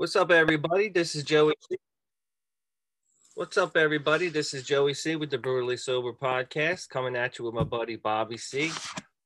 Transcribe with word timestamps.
What's 0.00 0.16
up, 0.16 0.30
everybody? 0.30 0.88
This 0.88 1.14
is 1.14 1.24
Joey. 1.24 1.52
C. 1.70 1.76
What's 3.34 3.58
up, 3.58 3.76
everybody? 3.76 4.30
This 4.30 4.54
is 4.54 4.62
Joey 4.62 4.94
C 4.94 5.14
with 5.14 5.28
the 5.28 5.36
Brutally 5.36 5.76
Sober 5.76 6.14
podcast, 6.14 6.88
coming 6.88 7.14
at 7.16 7.38
you 7.38 7.44
with 7.44 7.52
my 7.52 7.64
buddy 7.64 7.96
Bobby 7.96 8.38
C 8.38 8.72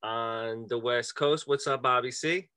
on 0.03 0.65
the 0.67 0.77
West 0.77 1.15
Coast. 1.15 1.47
What's 1.47 1.65
up, 1.65 1.81
Bobby 1.81 2.11
C? 2.11 2.49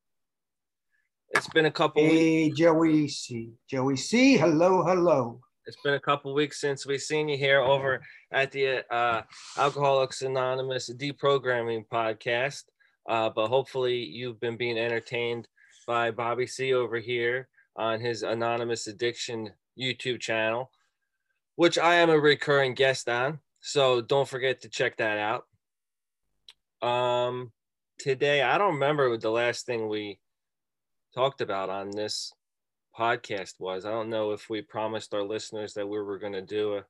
It's 1.30 1.46
been 1.50 1.66
a 1.66 1.70
couple. 1.70 2.02
weeks. 2.02 2.12
Hey, 2.12 2.50
Joey 2.50 3.06
C. 3.06 3.52
Joey 3.70 3.96
C. 3.96 4.36
Hello, 4.36 4.82
hello. 4.82 5.40
It's 5.66 5.78
been 5.84 5.94
a 5.94 6.00
couple 6.00 6.34
weeks 6.34 6.60
since 6.60 6.84
we've 6.84 7.00
seen 7.00 7.28
you 7.28 7.38
here 7.38 7.60
over 7.60 8.00
at 8.32 8.50
the 8.50 8.84
uh, 8.92 9.22
Alcoholics 9.56 10.22
Anonymous 10.22 10.90
deprogramming 10.92 11.86
podcast. 11.86 12.64
Uh, 13.08 13.30
but 13.30 13.46
hopefully, 13.46 13.98
you've 13.98 14.40
been 14.40 14.56
being 14.56 14.76
entertained 14.76 15.46
by 15.86 16.10
Bobby 16.10 16.48
C 16.48 16.74
over 16.74 16.98
here 16.98 17.48
on 17.78 18.00
his 18.00 18.22
Anonymous 18.22 18.88
Addiction 18.88 19.52
YouTube 19.78 20.20
channel, 20.20 20.70
which 21.56 21.78
I 21.78 21.94
am 21.96 22.10
a 22.10 22.18
recurring 22.18 22.74
guest 22.74 23.08
on. 23.08 23.38
So 23.60 24.00
don't 24.00 24.28
forget 24.28 24.60
to 24.62 24.68
check 24.68 24.96
that 24.96 25.18
out. 25.18 26.86
Um, 26.86 27.52
today, 27.98 28.42
I 28.42 28.58
don't 28.58 28.74
remember 28.74 29.08
what 29.08 29.20
the 29.20 29.30
last 29.30 29.64
thing 29.64 29.88
we 29.88 30.18
talked 31.14 31.40
about 31.40 31.70
on 31.70 31.90
this 31.90 32.32
podcast 32.96 33.54
was. 33.60 33.84
I 33.84 33.90
don't 33.90 34.10
know 34.10 34.32
if 34.32 34.50
we 34.50 34.60
promised 34.60 35.14
our 35.14 35.22
listeners 35.22 35.74
that 35.74 35.86
we 35.86 36.00
were 36.00 36.18
going 36.18 36.32
to 36.32 36.42
do 36.42 36.74
a, 36.74 36.84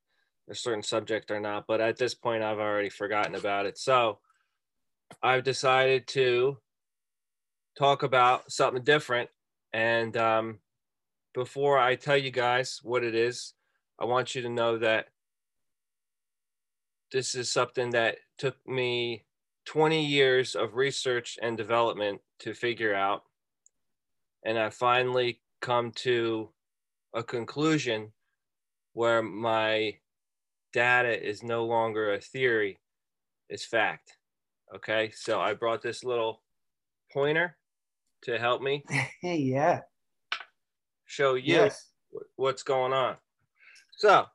a 0.51 0.55
certain 0.55 0.82
subject 0.82 1.30
or 1.30 1.41
not, 1.41 1.66
but 1.66 1.80
at 1.80 1.98
this 1.98 2.15
point, 2.15 2.43
I've 2.43 2.59
already 2.59 2.88
forgotten 2.88 3.34
about 3.34 3.66
it. 3.66 3.79
So 3.79 4.18
I've 5.23 5.45
decided 5.45 6.07
to 6.09 6.59
talk 7.79 8.02
about 8.02 8.51
something 8.51 8.82
different. 8.82 9.30
And 9.73 10.16
um, 10.16 10.59
before 11.34 11.78
I 11.78 11.95
tell 11.95 12.16
you 12.16 12.30
guys 12.30 12.80
what 12.82 13.05
it 13.05 13.14
is, 13.14 13.54
I 13.98 14.04
want 14.04 14.34
you 14.34 14.43
to 14.43 14.48
know 14.48 14.79
that 14.79 15.09
this 17.10 17.34
is 17.34 17.51
something 17.51 17.90
that 17.90 18.18
took 18.37 18.57
me 18.66 19.24
20 19.66 20.04
years 20.04 20.54
of 20.54 20.74
research 20.74 21.38
and 21.43 21.56
development 21.56 22.21
to 22.40 22.54
figure 22.54 22.95
out. 22.95 23.23
And 24.45 24.59
I 24.59 24.71
finally 24.71 25.40
come 25.60 25.93
to 25.93 26.51
a 27.15 27.23
conclusion 27.23 28.12
where 28.93 29.23
my 29.23 29.96
data 30.73 31.26
is 31.26 31.43
no 31.43 31.65
longer 31.65 32.12
a 32.12 32.21
theory, 32.21 32.79
it's 33.49 33.65
fact. 33.65 34.16
Okay, 34.74 35.10
so 35.15 35.40
I 35.40 35.54
brought 35.54 35.82
this 35.82 36.04
little 36.04 36.43
pointer 37.12 37.56
to 38.23 38.38
help 38.38 38.60
me 38.60 38.84
yeah. 39.23 39.80
Show 41.09 41.34
you 41.34 41.54
Yes. 41.54 41.90
what's 42.37 42.62
going 42.62 42.92
on. 42.92 43.16
So, 43.96 44.26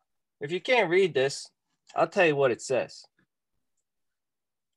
if 0.41 0.51
you 0.51 0.59
can't 0.59 0.89
read 0.89 1.13
this, 1.13 1.47
I'll 1.95 2.07
tell 2.07 2.25
you 2.25 2.35
what 2.35 2.51
it 2.51 2.61
says. 2.61 3.05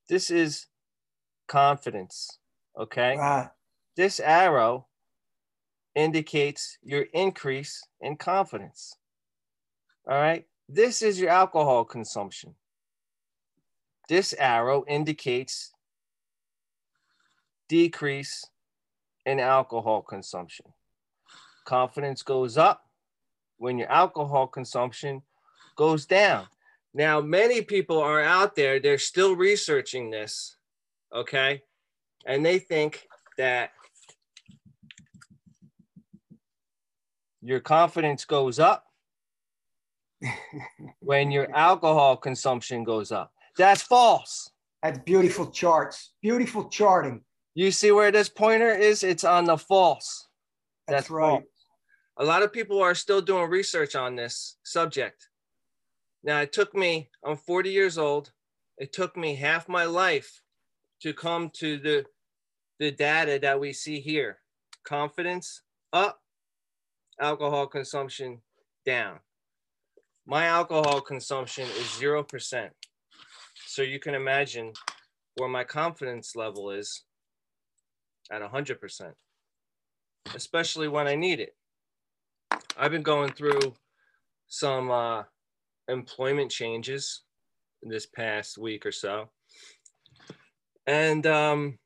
This 0.09 0.31
is 0.31 0.67
confidence. 1.49 2.39
Okay. 2.79 3.17
Right. 3.17 3.51
This 3.97 4.21
arrow 4.21 4.87
indicates 5.95 6.79
your 6.83 7.03
increase 7.15 7.83
in 8.01 8.17
confidence. 8.17 8.95
All 10.09 10.21
right. 10.21 10.47
This 10.69 11.01
is 11.01 11.19
your 11.19 11.31
alcohol 11.31 11.85
consumption. 11.85 12.55
This 14.09 14.35
arrow 14.35 14.85
indicates 14.87 15.73
decrease 17.69 18.45
in 19.25 19.41
alcohol 19.41 20.03
consumption. 20.03 20.67
Confidence 21.67 22.23
goes 22.23 22.57
up 22.57 22.85
when 23.59 23.77
your 23.77 23.91
alcohol 23.91 24.47
consumption 24.47 25.21
goes 25.77 26.07
down. 26.07 26.47
Now, 26.95 27.21
many 27.21 27.61
people 27.61 27.99
are 28.01 28.23
out 28.23 28.55
there, 28.57 28.81
they're 28.81 28.97
still 28.99 29.37
researching 29.37 30.11
this, 30.11 30.57
okay? 31.15 31.63
And 32.25 32.47
they 32.47 32.59
think 32.59 33.07
that 33.37 33.71
your 37.43 37.61
confidence 37.61 38.25
goes 38.25 38.59
up 38.59 38.85
when 41.01 41.31
your 41.31 41.55
alcohol 41.55 42.17
consumption 42.17 42.85
goes 42.85 43.13
up. 43.13 43.33
That's 43.59 43.83
false. 43.83 44.51
That's 44.83 44.99
beautiful 45.01 45.51
charts. 45.51 46.13
Beautiful 46.23 46.69
charting. 46.69 47.23
You 47.55 47.71
see 47.71 47.91
where 47.91 48.11
this 48.11 48.29
pointer 48.29 48.71
is? 48.71 49.03
It's 49.03 49.25
on 49.25 49.45
the 49.45 49.59
false. 49.59 50.29
That's, 50.87 51.03
That's 51.03 51.11
right. 51.11 51.31
false. 51.31 51.56
A 52.19 52.25
lot 52.25 52.43
of 52.43 52.53
people 52.53 52.81
are 52.81 52.95
still 52.95 53.21
doing 53.21 53.51
research 53.51 53.95
on 53.95 54.17
this 54.17 54.57
subject. 54.65 55.29
Now, 56.23 56.41
it 56.41 56.53
took 56.53 56.75
me, 56.75 57.11
I'm 57.25 57.37
40 57.37 57.71
years 57.71 57.99
old. 57.99 58.33
It 58.79 58.93
took 58.93 59.17
me 59.17 59.35
half 59.37 59.69
my 59.69 59.85
life 59.85 60.43
to 61.03 61.13
come 61.13 61.51
to 61.55 61.79
the, 61.79 62.05
the 62.79 62.91
data 62.91 63.39
that 63.41 63.61
we 63.61 63.73
see 63.73 64.01
here 64.01 64.39
confidence 64.85 65.63
up, 65.93 66.21
alcohol 67.21 67.67
consumption 67.67 68.41
down. 68.85 69.19
My 70.27 70.47
alcohol 70.47 71.01
consumption 71.01 71.65
is 71.65 71.87
0%. 72.01 72.71
So 73.67 73.83
you 73.83 73.99
can 73.99 74.15
imagine 74.15 74.73
where 75.37 75.49
my 75.49 75.65
confidence 75.65 76.35
level 76.35 76.71
is 76.71 77.05
at 78.31 78.43
100%, 78.43 79.13
especially 80.35 80.89
when 80.89 81.07
I 81.07 81.15
need 81.15 81.41
it. 81.41 81.55
I've 82.79 82.91
been 82.91 83.03
going 83.03 83.33
through 83.33 83.75
some 84.49 84.91
uh, 84.91 85.23
employment 85.89 86.51
changes 86.51 87.23
this 87.83 88.07
past 88.07 88.59
week 88.59 88.85
or 88.85 88.93
so. 88.93 89.31
And 90.87 91.27
um, 91.27 91.79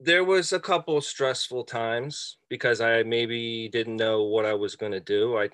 there 0.00 0.24
was 0.24 0.52
a 0.52 0.60
couple 0.60 1.00
stressful 1.00 1.64
times 1.64 2.38
because 2.48 2.80
I 2.80 3.04
maybe 3.04 3.68
didn't 3.68 3.96
know 3.96 4.24
what 4.24 4.44
I 4.44 4.54
was 4.54 4.76
going 4.76 4.92
to 4.92 5.00
do. 5.00 5.38
I, 5.38 5.50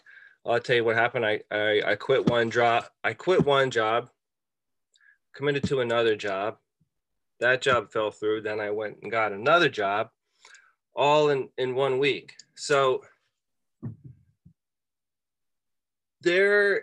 I'll 0.47 0.59
tell 0.59 0.77
you 0.77 0.85
what 0.85 0.97
happened. 0.97 1.27
I, 1.27 1.41
I, 1.51 1.83
I 1.87 1.95
quit 1.97 2.31
one 2.31 2.51
job. 2.51 2.85
I 3.05 3.13
quit 3.13 3.45
one 3.45 3.71
job, 3.71 4.09
committed 5.35 5.65
to 5.65 5.81
another 5.81 6.17
job. 6.17 6.57
That 7.41 7.63
job 7.63 7.93
fell 7.93 8.11
through. 8.11 8.43
Then 8.43 8.59
I 8.59 8.71
went 8.71 8.99
and 9.03 9.11
got 9.11 9.33
another 9.33 9.69
job 9.69 10.09
all 10.95 11.29
in, 11.29 11.49
in 11.59 11.75
one 11.75 11.99
week. 11.99 12.35
So 12.61 13.01
there 16.21 16.83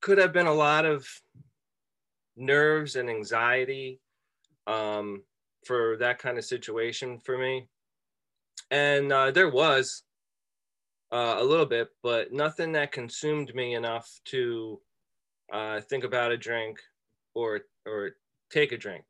could 0.00 0.16
have 0.16 0.32
been 0.32 0.46
a 0.46 0.54
lot 0.54 0.86
of 0.86 1.06
nerves 2.34 2.96
and 2.96 3.10
anxiety 3.10 4.00
um, 4.66 5.22
for 5.66 5.98
that 5.98 6.18
kind 6.18 6.38
of 6.38 6.46
situation 6.46 7.18
for 7.18 7.36
me. 7.36 7.68
And 8.70 9.12
uh, 9.12 9.30
there 9.30 9.50
was 9.50 10.02
uh, 11.12 11.36
a 11.38 11.44
little 11.44 11.66
bit, 11.66 11.90
but 12.02 12.32
nothing 12.32 12.72
that 12.72 12.90
consumed 12.90 13.54
me 13.54 13.74
enough 13.74 14.08
to 14.28 14.80
uh, 15.52 15.82
think 15.82 16.04
about 16.04 16.32
a 16.32 16.38
drink 16.38 16.78
or 17.34 17.60
or 17.84 18.12
take 18.50 18.72
a 18.72 18.78
drink. 18.78 19.04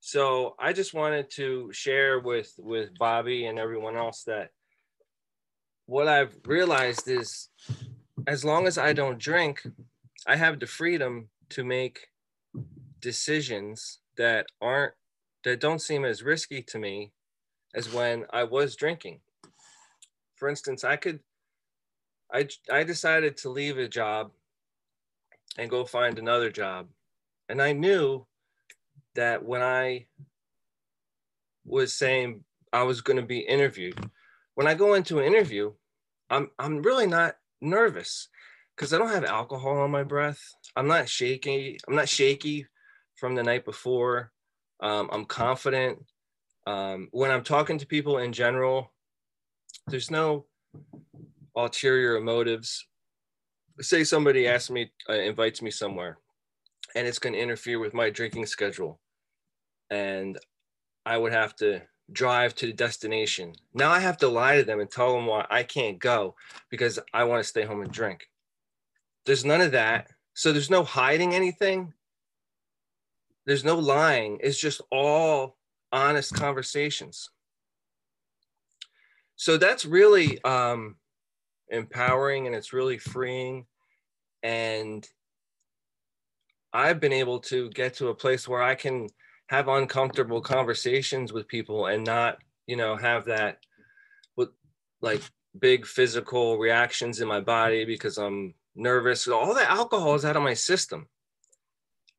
So 0.00 0.54
I 0.58 0.74
just 0.74 0.92
wanted 0.92 1.30
to 1.36 1.72
share 1.72 2.20
with 2.20 2.52
with 2.58 2.90
Bobby 2.98 3.46
and 3.46 3.58
everyone 3.58 3.96
else 3.96 4.24
that 4.24 4.50
what 5.90 6.06
I've 6.06 6.36
realized 6.46 7.08
is 7.08 7.48
as 8.28 8.44
long 8.44 8.68
as 8.68 8.78
I 8.78 8.92
don't 8.92 9.18
drink, 9.18 9.66
I 10.24 10.36
have 10.36 10.60
the 10.60 10.66
freedom 10.68 11.30
to 11.48 11.64
make 11.64 12.06
decisions 13.00 13.98
that 14.16 14.46
aren't 14.62 14.92
that 15.42 15.58
don't 15.58 15.82
seem 15.82 16.04
as 16.04 16.22
risky 16.22 16.62
to 16.62 16.78
me 16.78 17.10
as 17.74 17.92
when 17.92 18.24
I 18.30 18.44
was 18.44 18.76
drinking. 18.76 19.18
For 20.36 20.48
instance, 20.48 20.84
I 20.84 20.94
could 20.94 21.18
I 22.32 22.46
I 22.70 22.84
decided 22.84 23.36
to 23.38 23.48
leave 23.48 23.76
a 23.76 23.88
job 23.88 24.30
and 25.58 25.68
go 25.68 25.84
find 25.84 26.20
another 26.20 26.52
job. 26.52 26.86
And 27.48 27.60
I 27.60 27.72
knew 27.72 28.26
that 29.16 29.44
when 29.44 29.60
I 29.60 30.06
was 31.64 31.92
saying 31.92 32.44
I 32.72 32.84
was 32.84 33.00
going 33.00 33.16
to 33.16 33.26
be 33.26 33.40
interviewed, 33.40 34.08
when 34.54 34.68
I 34.68 34.74
go 34.74 34.94
into 34.94 35.18
an 35.18 35.24
interview, 35.24 35.72
I'm 36.30 36.50
I'm 36.58 36.82
really 36.82 37.06
not 37.06 37.36
nervous 37.60 38.28
because 38.76 38.94
I 38.94 38.98
don't 38.98 39.10
have 39.10 39.24
alcohol 39.24 39.78
on 39.78 39.90
my 39.90 40.04
breath. 40.04 40.40
I'm 40.76 40.86
not 40.86 41.08
shaky. 41.08 41.78
I'm 41.86 41.96
not 41.96 42.08
shaky 42.08 42.66
from 43.16 43.34
the 43.34 43.42
night 43.42 43.64
before. 43.64 44.32
Um, 44.80 45.10
I'm 45.12 45.26
confident. 45.26 45.98
Um, 46.66 47.08
when 47.10 47.30
I'm 47.30 47.42
talking 47.42 47.78
to 47.78 47.86
people 47.86 48.18
in 48.18 48.32
general, 48.32 48.92
there's 49.88 50.10
no 50.10 50.46
ulterior 51.56 52.20
motives. 52.20 52.86
Say 53.80 54.04
somebody 54.04 54.46
asks 54.46 54.70
me, 54.70 54.92
uh, 55.08 55.14
invites 55.14 55.62
me 55.62 55.70
somewhere, 55.70 56.18
and 56.94 57.06
it's 57.06 57.18
going 57.18 57.32
to 57.32 57.40
interfere 57.40 57.78
with 57.78 57.94
my 57.94 58.10
drinking 58.10 58.46
schedule, 58.46 59.00
and 59.90 60.38
I 61.04 61.18
would 61.18 61.32
have 61.32 61.56
to 61.56 61.82
drive 62.12 62.54
to 62.56 62.66
the 62.66 62.72
destination. 62.72 63.54
Now 63.74 63.90
I 63.90 64.00
have 64.00 64.16
to 64.18 64.28
lie 64.28 64.56
to 64.56 64.64
them 64.64 64.80
and 64.80 64.90
tell 64.90 65.14
them 65.14 65.26
why 65.26 65.46
I 65.50 65.62
can't 65.62 65.98
go 65.98 66.34
because 66.70 66.98
I 67.12 67.24
want 67.24 67.42
to 67.42 67.48
stay 67.48 67.64
home 67.64 67.82
and 67.82 67.92
drink. 67.92 68.28
There's 69.26 69.44
none 69.44 69.60
of 69.60 69.72
that. 69.72 70.08
So 70.34 70.52
there's 70.52 70.70
no 70.70 70.84
hiding 70.84 71.34
anything. 71.34 71.92
There's 73.46 73.64
no 73.64 73.78
lying. 73.78 74.38
It's 74.42 74.58
just 74.58 74.80
all 74.90 75.56
honest 75.92 76.34
conversations. 76.34 77.30
So 79.36 79.56
that's 79.56 79.84
really 79.84 80.42
um, 80.44 80.96
empowering 81.68 82.46
and 82.46 82.54
it's 82.54 82.72
really 82.72 82.98
freeing. 82.98 83.66
And 84.42 85.06
I've 86.72 87.00
been 87.00 87.12
able 87.12 87.40
to 87.40 87.70
get 87.70 87.94
to 87.94 88.08
a 88.08 88.14
place 88.14 88.46
where 88.46 88.62
I 88.62 88.74
can 88.74 89.08
have 89.50 89.66
uncomfortable 89.66 90.40
conversations 90.40 91.32
with 91.32 91.48
people 91.48 91.86
and 91.86 92.04
not, 92.04 92.38
you 92.68 92.76
know, 92.76 92.94
have 92.94 93.24
that 93.24 93.58
with 94.36 94.50
like 95.00 95.20
big 95.58 95.84
physical 95.84 96.56
reactions 96.56 97.20
in 97.20 97.26
my 97.26 97.40
body 97.40 97.84
because 97.84 98.16
I'm 98.16 98.54
nervous. 98.76 99.26
All 99.26 99.52
the 99.52 99.68
alcohol 99.68 100.14
is 100.14 100.24
out 100.24 100.36
of 100.36 100.44
my 100.44 100.54
system. 100.54 101.08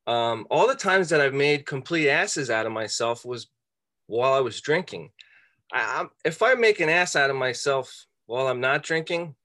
Um, 0.07 0.45
all 0.51 0.68
the 0.68 0.75
times 0.75 1.07
that 1.07 1.22
I've 1.22 1.33
made 1.33 1.66
complete 1.66 2.10
asses 2.10 2.50
out 2.50 2.66
of 2.66 2.74
myself 2.74 3.24
was 3.24 3.48
while 4.07 4.33
I 4.33 4.42
was 4.42 4.60
drinking. 4.60 5.12
I, 5.72 6.07
if 6.25 6.42
I 6.42 6.56
make 6.56 6.81
an 6.81 6.89
ass 6.89 7.16
out 7.16 7.30
of 7.30 7.38
myself 7.38 8.07
while 8.25 8.50
I'm 8.50 8.60
not 8.60 8.83
drinking, 8.83 9.36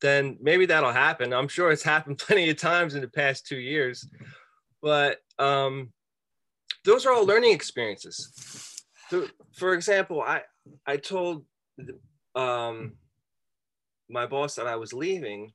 then 0.00 0.38
maybe 0.40 0.66
that'll 0.66 0.92
happen. 0.92 1.32
I'm 1.32 1.48
sure 1.48 1.72
it's 1.72 1.82
happened 1.94 2.18
plenty 2.18 2.50
of 2.50 2.56
times 2.56 2.94
in 2.94 3.00
the 3.00 3.08
past 3.08 3.48
two 3.48 3.58
years, 3.58 4.06
but 4.80 5.18
um, 5.40 5.90
those 6.84 7.06
are 7.06 7.12
all 7.12 7.26
learning 7.26 7.52
experiences. 7.52 8.82
For 9.52 9.74
example, 9.74 10.22
I 10.22 10.42
I 10.86 10.96
told 10.96 11.44
um, 12.34 12.94
my 14.08 14.26
boss 14.26 14.56
that 14.56 14.66
I 14.66 14.76
was 14.76 14.92
leaving, 14.92 15.52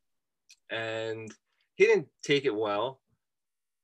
and 0.70 1.34
he 1.76 1.86
didn't 1.86 2.08
take 2.24 2.46
it 2.46 2.56
well, 2.56 3.02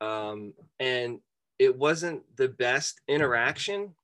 um, 0.01 0.53
and 0.79 1.19
it 1.57 1.77
wasn't 1.77 2.23
the 2.35 2.49
best 2.49 3.01
interaction 3.07 3.95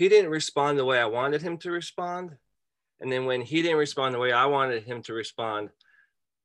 he 0.00 0.08
didn't 0.08 0.30
respond 0.30 0.78
the 0.78 0.84
way 0.86 0.98
I 0.98 1.04
wanted 1.04 1.42
him 1.42 1.58
to 1.58 1.70
respond. 1.70 2.30
And 3.00 3.12
then 3.12 3.26
when 3.26 3.42
he 3.42 3.60
didn't 3.60 3.76
respond 3.76 4.14
the 4.14 4.18
way 4.18 4.32
I 4.32 4.46
wanted 4.46 4.84
him 4.84 5.02
to 5.02 5.12
respond, 5.12 5.68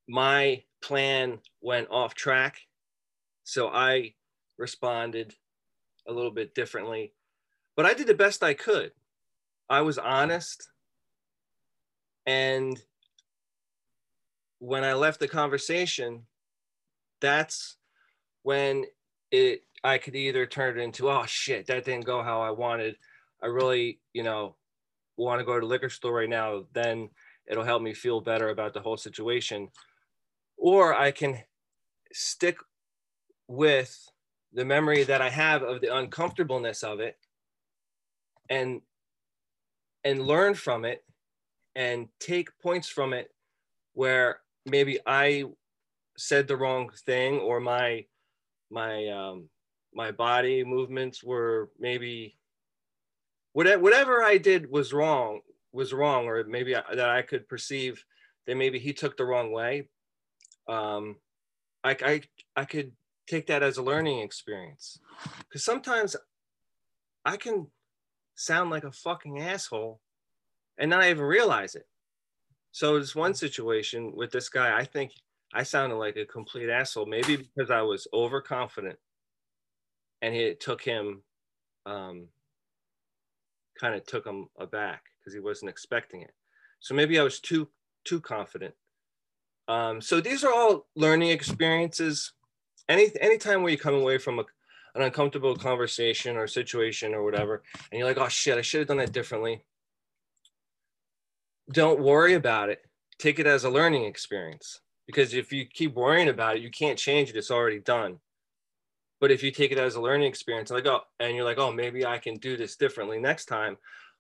my 0.10 0.64
plan 0.82 1.40
went 1.62 1.88
off 1.90 2.16
track. 2.16 2.58
So 3.46 3.70
I 3.70 4.14
responded 4.58 5.36
a 6.08 6.14
little 6.14 6.32
bit 6.32 6.56
differently, 6.56 7.14
but 7.76 7.86
I 7.86 7.94
did 7.94 8.08
the 8.08 8.14
best 8.14 8.44
I 8.44 8.54
could. 8.54 8.92
I 9.70 9.82
was 9.82 9.98
honest. 9.98 10.70
And 12.26 12.82
when 14.60 14.84
I 14.84 14.94
left 14.94 15.20
the 15.20 15.28
conversation, 15.28 16.24
that's 17.22 17.78
when 18.44 18.86
it 19.32 19.64
I 19.84 19.98
could 19.98 20.16
either 20.16 20.46
turn 20.46 20.80
it 20.80 20.84
into, 20.84 21.10
oh 21.10 21.26
shit, 21.26 21.68
that 21.68 21.86
didn't 21.86 22.06
go 22.06 22.24
how 22.24 22.42
I 22.42 22.52
wanted 22.52 22.98
I 23.42 23.48
really, 23.48 24.00
you 24.14 24.24
know, 24.24 24.56
want 25.18 25.40
to 25.40 25.46
go 25.46 25.54
to 25.54 25.60
the 25.60 25.68
liquor 25.68 25.90
store 25.90 26.16
right 26.16 26.30
now, 26.30 26.66
then 26.74 27.10
it'll 27.48 27.64
help 27.64 27.82
me 27.82 27.94
feel 27.94 28.22
better 28.22 28.50
about 28.50 28.74
the 28.74 28.80
whole 28.80 28.98
situation. 28.98 29.70
Or 30.58 30.96
I 30.96 31.12
can 31.12 31.38
stick 32.12 32.58
with 33.48 34.10
the 34.56 34.66
memory 34.66 35.04
that 35.04 35.22
I 35.22 35.30
have 35.30 35.62
of 35.62 35.82
the 35.82 35.96
uncomfortableness 35.96 36.84
of 36.84 37.00
it 37.00 37.18
and 38.50 38.82
and 40.04 40.26
learn 40.26 40.54
from 40.54 40.86
it 40.86 41.04
and 41.76 42.08
take 42.20 42.58
points 42.60 42.88
from 42.88 43.14
it 43.14 43.30
where 43.94 44.40
maybe 44.66 45.00
I 45.06 45.44
said 46.18 46.48
the 46.48 46.58
wrong 46.58 46.90
thing 47.06 47.40
or 47.40 47.60
my 47.60 48.06
my 48.72 49.08
um 49.10 49.50
my 49.94 50.12
body 50.12 50.64
movements 50.64 51.24
were 51.24 51.70
maybe 51.80 52.38
whatever 53.54 53.82
whatever 53.82 54.24
I 54.24 54.38
did 54.38 54.70
was 54.70 54.94
wrong 54.94 55.42
was 55.76 55.94
wrong, 55.94 56.26
or 56.26 56.44
maybe 56.46 56.76
I, 56.76 56.82
that 56.96 57.10
I 57.10 57.22
could 57.22 57.48
perceive 57.48 58.04
that 58.48 58.56
maybe 58.56 58.80
he 58.80 58.94
took 58.94 59.18
the 59.18 59.26
wrong 59.26 59.52
way. 59.52 59.90
Um, 60.68 61.18
I, 61.84 61.98
I 62.02 62.22
I 62.56 62.66
could 62.66 62.94
take 63.28 63.48
that 63.48 63.64
as 63.64 63.78
a 63.78 63.84
learning 63.84 64.20
experience 64.20 65.00
because 65.40 65.64
sometimes 65.64 66.16
I 67.24 67.38
can 67.38 67.68
sound 68.36 68.70
like 68.70 68.84
a 68.84 68.92
fucking 68.92 69.40
asshole 69.40 70.00
and 70.78 70.90
not 70.90 71.06
even 71.06 71.24
realize 71.24 71.76
it. 71.76 71.88
So 72.72 73.00
this 73.00 73.16
one 73.16 73.34
situation 73.34 74.16
with 74.16 74.32
this 74.32 74.50
guy, 74.50 74.78
I 74.78 74.84
think 74.84 75.12
I 75.54 75.64
sounded 75.64 75.96
like 75.96 76.18
a 76.18 76.26
complete 76.26 76.70
asshole, 76.70 77.06
maybe 77.06 77.38
because 77.38 77.72
I 77.72 77.82
was 77.82 78.08
overconfident 78.14 79.00
and 80.22 80.36
it 80.36 80.60
took 80.60 80.82
him 80.82 81.24
um, 81.86 82.28
kind 83.80 83.96
of 83.96 84.06
took 84.06 84.26
him 84.26 84.48
aback 84.60 85.04
because 85.20 85.34
he 85.34 85.40
wasn't 85.40 85.70
expecting 85.70 86.22
it. 86.22 86.34
So 86.80 86.94
maybe 86.96 87.20
I 87.20 87.24
was 87.24 87.40
too 87.40 87.70
too 88.04 88.20
confident. 88.20 88.74
Um, 89.68 90.02
so 90.02 90.22
these 90.22 90.44
are 90.44 90.54
all 90.54 90.88
learning 90.96 91.30
experiences. 91.30 92.34
Any 92.88 93.10
anytime 93.20 93.62
where 93.62 93.72
you 93.72 93.78
come 93.78 93.96
away 93.96 94.18
from 94.18 94.40
a, 94.40 94.46
an 94.94 95.02
uncomfortable 95.02 95.56
conversation 95.56 96.38
or 96.38 96.48
situation 96.48 97.14
or 97.14 97.24
whatever, 97.24 97.64
and 97.92 98.00
you're 98.00 98.08
like, 98.08 98.18
oh 98.18 98.28
shit, 98.28 98.58
I 98.58 98.62
should 98.62 98.80
have 98.80 98.88
done 98.88 98.98
that 98.98 99.12
differently. 99.12 99.64
Don't 101.72 102.00
worry 102.00 102.34
about 102.36 102.70
it. 102.70 102.82
Take 103.18 103.40
it 103.40 103.48
as 103.48 103.64
a 103.64 103.70
learning 103.70 104.06
experience. 104.06 104.82
Because 105.08 105.34
if 105.34 105.52
you 105.52 105.66
keep 105.66 105.94
worrying 105.94 106.30
about 106.30 106.58
it, 106.58 106.62
you 106.62 106.72
can't 106.72 106.98
change 106.98 107.30
it. 107.30 107.36
It's 107.36 107.52
already 107.52 107.80
done. 107.80 108.20
But 109.22 109.32
if 109.32 109.44
you 109.44 109.52
take 109.52 109.72
it 109.72 109.78
as 109.78 109.96
a 109.96 110.02
learning 110.02 110.28
experience, 110.28 110.70
like 110.72 110.86
oh, 110.86 111.02
and 111.20 111.36
you're 111.36 111.46
like, 111.46 111.58
oh, 111.58 111.72
maybe 111.72 112.06
I 112.06 112.18
can 112.18 112.36
do 112.36 112.58
this 112.58 112.76
differently 112.76 113.20
next 113.20 113.46
time. 113.46 113.78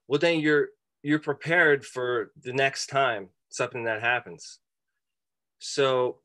Well, 0.08 0.20
then 0.20 0.40
you're 0.40 0.70
you're 1.04 1.20
prepared 1.20 1.86
for 1.86 2.32
the 2.42 2.54
next 2.54 2.88
time 2.88 3.30
something 3.50 3.84
that 3.86 4.02
happens. 4.02 4.60
So, 5.60 6.18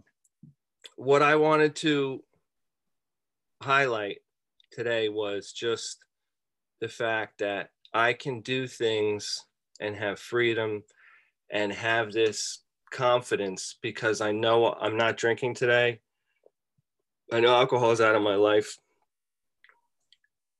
what 0.96 1.22
I 1.22 1.36
wanted 1.36 1.76
to 1.76 2.22
highlight 3.62 4.18
today 4.72 5.08
was 5.08 5.52
just 5.52 6.04
the 6.80 6.88
fact 6.88 7.38
that 7.38 7.70
I 7.92 8.12
can 8.12 8.40
do 8.40 8.66
things 8.66 9.44
and 9.80 9.96
have 9.96 10.18
freedom 10.18 10.82
and 11.50 11.72
have 11.72 12.12
this 12.12 12.62
confidence 12.90 13.76
because 13.82 14.20
I 14.20 14.32
know 14.32 14.72
I'm 14.72 14.96
not 14.96 15.16
drinking 15.16 15.54
today 15.54 16.00
I 17.32 17.40
know 17.40 17.54
alcohol 17.54 17.92
is 17.92 18.00
out 18.00 18.16
of 18.16 18.22
my 18.22 18.34
life. 18.34 18.76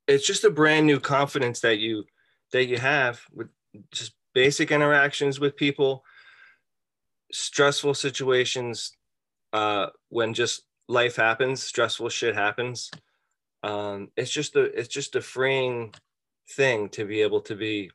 It's 0.07 0.27
just 0.27 0.45
a 0.45 0.51
brand 0.51 0.87
new 0.87 1.01
confidence 1.01 1.61
that 1.61 1.79
you 1.79 2.05
that 2.53 2.67
you 2.67 2.79
have 2.79 3.21
with 3.33 3.49
just 3.93 4.13
basic 4.35 4.71
interactions 4.71 5.39
with 5.39 5.57
people, 5.57 6.05
stressful 7.33 7.95
situations, 7.95 8.97
uh, 9.53 9.87
when 10.09 10.35
just 10.35 10.63
life 10.91 11.17
happens, 11.17 11.63
stressful 11.63 12.09
shit 12.09 12.35
happens. 12.35 12.91
Um, 13.63 14.09
it's 14.17 14.31
just 14.31 14.57
a 14.57 14.63
it's 14.79 14.89
just 14.89 15.17
a 15.17 15.21
freeing 15.21 15.95
thing 16.51 16.89
to 16.91 17.05
be 17.05 17.23
able 17.23 17.41
to 17.43 17.55
be 17.55 17.91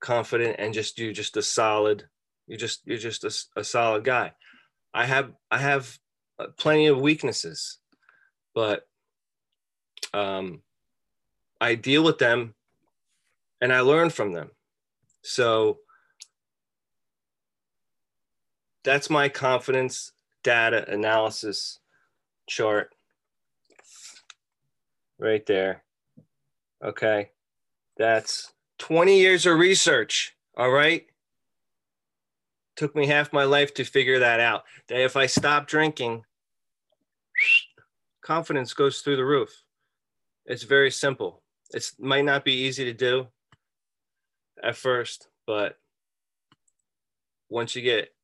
confident 0.00 0.56
and 0.58 0.74
just 0.74 0.96
do 0.96 1.12
just 1.12 1.36
a 1.36 1.42
solid. 1.42 2.08
You 2.46 2.56
just 2.56 2.82
you're 2.84 2.98
just 2.98 3.24
a, 3.24 3.60
a 3.60 3.64
solid 3.64 4.04
guy. 4.04 4.32
I 4.92 5.06
have 5.06 5.32
I 5.50 5.58
have 5.58 5.98
uh, 6.38 6.48
plenty 6.56 6.86
of 6.86 7.00
weaknesses 7.00 7.78
but 8.56 8.88
um, 10.14 10.62
I 11.60 11.74
deal 11.74 12.02
with 12.02 12.16
them 12.16 12.54
and 13.60 13.70
I 13.70 13.80
learn 13.80 14.08
from 14.08 14.32
them. 14.32 14.50
So 15.22 15.80
that's 18.82 19.10
my 19.10 19.28
confidence 19.28 20.12
data 20.42 20.90
analysis 20.90 21.80
chart 22.46 22.94
right 25.18 25.44
there. 25.46 25.82
Okay. 26.84 27.30
That's 27.96 28.52
20 28.78 29.18
years 29.18 29.46
of 29.46 29.58
research. 29.58 30.36
All 30.56 30.70
right. 30.70 31.06
Took 32.76 32.94
me 32.94 33.06
half 33.06 33.32
my 33.32 33.44
life 33.44 33.72
to 33.74 33.84
figure 33.84 34.18
that 34.18 34.40
out. 34.40 34.64
That 34.88 35.00
if 35.00 35.16
I 35.16 35.26
stop 35.26 35.66
drinking, 35.66 36.24
confidence 38.20 38.74
goes 38.74 39.00
through 39.00 39.16
the 39.16 39.24
roof. 39.24 39.50
It's 40.44 40.62
very 40.62 40.90
simple. 40.90 41.42
It 41.72 41.90
might 41.98 42.24
not 42.24 42.44
be 42.44 42.52
easy 42.52 42.84
to 42.84 42.92
do 42.92 43.28
at 44.62 44.76
first, 44.76 45.28
but 45.46 45.78
once 47.48 47.74
you 47.74 47.82
get 47.82 48.14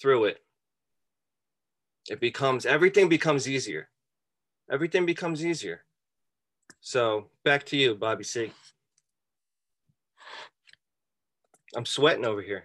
through 0.00 0.24
it, 0.26 0.42
it 2.10 2.20
becomes 2.20 2.66
everything 2.66 3.08
becomes 3.08 3.48
easier. 3.48 3.88
Everything 4.70 5.06
becomes 5.06 5.44
easier. 5.44 5.84
So 6.80 7.28
back 7.44 7.64
to 7.66 7.76
you, 7.76 7.94
Bobby 7.94 8.24
C. 8.24 8.52
I'm 11.76 11.86
sweating 11.86 12.24
over 12.24 12.42
here. 12.42 12.64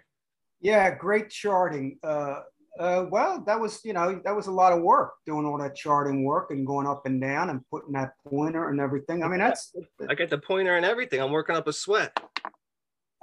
Yeah, 0.61 0.95
great 0.95 1.29
charting. 1.29 1.99
Uh, 2.03 2.41
uh, 2.79 3.05
well, 3.09 3.43
that 3.45 3.59
was 3.59 3.81
you 3.83 3.93
know 3.93 4.19
that 4.23 4.35
was 4.35 4.47
a 4.47 4.51
lot 4.51 4.73
of 4.73 4.81
work 4.81 5.13
doing 5.25 5.45
all 5.45 5.57
that 5.59 5.75
charting 5.75 6.23
work 6.23 6.51
and 6.51 6.65
going 6.65 6.87
up 6.87 7.05
and 7.05 7.21
down 7.21 7.49
and 7.49 7.61
putting 7.69 7.93
that 7.93 8.13
pointer 8.27 8.69
and 8.69 8.79
everything. 8.79 9.23
I 9.23 9.27
mean, 9.27 9.39
that's 9.39 9.73
I 10.09 10.15
got 10.15 10.29
the 10.29 10.37
pointer 10.37 10.77
and 10.77 10.85
everything. 10.85 11.21
I'm 11.21 11.31
working 11.31 11.55
up 11.55 11.67
a 11.67 11.73
sweat. 11.73 12.17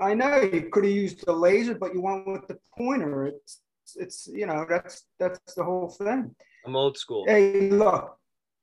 I 0.00 0.14
know 0.14 0.40
you 0.40 0.68
could 0.70 0.84
have 0.84 0.92
used 0.92 1.26
the 1.26 1.32
laser, 1.32 1.74
but 1.74 1.92
you 1.92 2.00
went 2.00 2.26
with 2.26 2.46
the 2.46 2.58
pointer. 2.76 3.26
It's 3.26 3.60
it's 3.96 4.28
you 4.32 4.46
know 4.46 4.66
that's 4.68 5.06
that's 5.18 5.54
the 5.54 5.64
whole 5.64 5.88
thing. 5.88 6.34
I'm 6.66 6.76
old 6.76 6.96
school. 6.98 7.24
Hey, 7.26 7.70
look, 7.70 8.16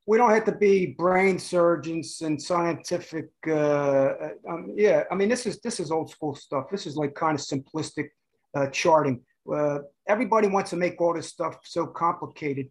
we 0.05 0.17
don't 0.17 0.31
have 0.31 0.45
to 0.45 0.51
be 0.51 0.95
brain 0.97 1.37
surgeons 1.39 2.21
and 2.21 2.41
scientific. 2.41 3.29
Uh, 3.45 3.53
uh, 3.53 4.29
um, 4.49 4.73
yeah, 4.75 5.03
I 5.11 5.15
mean 5.15 5.29
this 5.29 5.45
is 5.45 5.59
this 5.61 5.79
is 5.79 5.91
old 5.91 6.09
school 6.09 6.35
stuff. 6.35 6.65
This 6.71 6.87
is 6.87 6.95
like 6.95 7.15
kind 7.15 7.37
of 7.37 7.45
simplistic 7.45 8.09
uh, 8.55 8.67
charting. 8.67 9.21
Uh, 9.51 9.79
everybody 10.07 10.47
wants 10.47 10.69
to 10.71 10.75
make 10.75 10.99
all 11.01 11.13
this 11.13 11.27
stuff 11.27 11.59
so 11.63 11.87
complicated. 11.87 12.69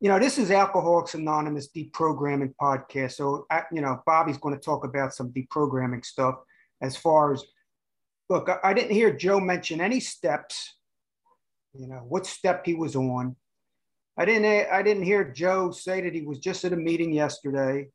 You 0.00 0.10
know, 0.10 0.18
this 0.18 0.38
is 0.38 0.50
Alcoholics 0.50 1.14
Anonymous 1.14 1.70
deprogramming 1.74 2.52
podcast. 2.60 3.12
So, 3.12 3.46
uh, 3.50 3.62
you 3.72 3.80
know, 3.80 4.02
Bobby's 4.04 4.36
going 4.36 4.54
to 4.54 4.60
talk 4.60 4.84
about 4.84 5.14
some 5.14 5.32
deprogramming 5.32 6.04
stuff 6.04 6.34
as 6.82 6.96
far 6.96 7.32
as 7.32 7.44
look, 8.28 8.48
I, 8.48 8.70
I 8.70 8.74
didn't 8.74 8.92
hear 8.92 9.12
Joe 9.12 9.40
mention 9.40 9.80
any 9.80 10.00
steps, 10.00 10.74
you 11.78 11.88
know, 11.88 12.04
what 12.08 12.26
step 12.26 12.64
he 12.64 12.74
was 12.74 12.96
on. 12.96 13.36
I 14.18 14.24
didn't 14.24 14.70
I 14.72 14.82
didn't 14.82 15.02
hear 15.02 15.30
Joe 15.30 15.70
say 15.70 16.00
that 16.00 16.14
he 16.14 16.22
was 16.22 16.38
just 16.38 16.64
at 16.64 16.72
a 16.72 16.76
meeting 16.76 17.12
yesterday. 17.12 17.88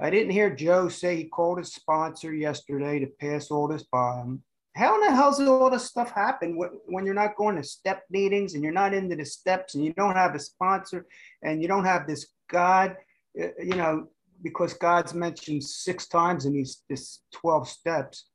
I 0.00 0.10
didn't 0.10 0.32
hear 0.32 0.54
Joe 0.54 0.88
say 0.88 1.16
he 1.16 1.24
called 1.24 1.58
his 1.58 1.72
sponsor 1.72 2.34
yesterday 2.34 2.98
to 3.00 3.06
pass 3.20 3.50
all 3.50 3.68
this 3.68 3.84
by 3.84 4.18
him. 4.18 4.42
How 4.76 4.96
in 4.96 5.02
the 5.02 5.14
hell 5.14 5.30
does 5.30 5.40
all 5.48 5.70
this 5.70 5.86
stuff 5.86 6.10
happen 6.10 6.58
when 6.86 7.06
you're 7.06 7.14
not 7.14 7.36
going 7.36 7.54
to 7.56 7.62
step 7.62 8.02
meetings 8.10 8.54
and 8.54 8.62
you're 8.62 8.72
not 8.72 8.92
into 8.92 9.14
the 9.14 9.24
steps 9.24 9.76
and 9.76 9.84
you 9.84 9.92
don't 9.92 10.16
have 10.16 10.34
a 10.34 10.40
sponsor 10.40 11.06
and 11.42 11.62
you 11.62 11.68
don't 11.68 11.84
have 11.84 12.08
this 12.08 12.26
God, 12.50 12.96
you 13.34 13.76
know, 13.76 14.08
because 14.42 14.74
God's 14.74 15.14
mentioned 15.14 15.62
six 15.62 16.08
times 16.08 16.44
in 16.44 16.54
these 16.54 16.82
this 16.88 17.20
12 17.32 17.68
steps 17.68 18.26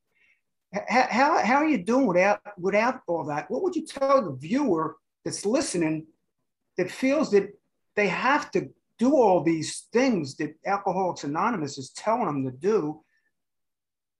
how, 0.88 1.44
how 1.44 1.56
are 1.56 1.68
you 1.68 1.84
doing 1.84 2.06
without 2.06 2.42
without 2.58 3.02
all 3.08 3.26
that? 3.26 3.50
What 3.50 3.64
would 3.64 3.76
you 3.76 3.86
tell 3.86 4.22
the 4.22 4.36
viewer 4.36 4.98
that's 5.26 5.46
listening 5.46 6.06
that 6.78 6.92
feels 6.92 7.32
that 7.32 7.50
they 7.96 8.08
have 8.08 8.52
to 8.52 8.70
do 8.98 9.16
all 9.16 9.44
these 9.44 9.88
things 9.92 10.36
that 10.36 10.54
Alcoholics 10.66 11.24
Anonymous 11.24 11.78
is 11.78 11.90
telling 11.92 12.26
them 12.26 12.44
to 12.44 12.52
do, 12.52 13.02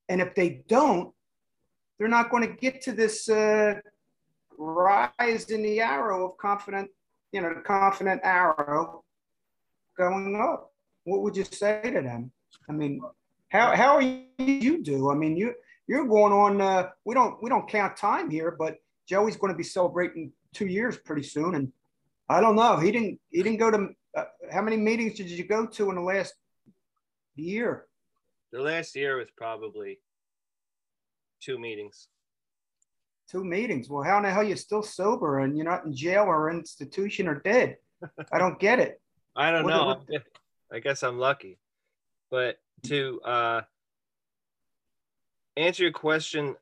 and 0.08 0.22
if 0.22 0.34
they 0.34 0.62
don't, 0.68 1.14
they're 1.98 2.08
not 2.08 2.32
going 2.32 2.48
to 2.48 2.54
get 2.54 2.82
to 2.82 2.94
this 2.94 3.30
uh, 3.30 3.76
rise 4.58 5.46
in 5.52 5.62
the 5.62 5.82
arrow 5.82 6.30
of 6.32 6.38
confident, 6.38 6.90
you 7.32 7.42
know, 7.42 7.54
the 7.54 7.62
confident 7.62 8.22
arrow 8.24 9.04
going 9.98 10.36
up. 10.42 10.72
What 11.04 11.22
would 11.22 11.38
you 11.38 11.44
say 11.44 11.82
to 11.84 12.02
them? 12.02 12.32
I 12.68 12.72
mean, 12.72 13.02
how 13.50 13.76
how 13.76 13.96
are 13.96 14.02
you 14.02 14.84
do? 14.84 15.12
I 15.12 15.16
mean, 15.16 15.36
you 15.36 15.54
you're 15.90 16.06
going 16.06 16.32
on. 16.32 16.62
Uh, 16.62 16.90
we 17.04 17.16
don't 17.16 17.42
we 17.42 17.50
don't 17.50 17.68
count 17.68 17.98
time 17.98 18.30
here, 18.30 18.56
but 18.58 18.78
Joey's 19.08 19.36
going 19.36 19.52
to 19.52 19.58
be 19.58 19.64
celebrating 19.64 20.32
two 20.54 20.68
years 20.68 20.98
pretty 20.98 21.24
soon, 21.24 21.56
and 21.56 21.74
I 22.30 22.40
don't 22.42 22.56
know. 22.56 22.78
He 22.78 22.92
didn't 22.92 23.20
he 23.32 23.42
didn't 23.42 23.58
go 23.58 23.72
to 23.72 23.90
uh, 24.16 24.26
how 24.52 24.62
many 24.62 24.78
meetings 24.78 25.16
did 25.16 25.28
you 25.32 25.44
go 25.44 25.66
to 25.66 25.90
in 25.90 25.96
the 25.96 26.02
last 26.02 26.36
year? 27.36 27.88
The 28.52 28.62
last 28.62 28.96
year 28.96 29.18
was 29.18 29.30
probably 29.36 30.00
two 31.42 31.58
meetings. 31.58 32.08
Two 33.28 33.44
meetings. 33.44 33.90
Well, 33.90 34.04
how 34.04 34.18
in 34.18 34.24
the 34.24 34.30
hell 34.30 34.42
are 34.42 34.44
you 34.44 34.56
still 34.56 34.84
sober 34.84 35.40
and 35.40 35.58
you're 35.58 35.66
not 35.66 35.86
in 35.86 35.96
jail 35.96 36.24
or 36.24 36.52
institution 36.52 37.28
or 37.28 37.36
dead? 37.36 37.78
I 38.32 38.38
don't 38.38 38.60
get 38.60 38.80
it. 38.80 39.02
I 39.36 39.52
don't 39.52 39.64
what 39.64 39.70
know. 39.72 39.86
What, 40.08 40.24
I 40.72 40.80
guess 40.80 41.02
I'm 41.02 41.18
lucky. 41.18 41.58
But 42.30 42.60
to 42.84 43.20
uh, 43.22 43.62
answer 45.60 45.84
your 45.84 45.92
question 45.92 46.56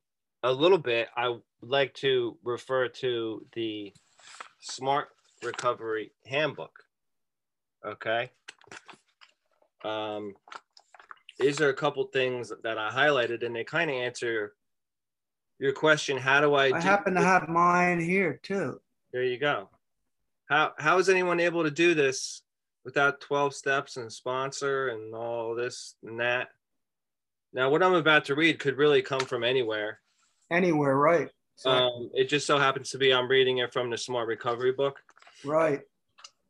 a 0.44 0.52
little 0.52 0.78
bit, 0.78 1.08
I 1.16 1.30
would 1.30 1.42
like 1.62 1.94
to 1.96 2.38
refer 2.44 2.88
to 2.88 3.46
the 3.54 3.94
Smart 4.60 5.10
Recovery 5.44 6.12
Handbook. 6.26 6.72
Okay. 7.86 8.32
Um, 9.84 10.34
these 11.40 11.62
are 11.62 11.70
a 11.70 11.74
couple 11.74 12.04
things 12.06 12.52
that 12.64 12.78
I 12.78 12.90
highlighted, 12.90 13.46
and 13.46 13.56
they 13.56 13.64
kind 13.64 13.90
of 13.90 13.96
answer 13.96 14.56
your 15.60 15.74
question. 15.74 16.18
How 16.18 16.42
do 16.42 16.56
I? 16.56 16.76
I 16.76 16.82
happen 16.82 17.14
to 17.14 17.22
have 17.22 17.48
mine 17.48 18.00
here 18.00 18.40
too. 18.42 18.82
There 19.14 19.24
you 19.24 19.38
go. 19.38 19.70
How 20.50 20.74
how 20.78 20.98
is 20.98 21.10
anyone 21.10 21.40
able 21.40 21.64
to 21.64 21.72
do 21.72 21.94
this 21.94 22.42
without 22.84 23.22
twelve 23.22 23.54
steps 23.54 23.98
and 23.98 24.12
sponsor 24.12 24.90
and 24.90 25.14
all 25.14 25.56
this 25.56 25.96
and 26.04 26.20
that? 26.20 26.50
Now, 27.54 27.70
what 27.70 27.84
I'm 27.84 27.94
about 27.94 28.26
to 28.26 28.36
read 28.36 28.60
could 28.60 28.78
really 28.78 29.02
come 29.02 29.22
from 29.22 29.44
anywhere. 29.44 30.00
Anywhere, 30.52 30.96
right? 30.96 31.30
Um, 31.66 32.12
it 32.14 32.30
just 32.30 32.46
so 32.46 32.58
happens 32.58 32.92
to 32.92 32.98
be 32.98 33.14
I'm 33.14 33.28
reading 33.28 33.60
it 33.60 33.74
from 33.74 33.90
the 33.90 33.98
Smart 33.98 34.28
Recovery 34.28 34.74
book. 34.74 35.00
Right. 35.44 35.82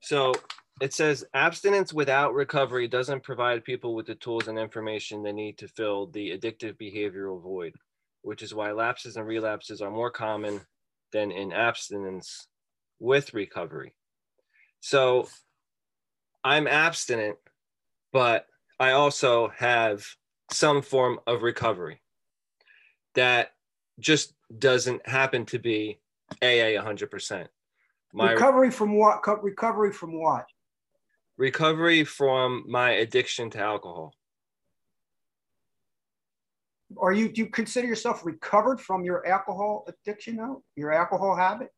So 0.02 0.34
it 0.82 0.94
says 0.94 1.26
abstinence 1.34 1.94
without 1.94 2.34
recovery 2.34 2.88
doesn't 2.88 3.24
provide 3.24 3.64
people 3.64 3.96
with 3.96 4.06
the 4.06 4.16
tools 4.16 4.48
and 4.48 4.60
information 4.60 5.24
they 5.24 5.32
need 5.32 5.58
to 5.60 5.68
fill 5.68 6.08
the 6.08 6.38
addictive 6.38 6.78
behavioral 6.78 7.42
void, 7.42 7.74
which 8.22 8.44
is 8.44 8.54
why 8.54 8.72
lapses 8.72 9.16
and 9.16 9.26
relapses 9.26 9.82
are 9.82 9.90
more 9.90 10.12
common 10.12 10.62
than 11.14 11.32
in 11.32 11.52
abstinence 11.54 12.48
with 13.00 13.34
recovery. 13.34 13.94
So 14.82 15.28
I'm 16.44 16.68
abstinent, 16.68 17.38
but 18.12 18.46
I 18.80 18.92
also 18.92 19.52
have 19.58 20.06
some 20.52 20.82
form 20.82 21.20
of 21.28 21.44
recovery 21.44 22.02
that 23.16 23.52
just 24.00 24.34
doesn't 24.58 25.08
happen 25.08 25.46
to 25.48 25.60
be 25.60 26.00
AA 26.42 26.78
100%. 26.80 27.48
My 28.14 28.32
recovery 28.32 28.72
from 28.72 28.98
what? 28.98 29.22
Recovery 29.44 29.92
from 29.92 30.20
what? 30.20 30.46
Recovery 31.38 32.04
from 32.04 32.64
my 32.68 32.92
addiction 32.92 33.50
to 33.52 33.60
alcohol. 33.60 34.14
Are 36.98 37.12
you 37.12 37.28
do 37.28 37.42
you 37.42 37.48
consider 37.48 37.86
yourself 37.86 38.26
recovered 38.26 38.80
from 38.80 39.04
your 39.04 39.28
alcohol 39.28 39.86
addiction 39.88 40.38
now? 40.38 40.62
Your 40.76 40.94
alcohol 40.94 41.36
habit? 41.36 41.70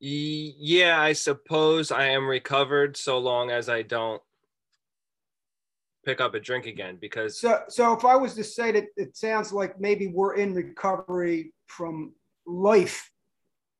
Yeah, 0.00 1.00
I 1.00 1.12
suppose 1.12 1.90
I 1.90 2.08
am 2.08 2.26
recovered 2.26 2.96
so 2.96 3.18
long 3.18 3.50
as 3.50 3.68
I 3.68 3.82
don't 3.82 4.22
pick 6.04 6.20
up 6.20 6.34
a 6.34 6.40
drink 6.40 6.66
again 6.66 6.96
because 7.00 7.40
so 7.40 7.60
so 7.68 7.92
if 7.92 8.04
i 8.04 8.14
was 8.14 8.34
to 8.34 8.44
say 8.44 8.72
that 8.72 8.84
it 8.96 9.16
sounds 9.16 9.52
like 9.52 9.78
maybe 9.80 10.06
we're 10.06 10.36
in 10.36 10.54
recovery 10.54 11.52
from 11.66 12.12
life 12.46 13.10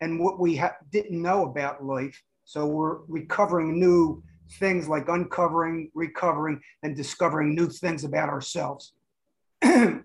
and 0.01 0.21
what 0.21 0.39
we 0.39 0.57
ha- 0.57 0.77
didn't 0.91 1.21
know 1.23 1.45
about 1.47 1.83
life 1.83 2.21
so 2.45 2.67
we're 2.67 3.01
recovering 3.09 3.79
new 3.79 4.23
things 4.53 4.89
like 4.89 5.09
uncovering 5.09 5.91
recovering 5.95 6.61
and 6.83 6.97
discovering 6.97 7.55
new 7.55 7.69
things 7.69 8.05
about 8.05 8.29
ourselves. 8.29 8.95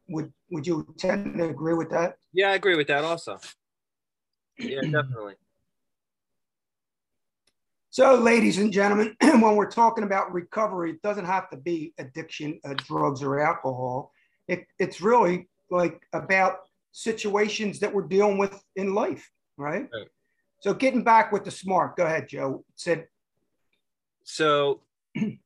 Would 0.09 0.33
would 0.51 0.67
you 0.67 0.93
tend 0.97 1.37
to 1.37 1.49
agree 1.49 1.73
with 1.73 1.89
that? 1.91 2.17
Yeah 2.33 2.51
i 2.51 2.55
agree 2.55 2.75
with 2.75 2.87
that 2.87 3.03
also. 3.03 3.39
Yeah 4.59 4.81
definitely 4.81 5.35
so, 7.93 8.15
ladies 8.15 8.57
and 8.57 8.73
gentlemen, 8.73 9.15
when 9.21 9.55
we're 9.55 9.69
talking 9.69 10.03
about 10.03 10.33
recovery, 10.33 10.89
it 10.89 11.01
doesn't 11.03 11.25
have 11.25 11.47
to 11.51 11.57
be 11.57 11.93
addiction, 11.99 12.59
uh, 12.65 12.73
drugs, 12.73 13.21
or 13.21 13.39
alcohol. 13.39 14.11
It, 14.47 14.65
it's 14.79 14.99
really 14.99 15.47
like 15.69 16.01
about 16.11 16.61
situations 16.91 17.79
that 17.81 17.93
we're 17.93 18.07
dealing 18.07 18.39
with 18.39 18.59
in 18.75 18.95
life, 18.95 19.29
right? 19.57 19.87
right? 19.93 20.07
So, 20.61 20.73
getting 20.73 21.03
back 21.03 21.31
with 21.31 21.43
the 21.43 21.51
smart, 21.51 21.95
go 21.95 22.07
ahead, 22.07 22.27
Joe. 22.27 22.65
Said. 22.73 23.05
So, 24.23 24.81
it 25.13 25.37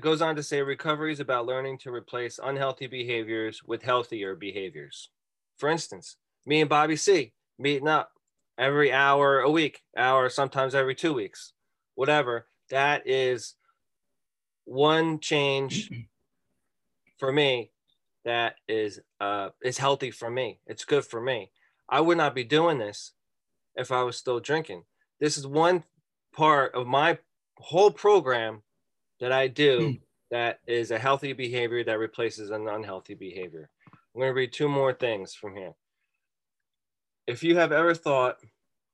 goes 0.00 0.22
on 0.22 0.36
to 0.36 0.42
say 0.44 0.62
recovery 0.62 1.12
is 1.12 1.18
about 1.18 1.46
learning 1.46 1.78
to 1.78 1.90
replace 1.92 2.38
unhealthy 2.40 2.86
behaviors 2.86 3.64
with 3.64 3.82
healthier 3.82 4.36
behaviors. 4.36 5.10
For 5.56 5.68
instance, 5.68 6.16
me 6.46 6.60
and 6.60 6.70
Bobby 6.70 6.94
C 6.94 7.32
meeting 7.58 7.88
up 7.88 8.12
every 8.56 8.92
hour 8.92 9.40
a 9.40 9.50
week, 9.50 9.82
hour 9.96 10.28
sometimes 10.28 10.76
every 10.76 10.94
two 10.94 11.12
weeks 11.12 11.54
whatever. 11.98 12.46
That 12.70 13.08
is 13.08 13.56
one 14.64 15.18
change 15.18 15.90
for 17.18 17.32
me 17.32 17.72
that 18.24 18.54
is 18.68 19.00
uh 19.20 19.48
is 19.64 19.78
healthy 19.78 20.12
for 20.12 20.30
me. 20.30 20.60
It's 20.68 20.84
good 20.84 21.04
for 21.04 21.20
me. 21.20 21.50
I 21.88 22.00
would 22.00 22.16
not 22.16 22.36
be 22.36 22.44
doing 22.44 22.78
this 22.78 23.14
if 23.74 23.90
I 23.90 24.04
was 24.04 24.16
still 24.16 24.38
drinking. 24.38 24.84
This 25.18 25.36
is 25.36 25.44
one 25.44 25.82
part 26.32 26.72
of 26.76 26.86
my 26.86 27.18
whole 27.56 27.90
program 27.90 28.62
that 29.18 29.32
I 29.32 29.48
do 29.48 29.78
hmm. 29.78 29.92
that 30.30 30.60
is 30.68 30.92
a 30.92 31.00
healthy 31.00 31.32
behavior 31.32 31.82
that 31.82 31.98
replaces 31.98 32.50
an 32.50 32.68
unhealthy 32.68 33.14
behavior. 33.14 33.70
I'm 34.14 34.20
going 34.20 34.30
to 34.30 34.34
read 34.34 34.52
two 34.52 34.68
more 34.68 34.92
things 34.92 35.34
from 35.34 35.56
here. 35.56 35.72
If 37.26 37.42
you 37.42 37.56
have 37.56 37.72
ever 37.72 37.94
thought, 37.94 38.36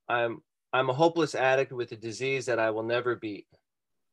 I'm, 0.09 0.41
I'm 0.75 0.89
a 0.89 0.93
hopeless 0.93 1.35
addict 1.35 1.71
with 1.71 1.93
a 1.93 1.95
disease 1.95 2.45
that 2.47 2.59
I 2.59 2.69
will 2.69 2.83
never 2.83 3.15
beat, 3.15 3.47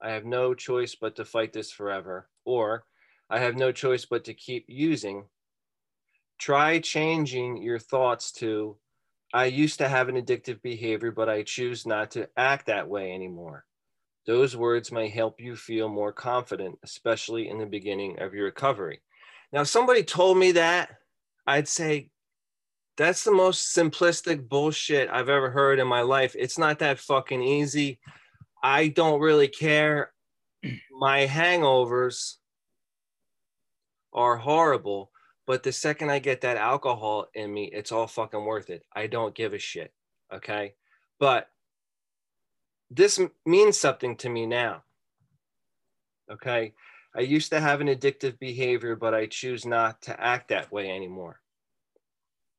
I 0.01 0.11
have 0.11 0.25
no 0.25 0.55
choice 0.55 0.95
but 0.95 1.17
to 1.17 1.25
fight 1.25 1.53
this 1.53 1.73
forever, 1.73 2.29
or 2.45 2.85
I 3.29 3.41
have 3.41 3.57
no 3.57 3.73
choice 3.73 4.05
but 4.05 4.23
to 4.27 4.35
keep 4.35 4.67
using, 4.69 5.25
try 6.39 6.79
changing 6.79 7.61
your 7.61 7.81
thoughts 7.81 8.31
to, 8.35 8.77
I 9.35 9.47
used 9.47 9.79
to 9.79 9.89
have 9.89 10.09
an 10.09 10.15
addictive 10.15 10.63
behavior, 10.63 11.11
but 11.11 11.29
I 11.29 11.43
choose 11.43 11.85
not 11.85 12.13
to 12.13 12.29
act 12.37 12.67
that 12.67 12.89
way 12.89 13.13
anymore. 13.13 13.65
Those 14.25 14.57
words 14.57 14.93
may 14.93 15.09
help 15.09 15.41
you 15.41 15.57
feel 15.57 15.89
more 15.89 16.13
confident, 16.13 16.79
especially 16.85 17.49
in 17.49 17.59
the 17.59 17.67
beginning 17.67 18.21
of 18.21 18.35
your 18.35 18.45
recovery. 18.45 19.01
Now, 19.53 19.63
if 19.63 19.69
somebody 19.69 20.05
told 20.05 20.39
me 20.39 20.53
that, 20.53 20.91
I'd 21.45 21.67
say, 21.67 22.12
that's 22.97 23.25
the 23.25 23.33
most 23.33 23.75
simplistic 23.75 24.49
bullshit 24.49 25.09
I've 25.11 25.29
ever 25.29 25.51
heard 25.51 25.79
in 25.79 25.87
my 25.87 26.03
life. 26.03 26.37
It's 26.39 26.59
not 26.59 26.79
that 26.81 26.99
fucking 26.99 27.43
easy. 27.43 27.99
I 28.63 28.89
don't 28.89 29.21
really 29.21 29.49
care. 29.49 30.13
My 30.91 31.27
hangovers 31.27 32.37
are 34.13 34.37
horrible, 34.37 35.11
but 35.47 35.63
the 35.63 35.73
second 35.73 36.11
I 36.11 36.19
get 36.19 36.43
that 36.43 36.57
alcohol 36.57 37.27
in 37.35 37.53
me, 37.53 37.65
it's 37.73 37.93
all 37.93 38.07
fucking 38.07 38.45
worth 38.45 38.71
it. 38.71 38.85
I 38.95 39.07
don't 39.07 39.35
give 39.35 39.55
a 39.55 39.59
shit. 39.59 39.93
Okay. 40.33 40.75
But 41.19 41.49
this 42.91 43.19
means 43.47 43.79
something 43.79 44.17
to 44.17 44.29
me 44.29 44.47
now. 44.47 44.85
Okay. 46.31 46.75
I 47.17 47.21
used 47.21 47.51
to 47.51 47.61
have 47.61 47.81
an 47.81 47.89
addictive 47.89 48.39
behavior, 48.39 48.97
but 48.97 49.15
I 49.15 49.27
choose 49.27 49.67
not 49.67 50.01
to 50.03 50.19
act 50.19 50.49
that 50.49 50.71
way 50.71 50.91
anymore. 50.91 51.41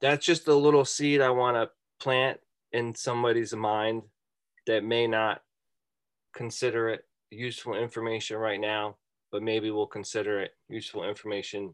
That's 0.03 0.25
just 0.25 0.49
a 0.49 0.53
little 0.53 0.83
seed 0.83 1.21
I 1.21 1.29
want 1.29 1.55
to 1.55 1.69
plant 2.03 2.41
in 2.73 2.93
somebody's 2.93 3.55
mind 3.55 4.01
that 4.67 4.83
may 4.83 5.07
not 5.07 5.41
consider 6.35 6.89
it 6.89 7.05
useful 7.31 7.73
information 7.75 8.35
right 8.35 8.59
now, 8.59 8.97
but 9.31 9.41
maybe 9.41 9.71
we'll 9.71 9.87
consider 9.87 10.41
it 10.41 10.51
useful 10.67 11.07
information 11.07 11.73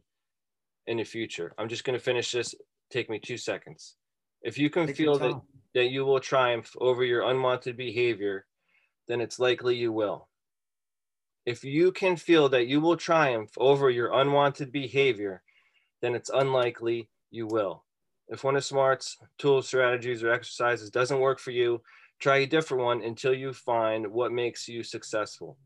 in 0.86 0.98
the 0.98 1.04
future. 1.04 1.56
I'm 1.58 1.70
just 1.70 1.84
going 1.84 1.98
to 1.98 2.06
finish 2.06 2.32
this. 2.32 2.54
Take 2.92 3.10
me 3.10 3.18
two 3.18 3.36
seconds. 3.36 3.96
If 4.44 4.60
you 4.60 4.70
can 4.70 4.86
Take 4.86 4.98
feel 4.98 5.18
that, 5.18 5.42
that 5.74 5.90
you 5.90 6.06
will 6.06 6.20
triumph 6.20 6.76
over 6.80 7.04
your 7.04 7.24
unwanted 7.24 7.78
behavior, 7.78 8.46
then 9.08 9.22
it's 9.22 9.40
likely 9.40 9.76
you 9.76 9.92
will. 9.92 10.30
If 11.48 11.64
you 11.64 11.92
can 11.92 12.16
feel 12.16 12.48
that 12.50 12.68
you 12.68 12.80
will 12.80 12.96
triumph 12.96 13.50
over 13.58 13.90
your 13.90 14.14
unwanted 14.14 14.72
behavior, 14.72 15.42
then 16.04 16.14
it's 16.14 16.30
unlikely 16.30 17.10
you 17.32 17.48
will. 17.48 17.86
If 18.30 18.44
one 18.44 18.56
of 18.56 18.64
SMART's 18.64 19.18
tools, 19.38 19.68
strategies, 19.68 20.24
or 20.24 20.32
exercises 20.32 20.90
doesn't 20.90 21.20
work 21.20 21.40
for 21.40 21.52
you, 21.52 21.82
try 22.20 22.38
a 22.38 22.46
different 22.46 22.84
one 22.84 23.02
until 23.02 23.34
you 23.34 23.54
find 23.54 24.08
what 24.08 24.32
makes 24.32 24.68
you 24.68 24.84
successful. 24.84 25.58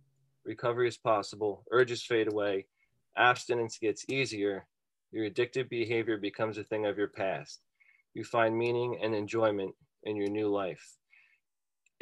Recovery 0.46 0.88
is 0.88 0.98
possible, 0.98 1.64
urges 1.72 2.04
fade 2.04 2.32
away, 2.32 2.68
abstinence 3.18 3.78
gets 3.78 4.06
easier, 4.10 4.66
your 5.12 5.30
addictive 5.30 5.70
behavior 5.70 6.18
becomes 6.18 6.58
a 6.58 6.64
thing 6.64 6.86
of 6.86 6.98
your 6.98 7.08
past. 7.08 7.62
You 8.14 8.24
find 8.24 8.58
meaning 8.58 9.00
and 9.02 9.14
enjoyment 9.14 9.76
in 10.04 10.16
your 10.16 10.30
new 10.30 10.48
life 10.48 10.98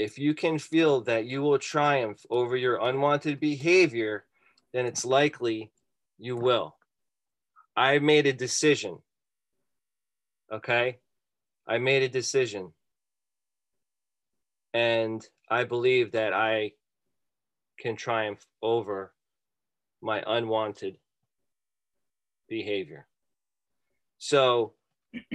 if 0.02 0.18
you 0.18 0.34
can 0.34 0.58
feel 0.58 1.02
that 1.02 1.26
you 1.26 1.44
will 1.44 1.60
triumph 1.60 2.26
over 2.32 2.58
your 2.58 2.82
unwanted 2.82 3.40
behavior, 3.40 4.26
then 4.74 4.88
it's 4.88 5.06
likely 5.06 5.72
you 6.18 6.36
will. 6.36 6.76
I 7.76 8.00
made 8.00 8.26
a 8.26 8.34
decision. 8.34 8.98
Okay? 10.52 11.00
I 11.68 11.78
made 11.78 12.04
a 12.04 12.10
decision. 12.10 12.74
And 14.74 15.26
I 15.50 15.64
believe 15.64 16.12
that 16.14 16.34
I 16.34 16.74
can 17.78 17.96
triumph 17.96 18.46
over 18.62 19.14
my 20.02 20.24
unwanted 20.26 20.98
behavior. 22.48 23.08
So, 24.18 24.74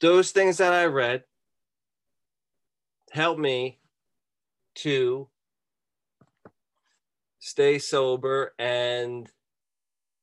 those 0.00 0.30
things 0.32 0.58
that 0.58 0.72
I 0.72 0.86
read, 0.86 1.24
help 3.12 3.38
me 3.38 3.78
to 4.74 5.28
stay 7.38 7.78
sober 7.78 8.54
and 8.58 9.28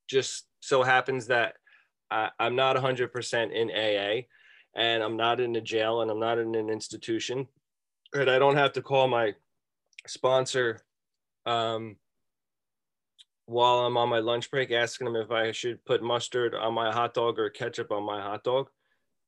just 0.08 0.46
so 0.60 0.84
happens 0.84 1.28
that 1.28 1.56
I, 2.12 2.30
am 2.40 2.56
not 2.56 2.76
100% 2.76 3.52
in 3.52 3.70
AA 3.70 4.26
and 4.76 5.04
I'm 5.04 5.18
not 5.18 5.40
in 5.40 5.56
a 5.56 5.62
jail 5.62 6.02
and 6.02 6.12
I'm 6.12 6.20
not 6.20 6.38
in 6.38 6.56
an 6.56 6.70
institution 6.70 7.48
and 8.14 8.30
I 8.30 8.40
don't 8.40 8.58
have 8.58 8.74
to 8.74 8.82
call 8.82 9.08
my 9.08 9.34
sponsor 10.08 10.82
um, 11.46 11.98
while 13.46 13.80
I'm 13.80 13.98
on 13.98 14.10
my 14.10 14.20
lunch 14.20 14.52
break 14.52 14.72
asking 14.72 15.06
them 15.06 15.16
if 15.16 15.32
I 15.32 15.52
should 15.52 15.84
put 15.86 16.04
mustard 16.04 16.56
on 16.56 16.74
my 16.74 16.92
hot 16.92 17.14
dog 17.14 17.40
or 17.40 17.50
ketchup 17.50 17.92
on 17.92 18.04
my 18.04 18.22
hot 18.22 18.44
dog. 18.44 18.70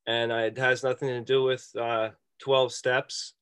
And 0.08 0.32
it 0.32 0.58
has 0.58 0.84
nothing 0.84 1.10
to 1.10 1.22
do 1.22 1.44
with 1.44 1.68
uh, 1.80 2.10
12 2.40 2.72
steps 2.74 3.34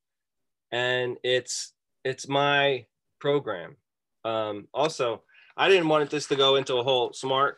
and 0.72 1.18
it's 1.24 1.74
it's 2.04 2.28
my 2.28 2.86
program. 3.20 3.76
Um, 4.24 4.68
also, 4.74 5.24
I 5.58 5.70
didn't 5.70 5.90
want 5.90 6.10
this 6.10 6.28
to 6.28 6.36
go 6.36 6.56
into 6.56 6.76
a 6.76 6.84
whole 6.84 7.12
smart 7.14 7.58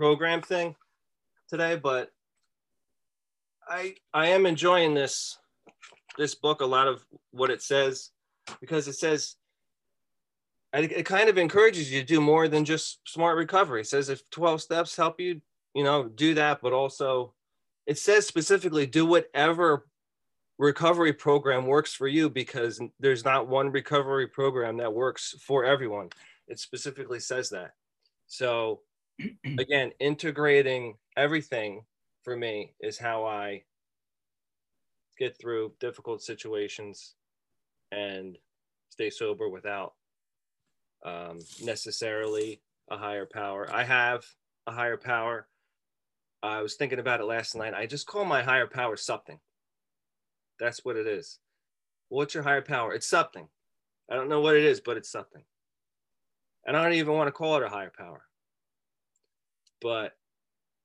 program 0.00 0.40
thing 0.40 0.74
today, 1.46 1.76
but 1.76 2.10
I 3.68 3.96
I 4.14 4.28
am 4.28 4.46
enjoying 4.46 4.94
this 4.94 5.36
this 6.16 6.34
book 6.34 6.62
a 6.62 6.66
lot 6.66 6.88
of 6.88 7.04
what 7.32 7.50
it 7.50 7.60
says 7.60 8.10
because 8.62 8.88
it 8.88 8.94
says 8.94 9.36
it 10.72 11.04
kind 11.04 11.28
of 11.28 11.36
encourages 11.36 11.92
you 11.92 12.00
to 12.00 12.06
do 12.06 12.18
more 12.18 12.48
than 12.48 12.64
just 12.64 13.00
smart 13.06 13.36
recovery. 13.36 13.82
It 13.82 13.88
says 13.88 14.08
if 14.08 14.22
12 14.30 14.62
steps 14.62 14.96
help 14.96 15.20
you, 15.20 15.42
you 15.74 15.84
know, 15.84 16.08
do 16.08 16.32
that, 16.32 16.62
but 16.62 16.72
also 16.72 17.34
it 17.86 17.98
says 17.98 18.26
specifically 18.26 18.86
do 18.86 19.04
whatever 19.04 19.86
recovery 20.56 21.12
program 21.12 21.66
works 21.66 21.92
for 21.92 22.08
you 22.08 22.30
because 22.30 22.80
there's 23.00 23.26
not 23.26 23.48
one 23.48 23.70
recovery 23.70 24.28
program 24.28 24.78
that 24.78 24.94
works 24.94 25.34
for 25.42 25.66
everyone. 25.66 26.08
It 26.48 26.58
specifically 26.58 27.20
says 27.20 27.50
that. 27.50 27.72
So, 28.28 28.80
again, 29.58 29.92
integrating 30.00 30.96
everything 31.16 31.84
for 32.22 32.36
me 32.36 32.74
is 32.80 32.98
how 32.98 33.24
I 33.24 33.64
get 35.18 35.38
through 35.38 35.72
difficult 35.80 36.22
situations 36.22 37.14
and 37.92 38.38
stay 38.90 39.10
sober 39.10 39.48
without 39.48 39.94
um, 41.04 41.38
necessarily 41.62 42.62
a 42.90 42.96
higher 42.96 43.26
power. 43.26 43.68
I 43.72 43.84
have 43.84 44.24
a 44.66 44.72
higher 44.72 44.96
power. 44.96 45.46
I 46.42 46.62
was 46.62 46.74
thinking 46.74 46.98
about 46.98 47.20
it 47.20 47.24
last 47.24 47.54
night. 47.54 47.74
I 47.74 47.86
just 47.86 48.06
call 48.06 48.24
my 48.24 48.42
higher 48.42 48.66
power 48.66 48.96
something. 48.96 49.38
That's 50.58 50.84
what 50.84 50.96
it 50.96 51.06
is. 51.06 51.38
What's 52.08 52.34
your 52.34 52.42
higher 52.42 52.62
power? 52.62 52.92
It's 52.92 53.08
something. 53.08 53.48
I 54.10 54.14
don't 54.14 54.28
know 54.28 54.40
what 54.40 54.56
it 54.56 54.64
is, 54.64 54.80
but 54.80 54.96
it's 54.96 55.10
something. 55.10 55.42
And 56.66 56.76
I 56.76 56.82
don't 56.82 56.94
even 56.94 57.14
want 57.14 57.28
to 57.28 57.32
call 57.32 57.56
it 57.56 57.62
a 57.62 57.68
higher 57.68 57.92
power. 57.96 58.24
But 59.80 60.12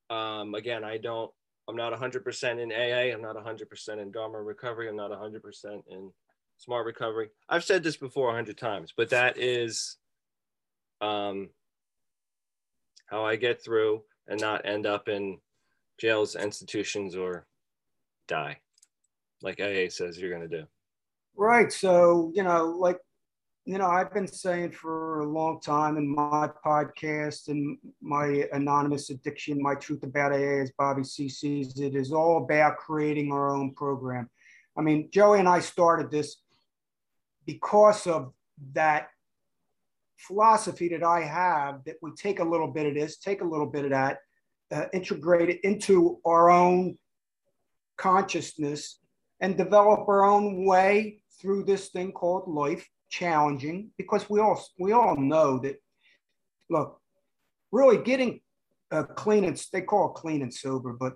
um, 0.10 0.56
again, 0.56 0.84
I 0.84 0.98
don't, 0.98 1.32
I'm 1.68 1.76
not 1.76 1.94
100% 1.94 2.62
in 2.62 2.72
AA. 2.72 3.14
I'm 3.14 3.22
not 3.22 3.36
100% 3.36 4.02
in 4.02 4.12
Dharma 4.12 4.42
recovery. 4.42 4.88
I'm 4.88 4.96
not 4.96 5.12
100% 5.12 5.40
in 5.90 6.12
smart 6.58 6.86
recovery. 6.86 7.30
I've 7.50 7.64
said 7.64 7.84
this 7.84 7.98
before 7.98 8.28
100 8.28 8.58
times, 8.58 8.94
but 8.96 9.10
that 9.10 9.38
is 9.38 9.98
um, 11.02 11.50
how 13.08 13.26
I 13.26 13.36
get 13.36 13.64
through 13.64 14.04
and 14.28 14.40
not 14.40 14.66
end 14.66 14.86
up 14.86 15.08
in 15.08 15.40
jails, 15.98 16.36
institutions, 16.36 17.16
or 17.16 17.48
die 18.28 18.60
like 19.46 19.62
AA 19.62 19.90
says 19.90 20.18
you're 20.18 20.36
going 20.36 20.50
to 20.50 20.62
do. 20.62 20.66
Right. 21.38 21.72
So, 21.72 22.32
you 22.34 22.44
know, 22.44 22.66
like, 22.66 23.00
you 23.66 23.80
know, 23.80 23.88
I've 23.88 24.14
been 24.14 24.28
saying 24.28 24.72
for 24.74 25.22
a 25.22 25.26
long 25.26 25.60
time 25.60 25.98
in 25.98 26.08
my 26.08 26.50
podcast 26.64 27.48
and 27.48 27.80
my 28.00 28.48
anonymous 28.54 29.10
addiction, 29.10 29.60
my 29.60 29.74
truth 29.74 30.04
about 30.04 30.34
AA, 30.34 30.62
as 30.62 30.72
Bobby 30.78 31.04
C 31.04 31.28
sees 31.28 31.80
it, 31.80 31.96
is 31.96 32.14
all 32.14 32.44
about 32.44 32.78
creating 32.78 33.32
our 33.32 33.56
own 33.56 33.74
program. 33.74 34.30
I 34.78 34.82
mean, 34.82 35.10
Joey 35.12 35.40
and 35.40 35.50
I 35.50 35.62
started 35.62 36.12
this 36.12 36.38
because 37.48 38.06
of 38.06 38.34
that 38.74 39.08
philosophy 40.18 40.88
that 40.90 41.04
I 41.04 41.22
have 41.22 41.84
that 41.86 41.96
we 42.04 42.12
take 42.16 42.40
a 42.40 42.44
little 42.44 42.68
bit 42.68 42.86
of 42.86 42.94
this, 42.94 43.18
take 43.18 43.42
a 43.42 43.46
little 43.46 43.68
bit 43.68 43.86
of 43.86 43.92
that, 43.92 44.20
uh, 44.72 44.86
integrate 44.94 45.50
it 45.50 45.62
into 45.64 46.20
our 46.24 46.52
own 46.52 47.00
consciousness 47.98 49.00
and 49.40 49.58
develop 49.58 50.08
our 50.08 50.24
own 50.24 50.68
way 50.68 51.22
through 51.42 51.64
this 51.64 51.90
thing 51.90 52.12
called 52.12 52.48
life 52.48 52.88
challenging 53.20 53.92
because 53.98 54.30
we 54.30 54.40
all 54.40 54.62
we 54.80 54.92
all 54.92 55.16
know 55.16 55.60
that 55.60 55.76
look 56.70 57.00
really 57.72 58.04
getting 58.04 58.42
uh, 58.92 59.04
clean 59.04 59.44
and 59.46 59.58
they 59.72 59.82
call 59.82 60.10
clean 60.10 60.42
and 60.42 60.54
sober, 60.54 60.94
but 60.94 61.14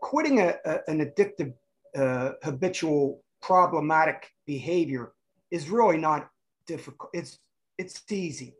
quitting 0.00 0.40
a, 0.40 0.54
a 0.64 0.78
an 0.88 0.98
addictive, 1.06 1.52
uh, 1.96 2.32
habitual, 2.42 3.22
problematic 3.40 4.30
behavior 4.46 5.12
is 5.50 5.70
really 5.70 5.98
not 5.98 6.28
difficult. 6.66 7.10
It's 7.12 7.38
it's 7.78 8.02
easy. 8.10 8.54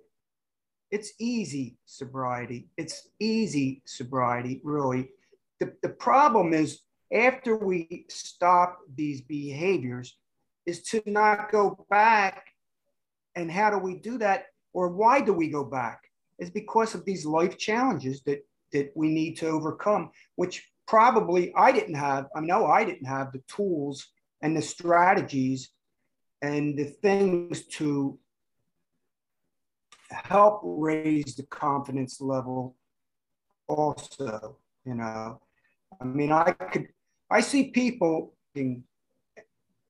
It's 0.90 1.12
easy 1.18 1.76
sobriety. 1.86 2.68
It's 2.76 3.08
easy 3.18 3.82
sobriety, 3.84 4.60
really. 4.62 5.10
The, 5.58 5.72
the 5.82 5.88
problem 5.88 6.52
is 6.52 6.82
after 7.12 7.56
we 7.56 8.06
stop 8.08 8.78
these 8.94 9.20
behaviors, 9.22 10.16
is 10.66 10.82
to 10.82 11.02
not 11.06 11.50
go 11.50 11.86
back. 11.90 12.46
And 13.34 13.50
how 13.50 13.70
do 13.70 13.78
we 13.78 13.96
do 13.96 14.18
that? 14.18 14.46
Or 14.72 14.88
why 14.88 15.20
do 15.20 15.32
we 15.32 15.48
go 15.48 15.64
back? 15.64 16.02
Is 16.38 16.50
because 16.50 16.94
of 16.94 17.04
these 17.04 17.24
life 17.24 17.58
challenges 17.58 18.22
that 18.22 18.44
that 18.72 18.90
we 18.96 19.08
need 19.08 19.36
to 19.36 19.46
overcome, 19.46 20.10
which 20.34 20.68
probably 20.86 21.52
I 21.54 21.70
didn't 21.70 21.94
have. 21.94 22.26
I 22.34 22.40
know 22.40 22.66
I 22.66 22.84
didn't 22.84 23.06
have 23.06 23.32
the 23.32 23.42
tools 23.46 24.08
and 24.42 24.56
the 24.56 24.62
strategies 24.62 25.70
and 26.42 26.76
the 26.76 26.84
things 26.84 27.66
to 27.66 28.18
help 30.10 30.60
raise 30.62 31.34
the 31.34 31.44
confidence 31.44 32.20
level 32.20 32.76
also 33.68 34.56
you 34.84 34.94
know 34.94 35.40
i 36.00 36.04
mean 36.04 36.30
i 36.30 36.52
could 36.52 36.88
i 37.30 37.40
see 37.40 37.70
people 37.70 38.34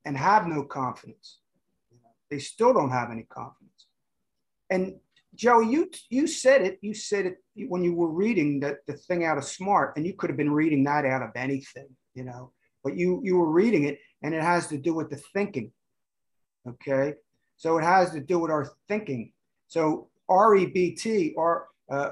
and 0.05 0.17
have 0.17 0.47
no 0.47 0.63
confidence. 0.63 1.39
They 2.31 2.39
still 2.39 2.73
don't 2.73 2.91
have 2.91 3.11
any 3.11 3.25
confidence. 3.25 3.87
And 4.71 4.97
joe 5.37 5.59
you 5.59 5.91
you 6.11 6.29
said 6.29 6.63
it 6.63 6.79
you 6.81 6.95
said 6.95 7.27
it 7.27 7.39
when 7.69 7.83
you 7.83 7.93
were 7.93 8.09
reading 8.09 8.61
that 8.61 8.77
the 8.87 8.93
thing 8.93 9.25
out 9.25 9.37
of 9.37 9.43
smart 9.43 9.93
and 9.97 10.07
you 10.07 10.15
could 10.15 10.31
have 10.31 10.37
been 10.37 10.53
reading 10.53 10.85
that 10.85 11.05
out 11.05 11.23
of 11.23 11.31
anything 11.35 11.89
you 12.15 12.23
know 12.23 12.53
but 12.85 12.97
you 12.97 13.21
you 13.25 13.37
were 13.37 13.51
reading 13.51 13.83
it 13.83 13.99
and 14.23 14.33
it 14.33 14.41
has 14.41 14.69
to 14.69 14.79
do 14.79 14.95
with 14.95 15.11
the 15.11 15.21
thinking 15.33 15.73
okay? 16.67 17.15
So 17.57 17.79
it 17.79 17.85
has 17.85 18.11
to 18.13 18.21
do 18.21 18.39
with 18.39 18.51
our 18.51 18.71
thinking. 18.89 19.33
So 19.69 20.09
REBT, 20.31 21.35
or 21.37 21.69
uh, 21.91 22.11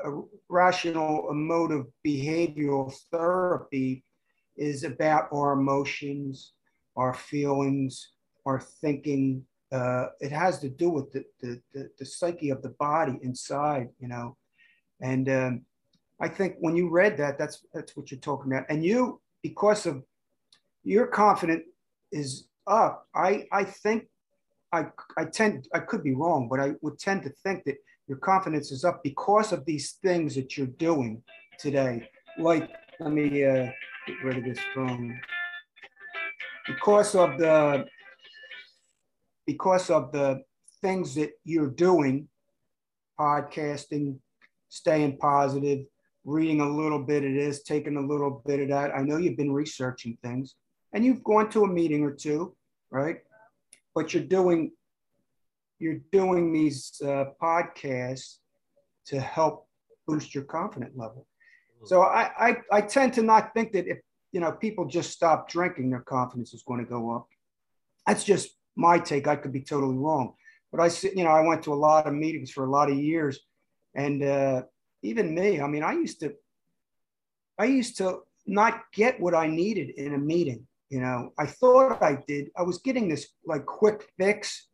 rational 0.49 1.31
emotive 1.31 1.87
behavioral 2.07 2.93
therapy, 3.11 4.05
is 4.57 4.85
about 4.85 5.29
our 5.33 5.53
emotions, 5.53 6.53
our 6.97 7.15
feelings, 7.15 8.11
our 8.47 8.61
thinking. 8.61 9.45
Uh, 9.71 10.07
it 10.21 10.31
has 10.31 10.59
to 10.59 10.69
do 10.69 10.91
with 10.91 11.11
the, 11.13 11.25
the, 11.41 11.61
the, 11.73 11.91
the, 11.99 12.05
psyche 12.05 12.51
of 12.51 12.61
the 12.61 12.69
body 12.71 13.19
inside, 13.23 13.89
you 13.99 14.07
know. 14.07 14.37
And 15.01 15.29
um, 15.31 15.63
I 16.21 16.29
think 16.29 16.57
when 16.61 16.77
you 16.77 16.91
read 16.91 17.17
that, 17.17 17.39
that's 17.39 17.65
that's 17.73 17.97
what 17.97 18.11
you're 18.11 18.21
talking 18.21 18.53
about. 18.53 18.67
And 18.69 18.85
you, 18.85 19.21
because 19.43 19.87
of 19.87 20.05
your 20.85 21.07
confidence 21.07 21.65
is 22.11 22.49
up, 22.67 23.09
I 23.15 23.47
I 23.51 23.65
think 23.65 24.09
I 24.73 24.87
I 25.17 25.25
tend 25.25 25.69
I 25.75 25.81
could 25.81 26.05
be 26.05 26.15
wrong, 26.15 26.49
but 26.51 26.61
I 26.61 26.75
would 26.83 26.99
tend 26.99 27.23
to 27.23 27.31
think 27.43 27.65
that 27.65 27.77
your 28.09 28.19
confidence 28.19 28.71
is 28.73 28.85
up 28.85 29.03
because 29.03 29.53
of 29.53 29.65
these 29.65 29.93
things 30.03 30.35
that 30.35 30.57
you're 30.57 30.67
doing 30.67 31.23
today. 31.59 32.09
Like, 32.39 32.71
let 33.01 33.13
me 33.13 33.45
uh, 33.45 33.71
get 34.07 34.25
rid 34.25 34.39
of 34.39 34.45
this 34.45 34.59
phone. 34.75 35.21
Because 36.67 37.15
of 37.15 37.39
the 37.39 37.85
because 39.47 39.91
of 39.91 40.13
the 40.13 40.43
things 40.81 41.15
that 41.17 41.33
you're 41.45 41.71
doing, 41.71 42.29
podcasting, 43.19 44.19
staying 44.69 45.17
positive, 45.19 45.85
reading 46.25 46.61
a 46.61 46.69
little 46.69 47.01
bit 47.01 47.25
of 47.25 47.35
this, 47.35 47.63
taking 47.63 47.97
a 47.97 48.01
little 48.01 48.43
bit 48.47 48.61
of 48.61 48.69
that. 48.69 48.93
I 48.97 49.03
know 49.03 49.17
you've 49.17 49.37
been 49.37 49.53
researching 49.53 50.17
things 50.23 50.55
and 50.93 51.05
you've 51.05 51.25
gone 51.25 51.51
to 51.51 51.65
a 51.65 51.69
meeting 51.69 52.05
or 52.05 52.13
two, 52.13 52.55
right? 52.91 53.19
But 53.95 54.15
you're 54.15 54.23
doing 54.23 54.73
you're 55.79 56.01
doing 56.13 56.53
these 56.53 56.93
uh, 57.05 57.25
podcasts 57.43 58.37
to 59.07 59.21
help 59.21 59.67
boost 60.07 60.33
your 60.33 60.45
confidence 60.45 60.93
level. 60.97 61.27
Mm-hmm. 61.77 61.87
So 61.87 62.03
I, 62.03 62.31
I, 62.39 62.57
I 62.71 62.81
tend 62.83 63.15
to 63.15 63.23
not 63.23 63.53
think 63.53 63.73
that 63.73 63.89
if 63.89 63.99
you 64.33 64.41
know 64.41 64.53
people 64.53 64.87
just 64.87 65.11
stop 65.11 65.49
drinking, 65.49 65.91
their 65.91 66.01
confidence 66.01 66.55
is 66.55 66.63
going 66.63 66.81
to 66.85 66.91
go 66.91 67.15
up. 67.15 67.29
That's 68.07 68.25
just 68.25 68.51
my 68.77 68.99
take. 68.99 69.29
I 69.29 69.37
could 69.37 69.53
be 69.53 69.61
totally 69.61 69.97
wrong, 69.97 70.35
but 70.71 70.81
I 70.81 70.91
you 71.15 71.25
know 71.25 71.31
I 71.31 71.47
went 71.47 71.63
to 71.65 71.73
a 71.73 71.75
lot 71.75 72.07
of 72.07 72.15
meetings 72.15 72.51
for 72.51 72.65
a 72.65 72.71
lot 72.71 72.91
of 72.91 72.99
years, 72.99 73.41
and 73.95 74.23
uh, 74.23 74.63
even 75.03 75.35
me. 75.35 75.61
I 75.61 75.67
mean, 75.67 75.83
I 75.83 75.93
used 75.93 76.21
to 76.21 76.35
I 77.59 77.67
used 77.67 77.97
to 77.99 78.21
not 78.47 78.83
get 78.93 79.21
what 79.21 79.35
I 79.35 79.47
needed 79.47 79.91
in 79.91 80.15
a 80.15 80.19
meeting. 80.19 80.67
You 80.91 81.01
know, 81.01 81.33
I 81.39 81.47
thought 81.47 82.03
I 82.03 82.19
did. 82.27 82.51
I 82.57 82.63
was 82.63 82.79
getting 82.79 83.09
this 83.09 83.29
like 83.47 83.65
quick 83.65 84.11
fix 84.19 84.69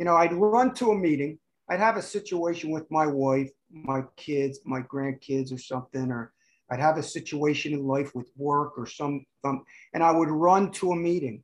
you 0.00 0.06
know, 0.06 0.16
I'd 0.16 0.32
run 0.32 0.72
to 0.76 0.92
a 0.92 0.98
meeting. 0.98 1.38
I'd 1.68 1.78
have 1.78 1.98
a 1.98 2.02
situation 2.02 2.70
with 2.70 2.90
my 2.90 3.06
wife, 3.06 3.50
my 3.70 4.00
kids, 4.16 4.60
my 4.64 4.80
grandkids, 4.80 5.52
or 5.52 5.58
something, 5.58 6.10
or 6.10 6.32
I'd 6.70 6.80
have 6.80 6.98
a 6.98 7.02
situation 7.02 7.72
in 7.72 7.86
life 7.86 8.14
with 8.14 8.30
work 8.36 8.78
or 8.78 8.86
some, 8.86 9.24
and 9.44 10.02
I 10.02 10.12
would 10.12 10.30
run 10.30 10.70
to 10.72 10.92
a 10.92 10.96
meeting. 10.96 11.42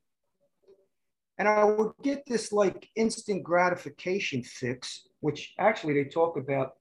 And 1.38 1.48
I 1.48 1.64
would 1.64 1.92
get 2.02 2.24
this 2.26 2.52
like 2.52 2.88
instant 2.96 3.42
gratification 3.42 4.42
fix, 4.42 5.08
which 5.20 5.52
actually 5.58 5.94
they 5.94 6.08
talk 6.08 6.36
about 6.36 6.74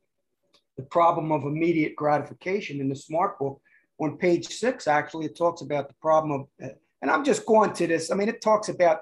the 0.77 0.83
problem 0.83 1.31
of 1.31 1.43
immediate 1.43 1.95
gratification 1.95 2.79
in 2.79 2.87
the 2.87 2.95
smart 2.95 3.39
book. 3.39 3.59
On 3.99 4.17
page 4.17 4.47
six, 4.47 4.87
actually, 4.87 5.25
it 5.25 5.37
talks 5.37 5.61
about 5.61 5.87
the 5.87 5.95
problem 6.01 6.31
of, 6.31 6.47
uh, 6.65 6.73
and 7.01 7.09
I'm 7.09 7.23
just 7.23 7.45
going 7.45 7.73
to 7.73 7.87
this. 7.87 8.11
I 8.11 8.15
mean, 8.15 8.27
it 8.27 8.41
talks 8.41 8.67
about 8.69 9.01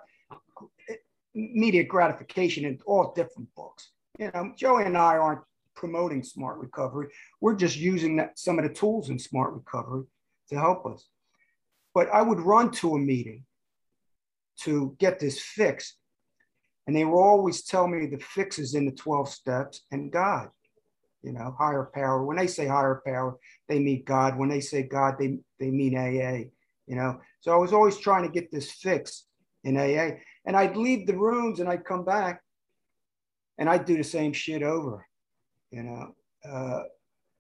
immediate 1.34 1.88
gratification 1.88 2.66
in 2.66 2.80
all 2.86 3.12
different 3.16 3.50
books. 3.56 3.90
You 4.20 4.30
know, 4.34 4.54
Joey 4.56 4.86
and 4.86 4.98
I 4.98 5.18
aren't 5.18 5.42
promoting 5.76 6.24
smart 6.24 6.60
recovery. 6.60 7.08
We're 7.42 7.56
just 7.56 7.78
using 7.78 8.18
that, 8.18 8.38
some 8.38 8.60
of 8.60 8.64
the 8.64 8.74
tools 8.74 9.10
in 9.10 9.20
smart 9.20 9.54
recovery 9.54 10.06
to 10.50 10.56
help 10.56 10.86
us. 10.86 11.08
But 11.94 12.10
I 12.10 12.22
would 12.22 12.40
run 12.40 12.72
to 12.72 12.96
a 12.96 13.00
meeting 13.00 13.46
to 14.62 14.96
get 15.00 15.20
this 15.20 15.40
fixed. 15.40 15.98
And 16.86 16.96
they 16.96 17.06
will 17.06 17.22
always 17.22 17.64
tell 17.64 17.88
me 17.88 18.06
the 18.06 18.18
fix 18.18 18.60
is 18.60 18.76
in 18.76 18.86
the 18.86 18.92
12 18.92 19.30
steps 19.30 19.86
and 19.92 20.12
God, 20.12 20.50
you 21.22 21.32
know, 21.32 21.56
higher 21.58 21.90
power. 21.94 22.26
When 22.26 22.38
they 22.38 22.48
say 22.48 22.68
higher 22.68 23.02
power, 23.06 23.38
they 23.70 23.80
mean 23.80 24.04
God. 24.06 24.38
When 24.38 24.50
they 24.50 24.60
say 24.60 24.84
God, 24.84 25.16
they, 25.18 25.38
they 25.60 25.72
mean 25.72 25.98
AA, 25.98 26.50
you 26.88 26.96
know. 26.98 27.20
So 27.40 27.54
I 27.54 27.58
was 27.58 27.72
always 27.72 27.98
trying 27.98 28.24
to 28.24 28.30
get 28.30 28.52
this 28.52 28.72
fix 28.72 29.26
in 29.64 29.78
AA. 29.78 30.18
And 30.46 30.58
I'd 30.58 30.76
leave 30.76 31.08
the 31.08 31.18
rooms 31.18 31.62
and 31.62 31.70
I'd 31.70 31.86
come 31.86 32.04
back 32.04 32.42
and 33.58 33.70
I'd 33.70 33.86
do 33.86 33.98
the 33.98 34.04
same 34.04 34.34
shit 34.34 34.64
over, 34.64 35.06
you 35.74 35.84
know. 35.84 36.16
Uh, 36.50 36.84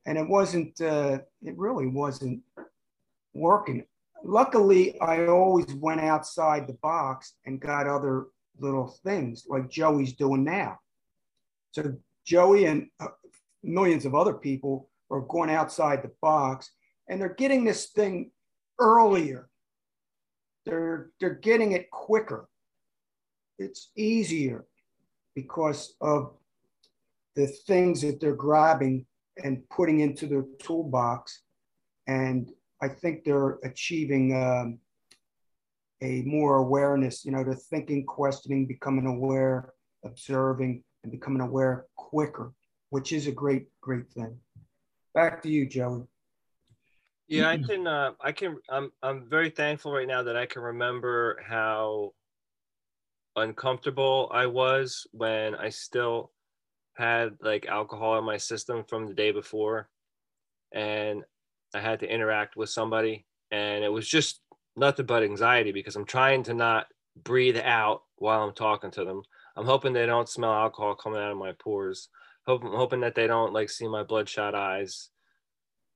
and 0.05 0.17
it 0.17 0.27
wasn't, 0.27 0.79
uh, 0.81 1.19
it 1.41 1.57
really 1.57 1.87
wasn't 1.87 2.41
working. 3.33 3.85
Luckily, 4.23 4.99
I 4.99 5.27
always 5.27 5.73
went 5.75 6.01
outside 6.01 6.67
the 6.67 6.77
box 6.81 7.33
and 7.45 7.59
got 7.59 7.87
other 7.87 8.27
little 8.59 8.87
things 9.03 9.45
like 9.47 9.69
Joey's 9.69 10.13
doing 10.13 10.43
now. 10.43 10.79
So 11.71 11.95
Joey 12.25 12.65
and 12.65 12.87
uh, 12.99 13.07
millions 13.63 14.05
of 14.05 14.15
other 14.15 14.33
people 14.33 14.89
are 15.09 15.21
going 15.21 15.49
outside 15.49 16.03
the 16.03 16.11
box 16.21 16.71
and 17.09 17.19
they're 17.19 17.33
getting 17.33 17.63
this 17.63 17.87
thing 17.87 18.31
earlier. 18.79 19.49
They're, 20.65 21.11
they're 21.19 21.35
getting 21.35 21.73
it 21.73 21.91
quicker 21.91 22.47
it's 23.59 23.91
easier 23.95 24.65
because 25.35 25.95
of 26.01 26.33
the 27.35 27.47
things 27.47 28.01
that 28.01 28.19
they're 28.19 28.35
grabbing 28.35 29.05
and 29.43 29.67
putting 29.69 30.01
into 30.01 30.27
their 30.27 30.45
toolbox. 30.59 31.41
And 32.07 32.51
I 32.81 32.89
think 32.89 33.23
they're 33.23 33.57
achieving 33.63 34.35
um, 34.35 34.79
a 36.01 36.21
more 36.23 36.57
awareness, 36.57 37.23
you 37.25 37.31
know, 37.31 37.43
they're 37.43 37.55
thinking, 37.55 38.05
questioning, 38.05 38.67
becoming 38.67 39.07
aware, 39.07 39.73
observing, 40.03 40.83
and 41.03 41.11
becoming 41.11 41.41
aware 41.41 41.85
quicker, 41.95 42.53
which 42.89 43.13
is 43.13 43.27
a 43.27 43.31
great, 43.31 43.67
great 43.81 44.11
thing. 44.11 44.37
Back 45.13 45.41
to 45.43 45.49
you, 45.49 45.67
Joey. 45.67 46.03
Yeah, 47.27 47.49
I 47.49 47.57
can. 47.57 47.87
Uh, 47.87 48.11
I 48.21 48.31
can. 48.33 48.57
I'm. 48.69 48.91
I'm 49.01 49.29
very 49.29 49.49
thankful 49.49 49.93
right 49.93 50.07
now 50.07 50.23
that 50.23 50.35
I 50.35 50.45
can 50.45 50.61
remember 50.61 51.39
how 51.43 52.11
uncomfortable 53.35 54.29
I 54.31 54.45
was 54.45 55.07
when 55.11 55.55
I 55.55 55.69
still 55.69 56.32
had 56.95 57.37
like 57.41 57.65
alcohol 57.65 58.17
in 58.19 58.25
my 58.25 58.37
system 58.37 58.83
from 58.87 59.07
the 59.07 59.13
day 59.13 59.31
before 59.31 59.89
and 60.71 61.23
I 61.73 61.79
had 61.79 61.99
to 62.01 62.11
interact 62.13 62.55
with 62.55 62.69
somebody 62.69 63.25
and 63.51 63.83
it 63.83 63.91
was 63.91 64.07
just 64.07 64.41
nothing 64.75 65.05
but 65.05 65.23
anxiety 65.23 65.71
because 65.71 65.95
I'm 65.95 66.05
trying 66.05 66.43
to 66.43 66.53
not 66.53 66.87
breathe 67.23 67.57
out 67.57 68.03
while 68.17 68.43
I'm 68.43 68.53
talking 68.53 68.91
to 68.91 69.05
them. 69.05 69.21
I'm 69.55 69.65
hoping 69.65 69.93
they 69.93 70.05
don't 70.05 70.29
smell 70.29 70.53
alcohol 70.53 70.95
coming 70.95 71.21
out 71.21 71.31
of 71.31 71.37
my 71.37 71.53
pores. 71.53 72.09
Hope, 72.45 72.63
I'm 72.63 72.73
hoping 72.73 73.01
that 73.01 73.15
they 73.15 73.27
don't 73.27 73.53
like 73.53 73.69
see 73.69 73.87
my 73.87 74.03
bloodshot 74.03 74.55
eyes. 74.55 75.09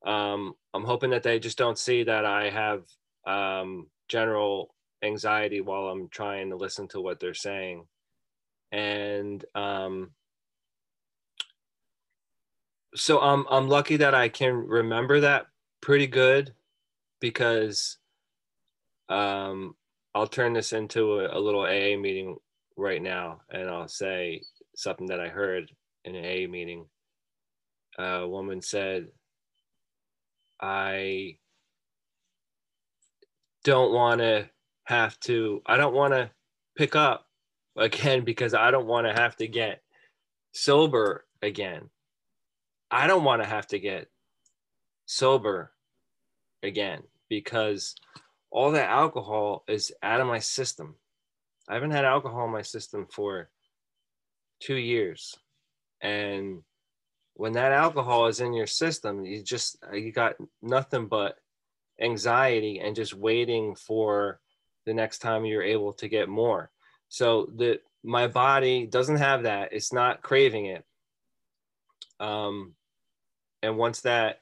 um, 0.06 0.54
I'm 0.74 0.86
hoping 0.86 1.10
that 1.12 1.24
they 1.24 1.40
just 1.40 1.58
don't 1.58 1.78
see 1.78 2.04
that 2.04 2.26
I 2.26 2.50
have 2.50 2.84
um, 3.26 3.88
general 4.08 4.74
anxiety 5.04 5.62
while 5.62 5.88
I'm 5.88 6.08
trying 6.10 6.50
to 6.52 6.56
listen 6.56 6.88
to 6.90 7.02
what 7.02 7.20
they're 7.20 7.34
saying. 7.34 7.86
And 8.72 9.44
um, 9.56 10.12
so 12.98 13.20
I'm 13.20 13.46
I'm 13.50 13.68
lucky 13.68 13.98
that 13.98 14.16
I 14.16 14.30
can 14.30 14.54
remember 14.54 15.20
that 15.22 15.48
pretty 15.82 16.08
good 16.08 16.54
because 17.20 17.98
um, 19.10 19.76
I'll 20.14 20.28
turn 20.28 20.54
this 20.54 20.74
into 20.74 21.20
a, 21.20 21.38
a 21.38 21.40
little 21.40 21.62
AA 21.62 21.98
meeting 21.98 22.38
right 22.76 23.02
now, 23.02 23.42
and 23.50 23.70
I'll 23.70 23.88
say 23.88 24.42
something 24.76 25.08
that 25.08 25.20
I 25.20 25.30
heard 25.30 25.72
in 26.06 26.16
an 26.16 26.26
AA 26.26 26.50
meeting. 26.50 26.86
A 28.00 28.28
woman 28.28 28.62
said, 28.62 29.08
"I 30.62 31.38
don't 33.64 33.94
want 33.94 34.22
to 34.22 34.50
have 34.86 35.20
to. 35.22 35.62
I 35.66 35.78
don't 35.78 35.94
want 35.94 36.14
to 36.14 36.32
pick 36.76 36.96
up 36.96 37.28
again 37.78 38.24
because 38.24 38.54
I 38.54 38.72
don't 38.72 38.88
want 38.88 39.08
to 39.08 39.14
have 39.14 39.36
to 39.38 39.48
get 39.48 39.82
sober 40.52 41.26
again." 41.42 41.90
I 42.90 43.08
don't 43.08 43.24
want 43.24 43.42
to 43.42 43.48
have 43.48 43.68
to 43.68 43.80
get 43.80 44.10
sober 45.06 45.72
again 46.64 47.04
because 47.30 47.96
all 48.50 48.72
that 48.72 48.90
alcohol 48.90 49.64
is 49.68 49.92
out 50.02 50.22
of 50.22 50.28
my 50.28 50.40
system. 50.40 50.96
I 51.68 51.74
haven't 51.74 51.92
had 51.92 52.06
alcohol 52.06 52.46
in 52.46 52.52
my 52.52 52.62
system 52.62 53.08
for 53.12 53.50
two 54.60 54.76
years. 54.76 55.36
And 56.02 56.64
when 57.34 57.54
that 57.54 57.72
alcohol 57.72 58.28
is 58.28 58.40
in 58.40 58.54
your 58.54 58.68
system, 58.68 59.26
you 59.26 59.44
just, 59.44 59.78
uh, 59.92 59.96
you 59.96 60.12
got 60.12 60.36
nothing 60.62 61.08
but 61.08 61.38
anxiety 62.00 62.80
and 62.80 62.96
just 62.96 63.14
waiting 63.14 63.76
for 63.76 64.40
the 64.86 64.94
next 64.94 65.20
time 65.20 65.46
you're 65.46 65.64
able 65.64 65.94
to 65.94 66.08
get 66.08 66.30
more. 66.30 66.72
So 67.10 67.50
the, 67.56 67.80
my 68.04 68.28
body 68.28 68.88
doesn't 68.88 69.18
have 69.18 69.44
that. 69.44 69.74
It's 69.74 69.92
not 69.92 70.22
craving 70.22 70.68
it. 70.68 70.86
Um, 72.20 72.74
and 73.62 73.78
once 73.78 74.02
that 74.02 74.42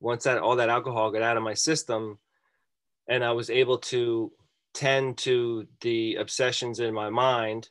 once 0.00 0.24
that 0.24 0.38
all 0.38 0.56
that 0.56 0.68
alcohol 0.68 1.10
got 1.10 1.22
out 1.22 1.36
of 1.36 1.42
my 1.42 1.54
system 1.54 2.18
and 3.08 3.24
i 3.24 3.32
was 3.32 3.50
able 3.50 3.78
to 3.78 4.32
tend 4.72 5.18
to 5.18 5.66
the 5.80 6.16
obsessions 6.16 6.80
in 6.80 6.94
my 6.94 7.10
mind 7.10 7.68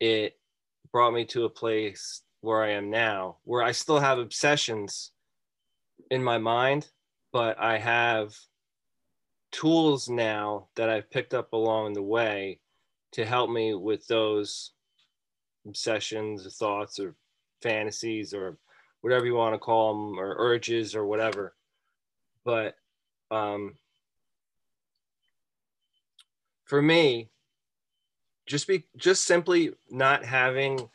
it 0.00 0.38
brought 0.92 1.12
me 1.12 1.24
to 1.24 1.44
a 1.44 1.50
place 1.50 2.22
where 2.40 2.62
i 2.62 2.70
am 2.70 2.90
now 2.90 3.36
where 3.44 3.62
i 3.62 3.72
still 3.72 3.98
have 3.98 4.18
obsessions 4.18 5.12
in 6.10 6.22
my 6.22 6.38
mind 6.38 6.88
but 7.32 7.58
i 7.58 7.76
have 7.76 8.34
tools 9.50 10.08
now 10.08 10.68
that 10.76 10.88
i've 10.88 11.10
picked 11.10 11.34
up 11.34 11.52
along 11.52 11.92
the 11.92 12.02
way 12.02 12.60
to 13.12 13.24
help 13.24 13.50
me 13.50 13.74
with 13.74 14.06
those 14.06 14.72
obsessions 15.68 16.46
or 16.46 16.50
thoughts 16.50 16.98
or 16.98 17.14
fantasies 17.62 18.34
or 18.34 18.56
whatever 19.00 19.26
you 19.26 19.34
want 19.34 19.54
to 19.54 19.58
call 19.58 19.92
them 19.92 20.18
or 20.18 20.34
urges 20.38 20.94
or 20.94 21.06
whatever. 21.06 21.54
But 22.44 22.76
um, 23.30 23.74
for 26.64 26.82
me 26.82 27.30
just 28.46 28.66
be 28.66 28.84
just 28.96 29.24
simply 29.24 29.72
not 29.90 30.24
having 30.24 30.88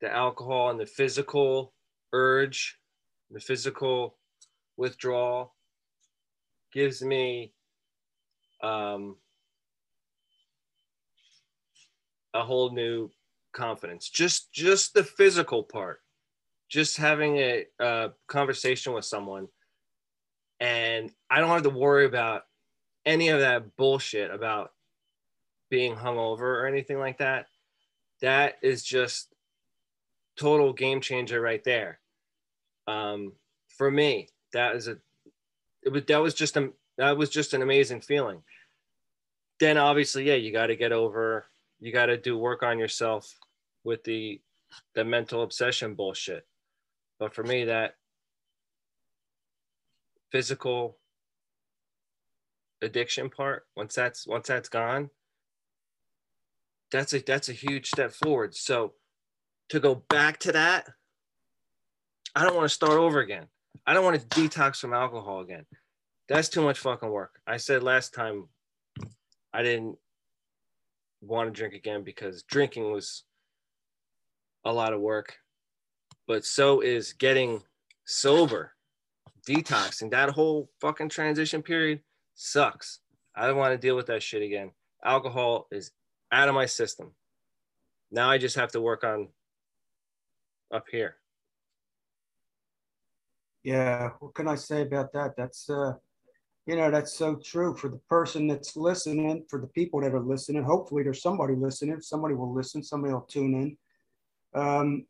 the 0.00 0.12
alcohol 0.12 0.70
and 0.70 0.78
the 0.78 0.86
physical 0.86 1.72
urge 2.12 2.78
the 3.30 3.40
physical 3.40 4.16
withdrawal 4.76 5.54
gives 6.72 7.02
me 7.02 7.52
um, 8.62 9.16
a 12.34 12.42
whole 12.42 12.70
new 12.70 13.10
confidence 13.56 14.08
just 14.08 14.52
just 14.52 14.92
the 14.94 15.02
physical 15.02 15.62
part 15.62 16.00
just 16.68 16.96
having 16.96 17.36
a, 17.38 17.66
a 17.78 18.10
conversation 18.26 18.92
with 18.92 19.04
someone. 19.04 19.48
And 20.58 21.12
i 21.28 21.40
don't 21.40 21.50
have 21.50 21.62
to 21.64 21.70
worry 21.70 22.06
about 22.06 22.42
any 23.04 23.28
of 23.28 23.40
that 23.40 23.76
bullshit 23.76 24.30
about 24.30 24.72
being 25.70 25.94
hungover 25.94 26.40
or 26.40 26.66
anything 26.66 26.98
like 26.98 27.18
that. 27.18 27.46
That 28.20 28.54
is 28.62 28.82
just 28.82 29.32
total 30.38 30.72
game 30.72 31.00
changer 31.00 31.40
right 31.40 31.62
there. 31.62 32.00
Um, 32.86 33.32
for 33.68 33.90
me 33.90 34.28
that 34.52 34.76
is 34.76 34.88
a 34.88 34.96
it 35.82 35.92
was 35.92 36.04
that 36.06 36.22
was 36.22 36.34
just 36.34 36.56
a 36.56 36.70
that 36.96 37.16
was 37.16 37.30
just 37.30 37.52
an 37.52 37.62
amazing 37.62 38.00
feeling. 38.00 38.42
Then 39.60 39.76
obviously 39.76 40.24
yeah 40.24 40.34
you 40.34 40.52
got 40.52 40.68
to 40.68 40.76
get 40.76 40.92
over 40.92 41.44
you 41.78 41.92
got 41.92 42.06
to 42.06 42.16
do 42.16 42.38
work 42.38 42.62
on 42.62 42.78
yourself 42.78 43.36
with 43.86 44.02
the 44.04 44.40
the 44.94 45.04
mental 45.04 45.42
obsession 45.42 45.94
bullshit. 45.94 46.44
But 47.18 47.34
for 47.34 47.44
me, 47.44 47.64
that 47.64 47.94
physical 50.30 50.98
addiction 52.82 53.30
part, 53.30 53.66
once 53.76 53.94
that's 53.94 54.26
once 54.26 54.48
that's 54.48 54.68
gone, 54.68 55.08
that's 56.90 57.14
a 57.14 57.20
that's 57.20 57.48
a 57.48 57.52
huge 57.52 57.86
step 57.88 58.12
forward. 58.12 58.54
So 58.54 58.94
to 59.68 59.80
go 59.80 59.94
back 59.94 60.38
to 60.40 60.52
that, 60.52 60.88
I 62.34 62.42
don't 62.42 62.56
want 62.56 62.68
to 62.68 62.74
start 62.74 62.98
over 62.98 63.20
again. 63.20 63.46
I 63.86 63.94
don't 63.94 64.04
want 64.04 64.20
to 64.20 64.26
detox 64.26 64.80
from 64.80 64.92
alcohol 64.92 65.40
again. 65.40 65.64
That's 66.28 66.48
too 66.48 66.62
much 66.62 66.80
fucking 66.80 67.08
work. 67.08 67.40
I 67.46 67.56
said 67.58 67.84
last 67.84 68.12
time 68.12 68.48
I 69.52 69.62
didn't 69.62 69.96
want 71.20 71.54
to 71.54 71.58
drink 71.58 71.74
again 71.74 72.02
because 72.02 72.42
drinking 72.42 72.90
was 72.90 73.22
a 74.66 74.72
lot 74.72 74.92
of 74.92 75.00
work, 75.00 75.36
but 76.26 76.44
so 76.44 76.80
is 76.80 77.12
getting 77.12 77.62
sober, 78.04 78.72
detoxing. 79.48 80.10
That 80.10 80.30
whole 80.30 80.68
fucking 80.80 81.08
transition 81.08 81.62
period 81.62 82.00
sucks. 82.34 82.98
I 83.34 83.46
don't 83.46 83.56
want 83.56 83.72
to 83.72 83.78
deal 83.78 83.94
with 83.94 84.06
that 84.06 84.24
shit 84.24 84.42
again. 84.42 84.72
Alcohol 85.04 85.68
is 85.70 85.92
out 86.32 86.48
of 86.48 86.54
my 86.54 86.66
system. 86.66 87.12
Now 88.10 88.28
I 88.28 88.38
just 88.38 88.56
have 88.56 88.72
to 88.72 88.80
work 88.80 89.04
on 89.04 89.28
up 90.74 90.86
here. 90.90 91.14
Yeah, 93.62 94.10
what 94.18 94.34
can 94.34 94.48
I 94.48 94.56
say 94.56 94.82
about 94.82 95.12
that? 95.12 95.36
That's 95.36 95.70
uh 95.70 95.92
you 96.66 96.74
know, 96.74 96.90
that's 96.90 97.12
so 97.12 97.36
true 97.36 97.76
for 97.76 97.88
the 97.88 98.00
person 98.10 98.48
that's 98.48 98.76
listening, 98.76 99.44
for 99.48 99.60
the 99.60 99.68
people 99.68 100.00
that 100.00 100.12
are 100.12 100.20
listening. 100.20 100.64
Hopefully 100.64 101.04
there's 101.04 101.22
somebody 101.22 101.54
listening, 101.54 102.00
somebody 102.00 102.34
will 102.34 102.52
listen, 102.52 102.82
somebody 102.82 103.14
will 103.14 103.20
tune 103.20 103.54
in. 103.54 103.76
Um, 104.56 105.04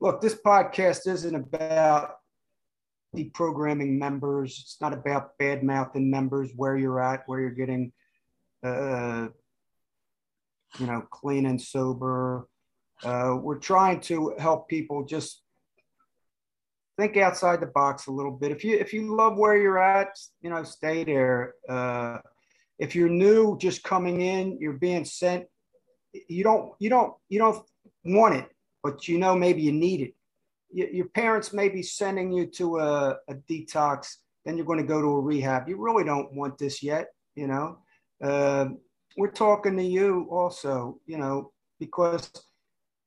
look, 0.00 0.20
this 0.20 0.34
podcast 0.34 1.06
isn't 1.06 1.34
about 1.34 2.16
deprogramming 3.14 3.98
members. 3.98 4.58
It's 4.62 4.78
not 4.80 4.94
about 4.94 5.36
bad 5.38 5.62
mouthing 5.62 6.10
members 6.10 6.50
where 6.56 6.76
you're 6.76 7.00
at, 7.00 7.24
where 7.26 7.40
you're 7.40 7.50
getting, 7.50 7.92
uh, 8.64 9.28
you 10.78 10.86
know, 10.86 11.02
clean 11.10 11.44
and 11.46 11.60
sober. 11.60 12.48
Uh, 13.04 13.36
we're 13.40 13.58
trying 13.58 14.00
to 14.00 14.34
help 14.38 14.68
people 14.68 15.04
just 15.04 15.42
think 16.96 17.18
outside 17.18 17.60
the 17.60 17.66
box 17.66 18.06
a 18.06 18.12
little 18.12 18.32
bit. 18.32 18.50
If 18.50 18.64
you 18.64 18.78
if 18.78 18.94
you 18.94 19.14
love 19.14 19.36
where 19.36 19.58
you're 19.58 19.78
at, 19.78 20.16
you 20.40 20.48
know, 20.48 20.62
stay 20.64 21.04
there. 21.04 21.54
Uh, 21.68 22.18
if 22.78 22.94
you're 22.94 23.10
new, 23.10 23.58
just 23.58 23.82
coming 23.82 24.22
in, 24.22 24.58
you're 24.58 24.72
being 24.72 25.04
sent. 25.04 25.44
You 26.28 26.44
don't 26.44 26.72
you 26.78 26.88
don't 26.88 27.12
you 27.28 27.38
don't 27.38 27.62
want 28.04 28.36
it 28.36 28.53
but 28.84 29.08
you 29.08 29.18
know 29.18 29.34
maybe 29.34 29.62
you 29.62 29.72
need 29.72 30.02
it. 30.02 30.14
your 30.70 31.08
parents 31.08 31.52
may 31.54 31.68
be 31.70 31.82
sending 31.82 32.30
you 32.30 32.46
to 32.46 32.78
a, 32.78 33.16
a, 33.28 33.34
detox, 33.50 34.16
then 34.44 34.56
you're 34.56 34.66
going 34.66 34.78
to 34.78 34.92
go 34.94 35.00
to 35.00 35.08
a 35.08 35.20
rehab. 35.20 35.68
You 35.68 35.76
really 35.82 36.04
don't 36.04 36.32
want 36.34 36.58
this 36.58 36.82
yet, 36.82 37.08
you 37.34 37.46
know. 37.46 37.78
Uh, 38.22 38.66
we're 39.16 39.30
talking 39.30 39.76
to 39.78 39.82
you 39.82 40.28
also, 40.30 41.00
you 41.06 41.16
know, 41.16 41.52
because 41.80 42.30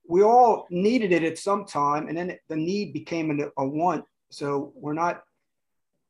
we 0.10 0.24
all 0.24 0.66
needed 0.72 1.12
it 1.12 1.24
at 1.24 1.38
some 1.38 1.64
time, 1.66 2.08
and 2.08 2.18
then 2.18 2.38
the 2.48 2.56
need 2.56 2.92
became 2.92 3.40
a, 3.40 3.62
a 3.62 3.66
want. 3.66 4.04
So 4.32 4.74
we're 4.76 4.94
not 4.94 5.24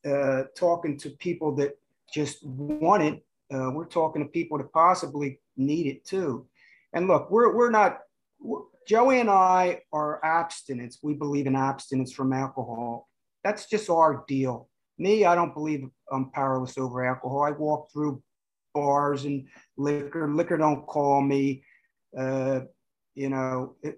uh, 0.06 0.44
talking 0.56 0.98
to 1.00 1.10
people 1.10 1.54
that 1.56 1.78
just 2.14 2.46
want 2.46 3.04
it. 3.04 3.26
Uh, 3.54 3.72
we're 3.72 3.86
talking 3.86 4.24
to 4.24 4.30
people 4.30 4.58
that 4.60 4.72
possibly 4.72 5.40
need 5.58 5.88
it 5.88 6.06
too. 6.06 6.46
And 6.94 7.08
look, 7.08 7.30
we're 7.30 7.54
we're 7.54 7.72
not. 7.72 8.00
We're, 8.40 8.62
Joey 8.88 9.20
and 9.20 9.30
I 9.30 9.82
are 9.92 10.24
abstinence. 10.24 11.00
We 11.04 11.14
believe 11.14 11.46
in 11.46 11.56
abstinence 11.56 12.14
from 12.14 12.34
alcohol. 12.34 13.10
That's 13.44 13.68
just 13.68 13.90
our 13.90 14.24
deal. 14.28 14.70
Me, 14.98 15.26
I 15.26 15.36
don't 15.36 15.54
believe 15.54 15.88
I'm 16.12 16.32
powerless 16.32 16.78
over 16.78 17.06
alcohol. 17.06 17.44
I 17.44 17.52
walk 17.52 17.92
through 17.92 18.24
bars 18.74 19.26
and 19.26 19.48
liquor. 19.78 20.34
Liquor 20.34 20.58
don't 20.58 20.88
call 20.88 21.22
me. 21.22 21.64
Uh, 22.18 22.62
you 23.14 23.30
know, 23.30 23.76
it, 23.84 23.98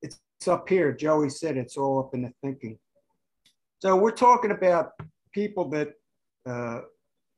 it's 0.00 0.18
it's 0.44 0.48
up 0.48 0.68
here. 0.68 0.92
Joey 0.92 1.30
said 1.30 1.56
it's 1.56 1.78
all 1.78 1.98
up 1.98 2.12
in 2.12 2.20
the 2.20 2.32
thinking. 2.42 2.78
So 3.78 3.96
we're 3.96 4.10
talking 4.10 4.50
about 4.50 4.90
people 5.32 5.70
that 5.70 5.94
uh, 6.46 6.80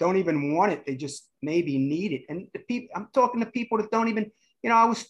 don't 0.01 0.17
even 0.17 0.55
want 0.57 0.73
it; 0.73 0.85
they 0.85 0.97
just 0.97 1.29
maybe 1.41 1.79
need 1.79 2.13
it. 2.13 2.23
And 2.29 2.49
the 2.53 2.59
people, 2.61 2.89
I'm 2.97 3.07
talking 3.15 3.39
to 3.39 3.47
people 3.47 3.79
that 3.79 3.93
don't 3.93 4.09
even, 4.09 4.29
you 4.65 4.71
know, 4.71 4.77
I 4.77 4.87
was, 4.87 5.07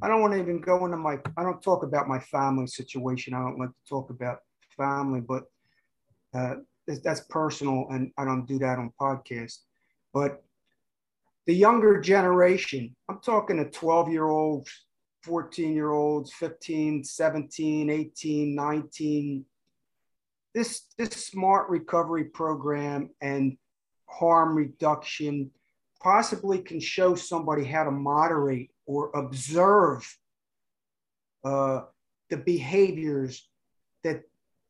I 0.00 0.08
don't 0.08 0.20
want 0.20 0.34
to 0.34 0.40
even 0.40 0.60
go 0.60 0.84
into 0.84 0.96
my, 0.96 1.18
I 1.36 1.42
don't 1.42 1.62
talk 1.62 1.82
about 1.82 2.08
my 2.08 2.20
family 2.20 2.66
situation. 2.66 3.34
I 3.34 3.40
don't 3.40 3.58
like 3.58 3.70
to 3.70 3.88
talk 3.88 4.10
about 4.10 4.40
family, 4.76 5.20
but 5.20 5.44
uh, 6.34 6.56
that's 6.86 7.20
personal, 7.28 7.86
and 7.90 8.12
I 8.16 8.24
don't 8.24 8.46
do 8.46 8.58
that 8.60 8.78
on 8.78 8.92
podcast. 9.00 9.58
But 10.14 10.42
the 11.46 11.54
younger 11.54 12.00
generation, 12.00 12.94
I'm 13.08 13.20
talking 13.20 13.56
to 13.56 13.64
12 13.64 14.10
year 14.10 14.26
olds, 14.26 14.70
14 15.22 15.74
year 15.74 15.90
olds, 15.90 16.32
15, 16.34 17.02
17, 17.02 17.90
18, 17.90 18.54
19. 18.54 19.44
This, 20.54 20.82
this 20.96 21.10
smart 21.10 21.68
recovery 21.68 22.24
program 22.24 23.10
and 23.20 23.56
harm 24.06 24.54
reduction 24.54 25.50
possibly 26.00 26.58
can 26.58 26.80
show 26.80 27.14
somebody 27.14 27.64
how 27.64 27.84
to 27.84 27.90
moderate 27.90 28.70
or 28.86 29.10
observe 29.14 30.06
uh, 31.44 31.82
the 32.30 32.36
behaviors 32.36 33.48
that 34.04 34.22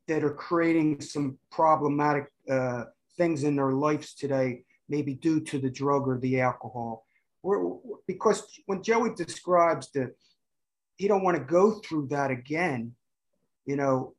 that 0.07 0.23
are 0.23 0.33
creating 0.33 0.99
some 1.01 1.37
problematic 1.51 2.31
uh, 2.49 2.85
things 3.15 3.43
in 3.43 3.55
their 3.55 3.73
lives 3.73 4.15
today, 4.15 4.63
maybe 4.87 5.13
due 5.13 5.39
to 5.39 5.59
the 5.59 5.69
drug 5.69 6.07
or 6.07 6.17
the 6.17 6.41
alcohol. 6.41 7.05
We're, 7.43 7.75
because 8.07 8.43
when 8.65 8.81
Joey 8.81 9.13
describes 9.15 9.91
that 9.91 10.15
he 10.97 11.07
don't 11.07 11.23
want 11.23 11.37
to 11.37 11.43
go 11.43 11.73
through 11.73 12.07
that 12.07 12.31
again, 12.31 12.95
you 13.65 13.75
know, 13.75 14.15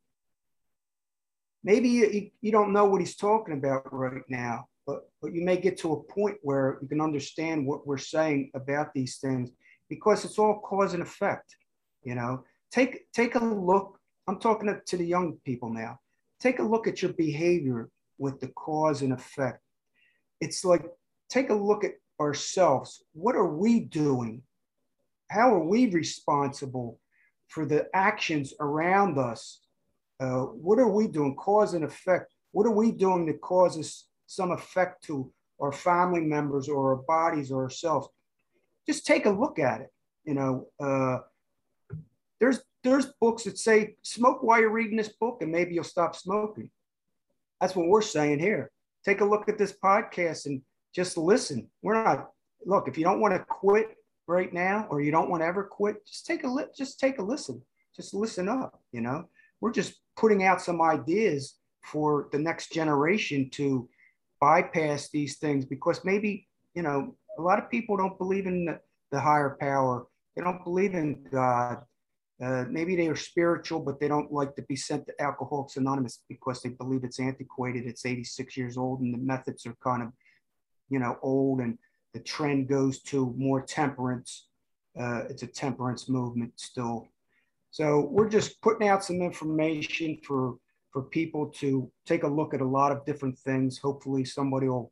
maybe 1.63 1.89
you, 1.89 2.31
you 2.39 2.51
don't 2.51 2.73
know 2.73 2.85
what 2.85 3.01
he's 3.01 3.17
talking 3.17 3.53
about 3.53 3.93
right 3.93 4.23
now, 4.29 4.67
but, 4.91 5.09
but 5.21 5.33
you 5.33 5.41
may 5.41 5.57
get 5.57 5.77
to 5.79 5.93
a 5.93 6.03
point 6.03 6.37
where 6.41 6.77
you 6.81 6.87
can 6.87 7.01
understand 7.01 7.65
what 7.65 7.87
we're 7.87 7.97
saying 7.97 8.51
about 8.55 8.93
these 8.93 9.17
things 9.17 9.51
because 9.89 10.25
it's 10.25 10.39
all 10.39 10.59
cause 10.59 10.93
and 10.93 11.03
effect, 11.03 11.55
you 12.03 12.15
know. 12.15 12.43
Take, 12.71 13.11
take 13.11 13.35
a 13.35 13.39
look 13.39 14.01
I'm 14.27 14.39
talking 14.39 14.67
to, 14.67 14.79
to 14.87 14.97
the 14.97 15.05
young 15.05 15.37
people 15.45 15.73
now. 15.73 15.99
Take 16.39 16.59
a 16.59 16.63
look 16.63 16.87
at 16.87 17.01
your 17.01 17.13
behavior 17.13 17.89
with 18.17 18.39
the 18.39 18.47
cause 18.49 19.01
and 19.01 19.13
effect. 19.13 19.59
It's 20.39 20.63
like, 20.63 20.85
take 21.29 21.49
a 21.49 21.55
look 21.55 21.83
at 21.83 21.93
ourselves. 22.19 23.03
What 23.13 23.35
are 23.35 23.53
we 23.53 23.81
doing? 23.81 24.43
How 25.29 25.53
are 25.53 25.63
we 25.63 25.89
responsible 25.89 26.99
for 27.47 27.65
the 27.65 27.87
actions 27.93 28.53
around 28.59 29.17
us? 29.17 29.59
Uh, 30.19 30.43
what 30.43 30.79
are 30.79 30.91
we 30.91 31.07
doing? 31.07 31.35
Cause 31.35 31.73
and 31.73 31.83
effect. 31.83 32.33
What 32.51 32.67
are 32.67 32.75
we 32.75 32.91
doing 32.91 33.25
that 33.25 33.41
causes 33.41 34.05
some 34.31 34.51
effect 34.51 35.03
to 35.05 35.31
our 35.59 35.71
family 35.71 36.21
members 36.21 36.69
or 36.69 36.91
our 36.91 37.01
bodies 37.03 37.51
or 37.51 37.63
ourselves? 37.63 38.07
Just 38.87 39.05
take 39.05 39.25
a 39.25 39.29
look 39.29 39.59
at 39.59 39.81
it. 39.81 39.93
You 40.23 40.33
know, 40.33 40.67
uh, 40.79 41.19
there's 42.39 42.59
there's 42.83 43.07
books 43.19 43.43
that 43.43 43.57
say 43.57 43.95
smoke 44.01 44.41
while 44.41 44.59
you're 44.59 44.71
reading 44.71 44.97
this 44.97 45.13
book 45.19 45.41
and 45.41 45.51
maybe 45.51 45.75
you'll 45.75 45.83
stop 45.83 46.15
smoking. 46.15 46.69
That's 47.59 47.75
what 47.75 47.87
we're 47.87 48.01
saying 48.01 48.39
here. 48.39 48.71
Take 49.05 49.21
a 49.21 49.25
look 49.25 49.47
at 49.49 49.57
this 49.57 49.73
podcast 49.83 50.47
and 50.47 50.61
just 50.95 51.17
listen. 51.17 51.69
We're 51.81 52.03
not 52.03 52.29
look, 52.65 52.87
if 52.87 52.97
you 52.97 53.03
don't 53.03 53.19
want 53.19 53.33
to 53.33 53.45
quit 53.45 53.97
right 54.27 54.51
now 54.53 54.87
or 54.89 55.01
you 55.01 55.11
don't 55.11 55.29
want 55.29 55.41
to 55.41 55.47
ever 55.47 55.63
quit, 55.63 56.05
just 56.05 56.25
take 56.25 56.43
a 56.43 56.47
li- 56.47 56.65
just 56.75 56.99
take 56.99 57.19
a 57.19 57.23
listen. 57.23 57.61
Just 57.95 58.13
listen 58.13 58.47
up, 58.47 58.81
you 58.91 59.01
know. 59.01 59.25
We're 59.59 59.71
just 59.71 59.95
putting 60.15 60.43
out 60.43 60.61
some 60.61 60.81
ideas 60.81 61.55
for 61.83 62.29
the 62.31 62.39
next 62.39 62.71
generation 62.71 63.49
to 63.51 63.89
bypass 64.41 65.09
these 65.09 65.37
things 65.37 65.63
because 65.65 66.03
maybe, 66.03 66.47
you 66.73 66.81
know, 66.81 67.15
a 67.37 67.41
lot 67.41 67.59
of 67.59 67.69
people 67.69 67.95
don't 67.95 68.17
believe 68.17 68.47
in 68.47 68.65
the, 68.65 68.79
the 69.11 69.19
higher 69.19 69.55
power. 69.59 70.07
They 70.35 70.41
don't 70.41 70.63
believe 70.63 70.93
in 70.93 71.23
God 71.31 71.83
uh, 72.41 72.65
maybe 72.69 72.95
they 72.95 73.07
are 73.07 73.15
spiritual, 73.15 73.79
but 73.79 73.99
they 73.99 74.07
don't 74.07 74.31
like 74.31 74.55
to 74.55 74.63
be 74.63 74.75
sent 74.75 75.05
to 75.05 75.21
Alcoholics 75.21 75.77
Anonymous 75.77 76.23
because 76.27 76.61
they 76.61 76.69
believe 76.69 77.03
it's 77.03 77.19
antiquated. 77.19 77.85
It's 77.85 78.05
86 78.05 78.57
years 78.57 78.77
old, 78.77 79.01
and 79.01 79.13
the 79.13 79.19
methods 79.19 79.65
are 79.67 79.77
kind 79.83 80.01
of, 80.01 80.09
you 80.89 80.97
know, 80.97 81.17
old, 81.21 81.59
and 81.59 81.77
the 82.13 82.19
trend 82.19 82.67
goes 82.67 82.99
to 83.03 83.35
more 83.37 83.61
temperance. 83.61 84.47
Uh, 84.99 85.25
it's 85.29 85.43
a 85.43 85.47
temperance 85.47 86.09
movement 86.09 86.53
still. 86.55 87.07
So 87.69 88.07
we're 88.09 88.29
just 88.29 88.59
putting 88.61 88.87
out 88.87 89.03
some 89.03 89.21
information 89.21 90.17
for 90.25 90.55
for 90.91 91.03
people 91.03 91.47
to 91.47 91.91
take 92.05 92.23
a 92.23 92.27
look 92.27 92.53
at 92.53 92.61
a 92.61 92.65
lot 92.65 92.91
of 92.91 93.05
different 93.05 93.37
things. 93.39 93.77
Hopefully, 93.77 94.25
somebody 94.25 94.67
will, 94.67 94.91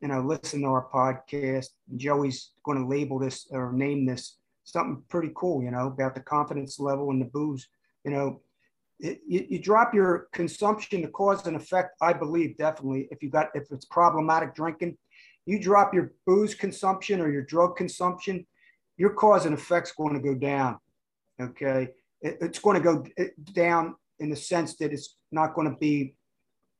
you 0.00 0.08
know, 0.08 0.20
listen 0.20 0.62
to 0.62 0.66
our 0.66 0.88
podcast. 0.92 1.68
Joey's 1.96 2.52
going 2.64 2.78
to 2.78 2.86
label 2.86 3.18
this 3.18 3.46
or 3.50 3.72
name 3.72 4.06
this 4.06 4.36
something 4.64 5.02
pretty 5.08 5.30
cool, 5.34 5.62
you 5.62 5.70
know, 5.70 5.88
about 5.88 6.14
the 6.14 6.20
confidence 6.20 6.78
level 6.78 7.10
and 7.10 7.20
the 7.20 7.26
booze. 7.26 7.68
You 8.04 8.12
know, 8.12 8.40
it, 8.98 9.20
you, 9.26 9.46
you, 9.48 9.58
drop 9.58 9.94
your 9.94 10.28
consumption, 10.32 11.02
the 11.02 11.08
cause 11.08 11.46
and 11.46 11.56
effect. 11.56 11.96
I 12.00 12.12
believe 12.12 12.56
definitely 12.56 13.08
if 13.10 13.22
you 13.22 13.30
got 13.30 13.48
if 13.54 13.70
it's 13.70 13.86
problematic 13.86 14.54
drinking, 14.54 14.96
you 15.46 15.60
drop 15.60 15.94
your 15.94 16.12
booze 16.26 16.54
consumption 16.54 17.20
or 17.20 17.30
your 17.30 17.42
drug 17.42 17.76
consumption, 17.76 18.46
your 18.96 19.10
cause 19.10 19.46
and 19.46 19.54
effect's 19.54 19.92
going 19.92 20.14
to 20.14 20.20
go 20.20 20.34
down. 20.34 20.78
Okay, 21.40 21.88
it, 22.20 22.38
it's 22.40 22.58
going 22.58 22.80
to 22.80 22.82
go 22.82 23.04
down 23.52 23.96
in 24.20 24.30
the 24.30 24.36
sense 24.36 24.76
that 24.76 24.92
it's 24.92 25.16
not 25.32 25.54
going 25.54 25.70
to 25.70 25.76
be 25.78 26.14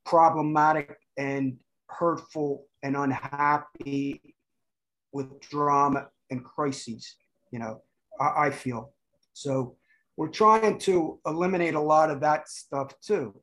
problematic 0.05 0.97
and 1.17 1.57
hurtful 1.89 2.67
and 2.83 2.97
unhappy 2.97 4.35
with 5.13 5.41
drama 5.41 6.07
and 6.31 6.45
crises 6.45 7.17
you 7.51 7.59
know, 7.59 7.83
I, 8.21 8.47
I 8.47 8.51
feel. 8.51 8.93
So 9.33 9.77
we're 10.17 10.29
trying 10.29 10.79
to 10.81 11.19
eliminate 11.27 11.75
a 11.75 11.81
lot 11.81 12.11
of 12.11 12.21
that 12.21 12.49
stuff 12.49 12.95
too. 13.01 13.35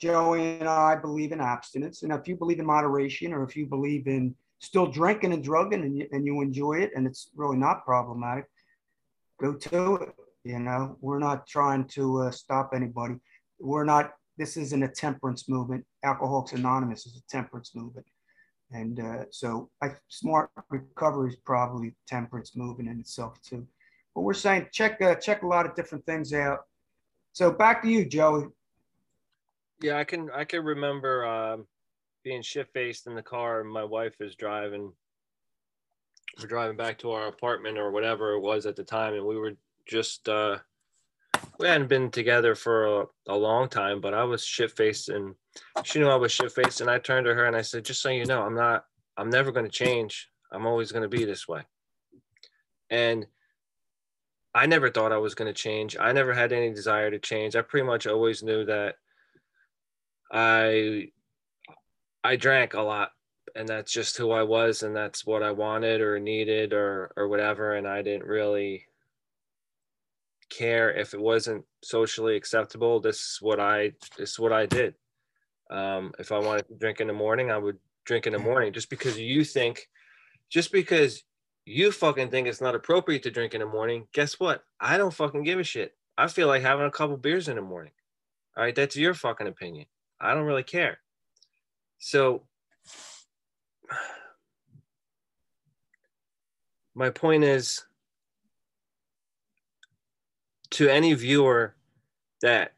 Joey 0.00 0.58
and 0.58 0.68
I 0.68 0.96
believe 0.96 1.32
in 1.32 1.40
abstinence. 1.40 2.02
And 2.02 2.12
if 2.12 2.26
you 2.26 2.36
believe 2.36 2.58
in 2.58 2.66
moderation 2.66 3.32
or 3.32 3.44
if 3.44 3.56
you 3.56 3.66
believe 3.66 4.06
in 4.06 4.34
still 4.60 4.86
drinking 4.86 5.32
and 5.32 5.42
drugging 5.42 5.82
and 5.82 6.02
and 6.10 6.26
you 6.26 6.40
enjoy 6.40 6.74
it 6.74 6.90
and 6.96 7.06
it's 7.06 7.30
really 7.34 7.56
not 7.56 7.84
problematic, 7.84 8.46
go 9.40 9.54
to 9.54 9.96
it. 9.96 10.14
You 10.44 10.58
know, 10.58 10.98
we're 11.00 11.18
not 11.18 11.46
trying 11.46 11.86
to 11.88 12.22
uh, 12.22 12.30
stop 12.30 12.70
anybody. 12.74 13.14
We're 13.58 13.84
not, 13.84 14.12
this 14.36 14.58
isn't 14.58 14.82
a 14.82 14.88
temperance 14.88 15.48
movement. 15.48 15.86
Alcoholics 16.04 16.52
Anonymous 16.52 17.06
is 17.06 17.16
a 17.16 17.30
temperance 17.30 17.74
movement. 17.74 18.06
And 18.70 19.00
uh, 19.00 19.24
so 19.30 19.70
I, 19.82 19.92
smart 20.08 20.50
recovery 20.68 21.30
is 21.30 21.36
probably 21.36 21.94
temperance 22.06 22.54
movement 22.54 22.90
in 22.90 23.00
itself 23.00 23.40
too. 23.40 23.66
But 24.14 24.22
we're 24.22 24.34
saying 24.34 24.68
check 24.72 25.00
uh, 25.00 25.14
check 25.14 25.42
a 25.42 25.46
lot 25.46 25.66
of 25.66 25.74
different 25.74 26.04
things 26.06 26.32
out. 26.32 26.60
So 27.32 27.50
back 27.50 27.82
to 27.82 27.88
you, 27.88 28.04
Joey. 28.04 28.46
Yeah, 29.80 29.98
I 29.98 30.04
can 30.04 30.30
I 30.30 30.44
can 30.44 30.64
remember 30.64 31.26
um, 31.26 31.66
being 32.22 32.42
shit 32.42 32.68
faced 32.72 33.06
in 33.06 33.14
the 33.14 33.22
car, 33.22 33.60
and 33.60 33.70
my 33.70 33.84
wife 33.84 34.20
is 34.20 34.34
driving. 34.34 34.92
We're 36.40 36.46
driving 36.46 36.76
back 36.76 36.98
to 36.98 37.12
our 37.12 37.28
apartment 37.28 37.78
or 37.78 37.90
whatever 37.90 38.32
it 38.32 38.40
was 38.40 38.66
at 38.66 38.76
the 38.76 38.84
time, 38.84 39.14
and 39.14 39.24
we 39.24 39.36
were 39.36 39.54
just 39.86 40.28
uh, 40.28 40.58
we 41.58 41.68
hadn't 41.68 41.88
been 41.88 42.10
together 42.10 42.54
for 42.54 43.02
a, 43.02 43.04
a 43.28 43.36
long 43.36 43.68
time, 43.68 44.00
but 44.00 44.14
I 44.14 44.24
was 44.24 44.44
shit 44.44 44.72
faced 44.72 45.08
and 45.08 45.34
she 45.84 45.98
knew 45.98 46.08
I 46.08 46.16
was 46.16 46.32
shit 46.32 46.52
faced. 46.52 46.80
And 46.80 46.90
I 46.90 46.98
turned 46.98 47.26
to 47.26 47.34
her 47.34 47.44
and 47.44 47.56
I 47.56 47.62
said, 47.62 47.84
just 47.84 48.02
so 48.02 48.08
you 48.08 48.24
know, 48.24 48.42
I'm 48.42 48.54
not, 48.54 48.84
I'm 49.16 49.30
never 49.30 49.52
going 49.52 49.66
to 49.66 49.70
change. 49.70 50.28
I'm 50.52 50.66
always 50.66 50.92
going 50.92 51.02
to 51.02 51.16
be 51.16 51.24
this 51.24 51.46
way. 51.46 51.62
And 52.90 53.26
I 54.54 54.66
never 54.66 54.90
thought 54.90 55.12
I 55.12 55.18
was 55.18 55.34
going 55.34 55.52
to 55.52 55.60
change. 55.60 55.96
I 55.98 56.12
never 56.12 56.32
had 56.32 56.52
any 56.52 56.72
desire 56.72 57.10
to 57.10 57.18
change. 57.18 57.56
I 57.56 57.62
pretty 57.62 57.86
much 57.86 58.06
always 58.06 58.42
knew 58.42 58.64
that 58.66 58.96
I, 60.32 61.08
I 62.22 62.36
drank 62.36 62.74
a 62.74 62.80
lot 62.80 63.10
and 63.56 63.68
that's 63.68 63.92
just 63.92 64.16
who 64.16 64.30
I 64.30 64.42
was 64.42 64.82
and 64.82 64.94
that's 64.94 65.26
what 65.26 65.42
I 65.42 65.52
wanted 65.52 66.00
or 66.00 66.18
needed 66.18 66.72
or, 66.72 67.12
or 67.16 67.28
whatever. 67.28 67.74
And 67.74 67.86
I 67.86 68.02
didn't 68.02 68.26
really 68.26 68.86
care 70.56 70.92
if 70.92 71.14
it 71.14 71.20
wasn't 71.20 71.64
socially 71.82 72.36
acceptable. 72.36 73.00
This 73.00 73.16
is 73.16 73.38
what 73.40 73.60
I 73.60 73.92
this 74.16 74.32
is 74.32 74.38
what 74.38 74.52
I 74.52 74.66
did. 74.66 74.94
Um, 75.70 76.12
if 76.18 76.30
I 76.32 76.38
wanted 76.38 76.68
to 76.68 76.74
drink 76.74 77.00
in 77.00 77.06
the 77.06 77.12
morning, 77.12 77.50
I 77.50 77.58
would 77.58 77.78
drink 78.04 78.26
in 78.26 78.32
the 78.32 78.38
morning. 78.38 78.72
Just 78.72 78.90
because 78.90 79.18
you 79.18 79.44
think, 79.44 79.88
just 80.50 80.72
because 80.72 81.24
you 81.64 81.90
fucking 81.90 82.30
think 82.30 82.46
it's 82.46 82.60
not 82.60 82.74
appropriate 82.74 83.22
to 83.24 83.30
drink 83.30 83.54
in 83.54 83.60
the 83.60 83.66
morning, 83.66 84.06
guess 84.12 84.38
what? 84.38 84.62
I 84.80 84.98
don't 84.98 85.14
fucking 85.14 85.44
give 85.44 85.58
a 85.58 85.64
shit. 85.64 85.94
I 86.16 86.28
feel 86.28 86.46
like 86.46 86.62
having 86.62 86.86
a 86.86 86.90
couple 86.90 87.16
beers 87.16 87.48
in 87.48 87.56
the 87.56 87.62
morning. 87.62 87.92
All 88.56 88.62
right, 88.62 88.74
that's 88.74 88.96
your 88.96 89.14
fucking 89.14 89.48
opinion. 89.48 89.86
I 90.20 90.34
don't 90.34 90.44
really 90.44 90.62
care. 90.62 90.98
So 91.98 92.42
my 96.94 97.10
point 97.10 97.44
is 97.44 97.84
to 100.74 100.88
any 100.88 101.14
viewer 101.14 101.76
that 102.42 102.72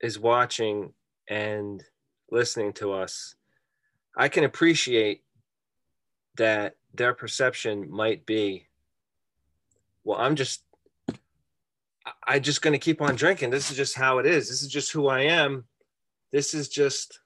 is 0.00 0.16
watching 0.16 0.92
and 1.28 1.82
listening 2.30 2.72
to 2.72 2.92
us, 2.92 3.34
I 4.16 4.28
can 4.28 4.44
appreciate 4.44 5.24
that 6.36 6.76
their 6.94 7.14
perception 7.14 7.90
might 7.90 8.24
be, 8.26 8.68
well, 10.04 10.20
I'm 10.20 10.36
just, 10.36 10.62
I'm 12.24 12.42
just 12.42 12.62
going 12.62 12.74
to 12.74 12.78
keep 12.78 13.02
on 13.02 13.16
drinking. 13.16 13.50
This 13.50 13.72
is 13.72 13.76
just 13.76 13.96
how 13.96 14.18
it 14.18 14.26
is. 14.26 14.48
This 14.48 14.62
is 14.62 14.68
just 14.68 14.92
who 14.92 15.08
I 15.08 15.22
am. 15.22 15.64
This 16.30 16.54
is 16.54 16.68
just, 16.68 17.18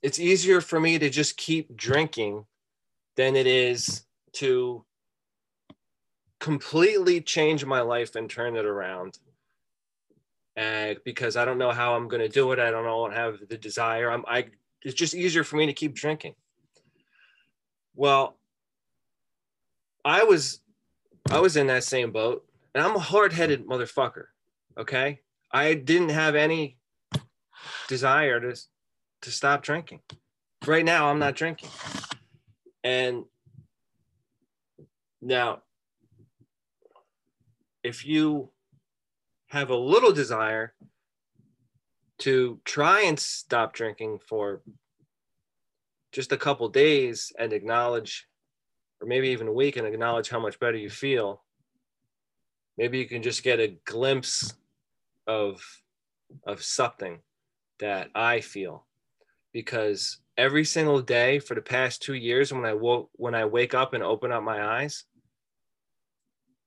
it's 0.00 0.18
easier 0.18 0.62
for 0.62 0.80
me 0.80 0.98
to 0.98 1.10
just 1.10 1.36
keep 1.36 1.76
drinking 1.76 2.46
than 3.16 3.36
it 3.36 3.46
is 3.46 4.06
to 4.32 4.85
completely 6.46 7.20
change 7.20 7.64
my 7.64 7.80
life 7.80 8.14
and 8.14 8.30
turn 8.30 8.54
it 8.54 8.64
around. 8.64 9.18
And 10.54 10.96
because 11.04 11.36
I 11.36 11.44
don't 11.44 11.58
know 11.58 11.72
how 11.72 11.96
I'm 11.96 12.06
going 12.06 12.22
to 12.22 12.28
do 12.28 12.52
it. 12.52 12.60
I 12.60 12.70
don't 12.70 12.84
know. 12.84 13.04
I 13.04 13.14
have 13.14 13.40
the 13.48 13.58
desire. 13.58 14.12
I'm, 14.12 14.24
I, 14.28 14.44
it's 14.82 14.94
just 14.94 15.12
easier 15.12 15.42
for 15.42 15.56
me 15.56 15.66
to 15.66 15.72
keep 15.72 15.92
drinking. 15.96 16.36
Well, 17.96 18.38
I 20.04 20.22
was, 20.22 20.60
I 21.32 21.40
was 21.40 21.56
in 21.56 21.66
that 21.66 21.82
same 21.82 22.12
boat 22.12 22.46
and 22.76 22.84
I'm 22.84 22.94
a 22.94 23.00
hard 23.00 23.32
headed 23.32 23.66
motherfucker. 23.66 24.26
Okay. 24.78 25.22
I 25.50 25.74
didn't 25.74 26.10
have 26.10 26.36
any 26.36 26.78
desire 27.88 28.38
to, 28.38 28.56
to 29.22 29.30
stop 29.32 29.64
drinking. 29.64 29.98
Right 30.64 30.84
now, 30.84 31.10
I'm 31.10 31.18
not 31.18 31.34
drinking. 31.34 31.70
And 32.84 33.24
now, 35.20 35.62
if 37.86 38.04
you 38.04 38.50
have 39.46 39.70
a 39.70 39.76
little 39.76 40.12
desire 40.12 40.74
to 42.18 42.60
try 42.64 43.02
and 43.02 43.16
stop 43.16 43.72
drinking 43.72 44.18
for 44.18 44.60
just 46.10 46.32
a 46.32 46.36
couple 46.36 46.68
days 46.68 47.32
and 47.38 47.52
acknowledge 47.52 48.26
or 49.00 49.06
maybe 49.06 49.28
even 49.28 49.46
a 49.46 49.52
week 49.52 49.76
and 49.76 49.86
acknowledge 49.86 50.28
how 50.28 50.40
much 50.40 50.58
better 50.58 50.76
you 50.76 50.90
feel 50.90 51.44
maybe 52.76 52.98
you 52.98 53.06
can 53.06 53.22
just 53.22 53.44
get 53.44 53.60
a 53.60 53.76
glimpse 53.84 54.54
of 55.28 55.62
of 56.44 56.60
something 56.62 57.20
that 57.78 58.10
i 58.16 58.40
feel. 58.40 58.84
Because 59.52 60.18
every 60.36 60.64
single 60.64 61.00
day 61.00 61.38
for 61.38 61.54
the 61.54 61.62
past 61.62 62.02
2 62.02 62.14
years 62.14 62.52
when 62.52 62.64
i 62.64 62.74
woke 62.74 63.10
when 63.12 63.34
i 63.34 63.44
wake 63.44 63.74
up 63.74 63.94
and 63.94 64.02
open 64.02 64.32
up 64.32 64.42
my 64.42 64.60
eyes 64.80 65.04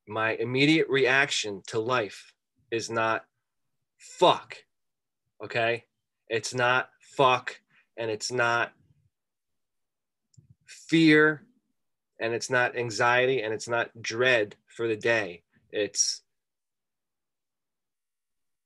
my 0.09 0.31
immediate 0.31 0.89
reaction 0.89 1.61
to 1.67 1.79
life 1.79 2.33
is 2.71 2.89
not 2.89 3.25
fuck. 3.97 4.57
Okay? 5.43 5.85
It's 6.27 6.53
not 6.53 6.89
fuck 6.99 7.61
and 7.95 8.09
it's 8.09 8.31
not 8.31 8.71
fear 10.65 11.43
and 12.19 12.33
it's 12.33 12.49
not 12.49 12.75
anxiety 12.75 13.41
and 13.41 13.53
it's 13.53 13.67
not 13.67 13.89
dread 14.01 14.55
for 14.67 14.87
the 14.87 14.95
day. 14.95 15.43
It's 15.71 16.21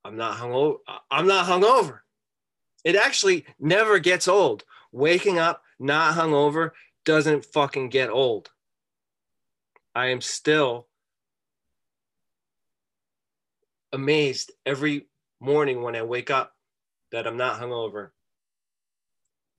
I'm 0.06 0.16
not 0.18 0.38
hungover. 0.38 0.78
I'm 1.12 1.28
not 1.28 1.46
hungover. 1.46 2.00
It 2.84 2.96
actually 2.96 3.46
never 3.60 4.00
gets 4.00 4.28
old. 4.28 4.64
Waking 4.92 5.40
up 5.40 5.62
not 5.80 6.16
hungover 6.16 6.72
doesn't 7.06 7.46
fucking 7.46 7.90
get 7.90 8.10
old. 8.10 8.50
I 9.96 10.08
am 10.08 10.22
still 10.22 10.88
amazed 13.94 14.52
every 14.66 15.08
morning 15.40 15.82
when 15.82 15.96
I 15.96 16.02
wake 16.02 16.32
up 16.32 16.54
that 17.12 17.28
I'm 17.28 17.38
not 17.38 17.62
hungover 17.62 18.10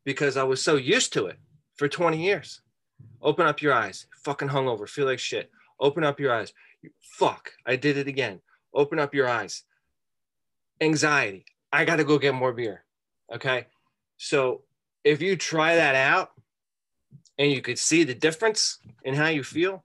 because 0.04 0.36
I 0.36 0.42
was 0.42 0.60
so 0.62 0.76
used 0.76 1.12
to 1.14 1.26
it 1.26 1.38
for 1.76 1.88
20 1.88 2.22
years. 2.22 2.60
Open 3.22 3.46
up 3.46 3.62
your 3.62 3.72
eyes, 3.72 4.06
fucking 4.24 4.48
hungover, 4.48 4.88
feel 4.88 5.06
like 5.06 5.18
shit. 5.18 5.50
Open 5.80 6.04
up 6.04 6.20
your 6.20 6.34
eyes. 6.34 6.52
Fuck, 7.00 7.52
I 7.64 7.76
did 7.76 7.96
it 7.96 8.08
again. 8.08 8.40
Open 8.74 8.98
up 8.98 9.14
your 9.14 9.28
eyes. 9.28 9.62
Anxiety. 10.80 11.46
I 11.72 11.84
got 11.84 11.96
to 11.96 12.04
go 12.04 12.18
get 12.18 12.34
more 12.34 12.52
beer. 12.52 12.84
Okay. 13.32 13.66
So 14.16 14.62
if 15.04 15.22
you 15.22 15.36
try 15.36 15.76
that 15.76 15.94
out 15.94 16.30
and 17.38 17.50
you 17.50 17.62
could 17.62 17.78
see 17.78 18.04
the 18.04 18.14
difference 18.14 18.78
in 19.04 19.14
how 19.14 19.28
you 19.28 19.42
feel, 19.42 19.84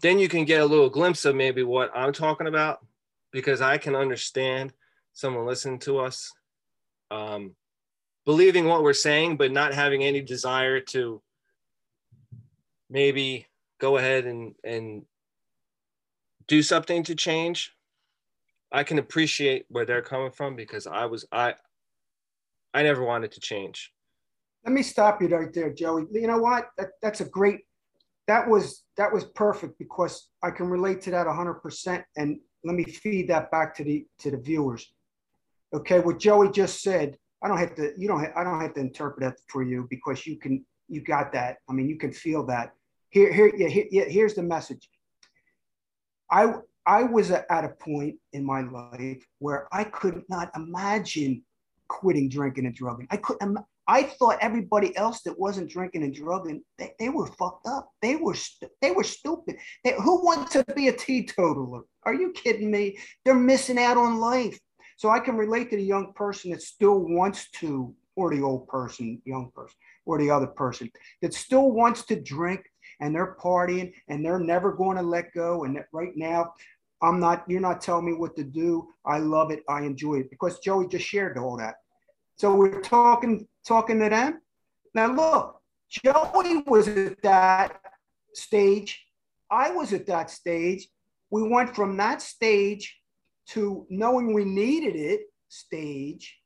then 0.00 0.18
you 0.18 0.28
can 0.28 0.44
get 0.44 0.60
a 0.60 0.66
little 0.66 0.90
glimpse 0.90 1.24
of 1.24 1.34
maybe 1.34 1.62
what 1.62 1.90
I'm 1.94 2.12
talking 2.12 2.46
about 2.46 2.84
because 3.32 3.60
I 3.60 3.78
can 3.78 3.94
understand 3.94 4.72
someone 5.12 5.46
listening 5.46 5.80
to 5.80 5.98
us 5.98 6.32
um, 7.10 7.54
believing 8.24 8.66
what 8.66 8.82
we're 8.82 8.92
saying, 8.92 9.36
but 9.36 9.50
not 9.50 9.74
having 9.74 10.04
any 10.04 10.20
desire 10.20 10.80
to 10.80 11.22
maybe 12.90 13.46
go 13.80 13.96
ahead 13.96 14.26
and, 14.26 14.54
and 14.64 15.04
do 16.46 16.62
something 16.62 17.02
to 17.04 17.14
change. 17.14 17.72
I 18.70 18.82
can 18.82 18.98
appreciate 18.98 19.66
where 19.68 19.84
they're 19.84 20.02
coming 20.02 20.30
from 20.30 20.56
because 20.56 20.86
I 20.86 21.06
was 21.06 21.24
I 21.32 21.54
I 22.74 22.82
never 22.82 23.02
wanted 23.02 23.32
to 23.32 23.40
change. 23.40 23.92
Let 24.64 24.74
me 24.74 24.82
stop 24.82 25.22
you 25.22 25.28
right 25.28 25.52
there, 25.52 25.72
Joey. 25.72 26.04
You 26.12 26.26
know 26.26 26.38
what? 26.38 26.68
That, 26.76 26.90
that's 27.00 27.22
a 27.22 27.24
great 27.24 27.60
that 28.28 28.46
was 28.46 28.84
that 28.96 29.12
was 29.12 29.24
perfect 29.24 29.78
because 29.78 30.28
I 30.42 30.50
can 30.50 30.68
relate 30.68 31.00
to 31.02 31.10
that 31.10 31.26
100% 31.26 32.04
and 32.16 32.38
let 32.62 32.76
me 32.76 32.84
feed 32.84 33.28
that 33.28 33.50
back 33.50 33.74
to 33.76 33.84
the 33.84 34.06
to 34.20 34.30
the 34.30 34.36
viewers. 34.36 34.86
Okay, 35.74 35.98
what 36.00 36.18
Joey 36.18 36.50
just 36.50 36.82
said, 36.82 37.16
I 37.42 37.48
don't 37.48 37.58
have 37.58 37.74
to 37.76 37.92
you 37.96 38.06
don't 38.06 38.20
have, 38.20 38.32
I 38.36 38.44
don't 38.44 38.60
have 38.60 38.74
to 38.74 38.80
interpret 38.80 39.20
that 39.20 39.40
for 39.48 39.62
you 39.62 39.86
because 39.90 40.26
you 40.26 40.36
can 40.36 40.64
you 40.88 41.00
got 41.00 41.32
that. 41.32 41.56
I 41.68 41.72
mean, 41.72 41.88
you 41.88 41.96
can 41.96 42.12
feel 42.12 42.44
that. 42.46 42.72
Here 43.10 43.32
here 43.32 43.52
yeah, 43.56 43.68
here, 43.68 44.08
here's 44.08 44.34
the 44.34 44.42
message. 44.42 44.88
I 46.30 46.52
I 46.84 47.04
was 47.04 47.30
at 47.30 47.64
a 47.64 47.68
point 47.80 48.16
in 48.34 48.44
my 48.44 48.60
life 48.60 49.26
where 49.38 49.68
I 49.72 49.84
could 49.84 50.22
not 50.28 50.50
imagine 50.54 51.42
quitting 51.88 52.28
drinking 52.28 52.66
and 52.66 52.74
drugging. 52.74 53.08
I 53.10 53.16
couldn't 53.16 53.58
I 53.88 54.02
thought 54.02 54.36
everybody 54.42 54.94
else 54.98 55.22
that 55.22 55.38
wasn't 55.38 55.70
drinking 55.70 56.02
and 56.02 56.14
drugging, 56.14 56.62
they, 56.76 56.92
they 56.98 57.08
were 57.08 57.26
fucked 57.26 57.66
up. 57.66 57.90
They 58.02 58.16
were 58.16 58.36
they 58.82 58.90
were 58.90 59.02
stupid. 59.02 59.56
They, 59.82 59.94
who 59.94 60.22
wants 60.22 60.52
to 60.52 60.64
be 60.76 60.88
a 60.88 60.92
teetotaler? 60.92 61.82
Are 62.04 62.14
you 62.14 62.32
kidding 62.32 62.70
me? 62.70 62.98
They're 63.24 63.34
missing 63.34 63.78
out 63.78 63.96
on 63.96 64.18
life. 64.18 64.58
So 64.98 65.08
I 65.08 65.20
can 65.20 65.36
relate 65.36 65.70
to 65.70 65.76
the 65.76 65.82
young 65.82 66.12
person 66.12 66.50
that 66.50 66.60
still 66.60 66.98
wants 66.98 67.50
to, 67.60 67.94
or 68.14 68.34
the 68.34 68.42
old 68.42 68.68
person, 68.68 69.22
young 69.24 69.50
person, 69.54 69.76
or 70.04 70.18
the 70.18 70.30
other 70.30 70.48
person 70.48 70.90
that 71.22 71.32
still 71.32 71.70
wants 71.70 72.04
to 72.06 72.20
drink 72.20 72.60
and 73.00 73.14
they're 73.14 73.36
partying 73.40 73.94
and 74.08 74.22
they're 74.22 74.40
never 74.40 74.72
going 74.72 74.98
to 74.98 75.02
let 75.02 75.32
go. 75.32 75.64
And 75.64 75.82
right 75.92 76.12
now, 76.14 76.52
I'm 77.00 77.20
not, 77.20 77.44
you're 77.48 77.60
not 77.60 77.80
telling 77.80 78.06
me 78.06 78.14
what 78.14 78.36
to 78.36 78.44
do. 78.44 78.88
I 79.06 79.18
love 79.18 79.50
it. 79.50 79.62
I 79.68 79.82
enjoy 79.82 80.16
it 80.16 80.30
because 80.30 80.58
Joey 80.58 80.88
just 80.88 81.06
shared 81.06 81.38
all 81.38 81.56
that. 81.56 81.76
So 82.36 82.54
we're 82.54 82.80
talking 82.80 83.46
talking 83.68 84.00
to 84.00 84.08
them. 84.08 84.40
Now 84.94 85.12
look, 85.12 85.60
Joey 85.90 86.62
was 86.66 86.88
at 86.88 87.22
that 87.22 87.80
stage. 88.34 89.04
I 89.50 89.70
was 89.70 89.92
at 89.92 90.06
that 90.06 90.30
stage. 90.30 90.88
We 91.30 91.42
went 91.42 91.76
from 91.76 91.96
that 91.98 92.22
stage 92.22 92.98
to 93.48 93.86
knowing 93.90 94.32
we 94.32 94.44
needed 94.44 94.96
it 94.96 95.20
stage, 95.48 96.38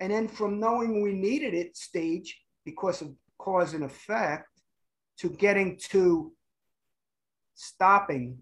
and 0.00 0.12
then 0.12 0.28
from 0.28 0.58
knowing 0.58 1.02
we 1.02 1.12
needed 1.12 1.54
it 1.54 1.76
stage 1.76 2.40
because 2.64 3.02
of 3.02 3.14
cause 3.38 3.74
and 3.74 3.84
effect 3.84 4.48
to 5.18 5.28
getting 5.30 5.78
to 5.90 6.32
stopping 7.54 8.38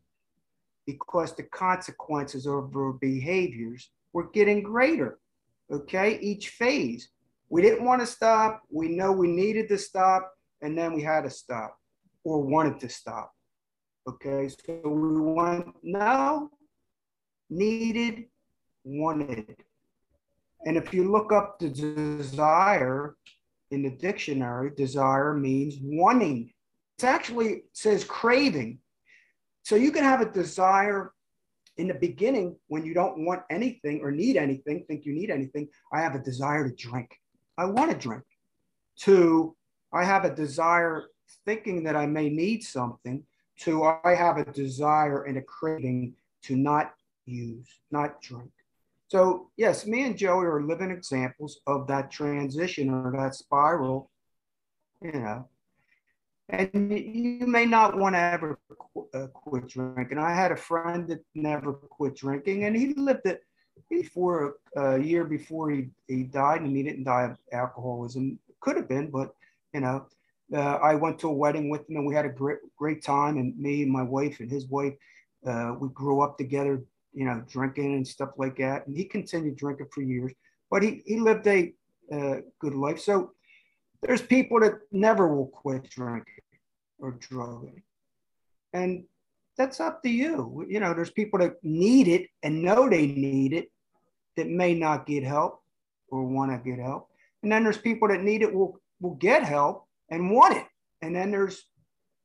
because 0.86 1.34
the 1.34 1.42
consequences 1.44 2.46
of 2.46 2.74
our 2.74 2.92
behaviors 2.92 3.90
were 4.12 4.30
getting 4.30 4.62
greater 4.62 5.18
okay, 5.70 6.18
each 6.20 6.48
phase. 6.50 7.08
We 7.50 7.62
didn't 7.62 7.84
want 7.84 8.00
to 8.00 8.06
stop. 8.06 8.62
We 8.70 8.88
know 8.88 9.12
we 9.12 9.28
needed 9.28 9.68
to 9.68 9.78
stop, 9.78 10.32
and 10.62 10.78
then 10.78 10.94
we 10.94 11.02
had 11.02 11.24
to 11.24 11.30
stop 11.30 11.76
or 12.24 12.40
wanted 12.40 12.80
to 12.80 12.88
stop. 12.88 13.32
Okay, 14.08 14.48
so 14.48 14.80
we 14.84 15.20
want 15.20 15.74
now, 15.82 16.50
needed, 17.50 18.26
wanted. 18.84 19.56
And 20.64 20.76
if 20.76 20.94
you 20.94 21.10
look 21.10 21.32
up 21.32 21.58
the 21.58 21.68
desire 21.68 23.16
in 23.70 23.82
the 23.82 23.90
dictionary, 23.90 24.70
desire 24.76 25.34
means 25.34 25.76
wanting. 25.82 26.52
It 26.98 27.04
actually 27.04 27.64
says 27.72 28.04
craving. 28.04 28.78
So 29.62 29.74
you 29.76 29.90
can 29.90 30.04
have 30.04 30.20
a 30.20 30.30
desire 30.30 31.12
in 31.80 31.88
the 31.88 31.94
beginning, 31.94 32.56
when 32.68 32.84
you 32.84 32.92
don't 32.92 33.24
want 33.24 33.42
anything 33.48 34.00
or 34.02 34.10
need 34.10 34.36
anything, 34.36 34.84
think 34.86 35.06
you 35.06 35.14
need 35.14 35.30
anything, 35.30 35.66
I 35.92 36.02
have 36.02 36.14
a 36.14 36.18
desire 36.18 36.68
to 36.68 36.74
drink. 36.74 37.10
I 37.60 37.66
want 37.66 37.90
to 37.90 37.96
drink. 37.96 38.24
Two, 38.96 39.54
I 39.92 40.02
have 40.04 40.24
a 40.24 40.34
desire 40.34 41.08
thinking 41.44 41.84
that 41.84 41.94
I 41.94 42.06
may 42.06 42.30
need 42.30 42.62
something 42.62 43.22
to 43.60 43.84
I 43.84 44.14
have 44.14 44.38
a 44.38 44.50
desire 44.50 45.24
and 45.24 45.36
a 45.36 45.42
craving 45.42 46.14
to 46.44 46.56
not 46.56 46.94
use, 47.26 47.68
not 47.90 48.22
drink. 48.22 48.50
So, 49.08 49.50
yes, 49.58 49.86
me 49.86 50.04
and 50.06 50.16
Joey 50.16 50.46
are 50.46 50.62
living 50.62 50.90
examples 50.90 51.60
of 51.66 51.86
that 51.88 52.10
transition 52.10 52.88
or 52.88 53.12
that 53.18 53.34
spiral, 53.34 54.10
you 55.02 55.12
know. 55.12 55.46
And 56.48 56.90
you 56.90 57.46
may 57.46 57.66
not 57.66 57.96
want 57.96 58.14
to 58.14 58.20
ever 58.20 58.58
qu- 58.68 59.08
uh, 59.12 59.26
quit 59.26 59.68
drinking. 59.68 60.18
I 60.18 60.32
had 60.32 60.50
a 60.50 60.56
friend 60.56 61.06
that 61.08 61.22
never 61.34 61.74
quit 61.74 62.16
drinking, 62.16 62.64
and 62.64 62.74
he 62.74 62.94
lived 62.94 63.26
it 63.26 63.44
before 63.88 64.56
a 64.76 64.98
year 64.98 65.24
before 65.24 65.70
he, 65.70 65.88
he 66.08 66.24
died, 66.24 66.62
and 66.62 66.76
he 66.76 66.82
didn't 66.82 67.04
die 67.04 67.24
of 67.24 67.38
alcoholism. 67.52 68.38
Could 68.60 68.76
have 68.76 68.88
been, 68.88 69.10
but 69.10 69.34
you 69.72 69.80
know, 69.80 70.06
uh, 70.54 70.78
I 70.82 70.94
went 70.94 71.18
to 71.20 71.28
a 71.28 71.32
wedding 71.32 71.70
with 71.70 71.88
him, 71.88 71.96
and 71.96 72.06
we 72.06 72.14
had 72.14 72.26
a 72.26 72.30
great 72.30 72.58
great 72.76 73.02
time. 73.02 73.36
And 73.38 73.56
me 73.58 73.82
and 73.82 73.92
my 73.92 74.02
wife 74.02 74.40
and 74.40 74.50
his 74.50 74.66
wife, 74.66 74.94
uh, 75.46 75.74
we 75.78 75.88
grew 75.90 76.20
up 76.20 76.36
together, 76.36 76.82
you 77.12 77.24
know, 77.24 77.42
drinking 77.48 77.94
and 77.94 78.06
stuff 78.06 78.30
like 78.36 78.56
that. 78.58 78.86
And 78.86 78.96
he 78.96 79.04
continued 79.04 79.56
drinking 79.56 79.88
for 79.92 80.02
years, 80.02 80.32
but 80.70 80.82
he, 80.82 81.02
he 81.06 81.18
lived 81.18 81.46
a 81.46 81.72
uh, 82.12 82.36
good 82.58 82.74
life. 82.74 83.00
So 83.00 83.32
there's 84.02 84.22
people 84.22 84.60
that 84.60 84.80
never 84.90 85.34
will 85.34 85.46
quit 85.46 85.88
drinking 85.88 86.42
or 86.98 87.12
drugging. 87.12 87.82
And 88.72 89.04
that's 89.60 89.78
up 89.78 90.02
to 90.02 90.08
you. 90.08 90.64
You 90.68 90.80
know, 90.80 90.94
there's 90.94 91.10
people 91.10 91.38
that 91.40 91.62
need 91.62 92.08
it 92.08 92.28
and 92.42 92.62
know 92.62 92.88
they 92.88 93.06
need 93.06 93.52
it 93.52 93.70
that 94.36 94.48
may 94.48 94.74
not 94.74 95.06
get 95.06 95.22
help 95.22 95.62
or 96.08 96.24
want 96.24 96.50
to 96.50 96.70
get 96.70 96.82
help. 96.82 97.08
And 97.42 97.52
then 97.52 97.62
there's 97.62 97.78
people 97.78 98.08
that 98.08 98.22
need 98.22 98.42
it 98.42 98.52
will 98.52 98.80
will 99.00 99.16
get 99.16 99.42
help 99.44 99.86
and 100.10 100.30
want 100.30 100.56
it. 100.56 100.66
And 101.02 101.14
then 101.14 101.30
there's 101.30 101.64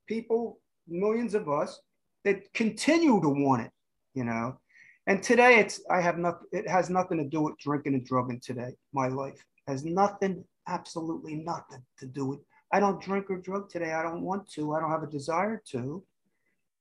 people, 0.06 0.60
millions 0.88 1.34
of 1.34 1.48
us, 1.48 1.80
that 2.24 2.52
continue 2.52 3.20
to 3.20 3.28
want 3.28 3.62
it, 3.62 3.70
you 4.14 4.24
know. 4.24 4.58
And 5.06 5.22
today 5.22 5.58
it's 5.58 5.80
I 5.90 6.00
have 6.00 6.18
nothing, 6.18 6.48
it 6.52 6.68
has 6.68 6.90
nothing 6.90 7.18
to 7.18 7.24
do 7.24 7.42
with 7.42 7.58
drinking 7.58 7.94
and 7.94 8.04
drugging 8.04 8.40
today. 8.40 8.74
My 8.92 9.08
life 9.08 9.44
has 9.68 9.84
nothing, 9.84 10.42
absolutely 10.68 11.36
nothing 11.36 11.82
to 11.98 12.06
do 12.06 12.24
with. 12.26 12.40
I 12.72 12.80
don't 12.80 13.00
drink 13.00 13.30
or 13.30 13.38
drug 13.38 13.68
today. 13.68 13.92
I 13.92 14.02
don't 14.02 14.22
want 14.22 14.50
to. 14.52 14.74
I 14.74 14.80
don't 14.80 14.90
have 14.90 15.02
a 15.02 15.10
desire 15.18 15.62
to. 15.72 16.02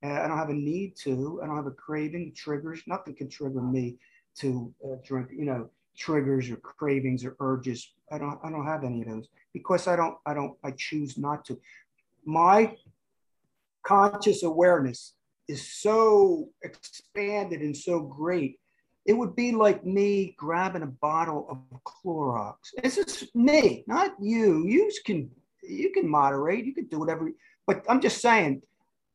Uh, 0.05 0.21
I 0.21 0.27
don't 0.27 0.37
have 0.37 0.49
a 0.49 0.53
need 0.53 0.95
to. 0.97 1.39
I 1.41 1.47
don't 1.47 1.55
have 1.55 1.67
a 1.67 1.71
craving, 1.71 2.33
triggers. 2.35 2.81
Nothing 2.85 3.15
can 3.15 3.29
trigger 3.29 3.61
me 3.61 3.97
to 4.39 4.73
uh, 4.85 4.95
drink, 5.03 5.29
you 5.31 5.45
know, 5.45 5.69
triggers 5.97 6.49
or 6.49 6.57
cravings 6.57 7.25
or 7.25 7.35
urges. 7.39 7.93
I 8.11 8.17
don't 8.17 8.39
I 8.43 8.51
don't 8.51 8.65
have 8.65 8.83
any 8.83 9.01
of 9.01 9.07
those 9.07 9.27
because 9.53 9.87
I 9.87 9.95
don't 9.95 10.17
I 10.25 10.33
don't 10.33 10.57
I 10.63 10.71
choose 10.71 11.17
not 11.17 11.45
to. 11.45 11.59
My 12.25 12.75
conscious 13.83 14.43
awareness 14.43 15.13
is 15.47 15.71
so 15.81 16.49
expanded 16.63 17.61
and 17.61 17.75
so 17.75 17.99
great. 18.01 18.59
It 19.05 19.13
would 19.13 19.35
be 19.35 19.51
like 19.51 19.85
me 19.85 20.35
grabbing 20.37 20.81
a 20.81 20.87
bottle 20.87 21.47
of 21.49 21.81
Clorox. 21.83 22.55
This 22.81 22.97
is 22.97 23.29
me, 23.33 23.83
not 23.87 24.15
you. 24.19 24.65
You 24.67 24.91
can 25.05 25.29
you 25.63 25.91
can 25.91 26.07
moderate, 26.07 26.65
you 26.65 26.75
can 26.75 26.85
do 26.87 26.99
whatever, 26.99 27.31
but 27.65 27.83
I'm 27.89 28.01
just 28.01 28.21
saying, 28.21 28.61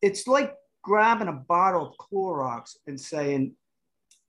it's 0.01 0.27
like 0.27 0.55
grabbing 0.81 1.27
a 1.27 1.33
bottle 1.33 1.87
of 1.87 1.97
Clorox 1.97 2.77
and 2.87 2.99
saying, 2.99 3.53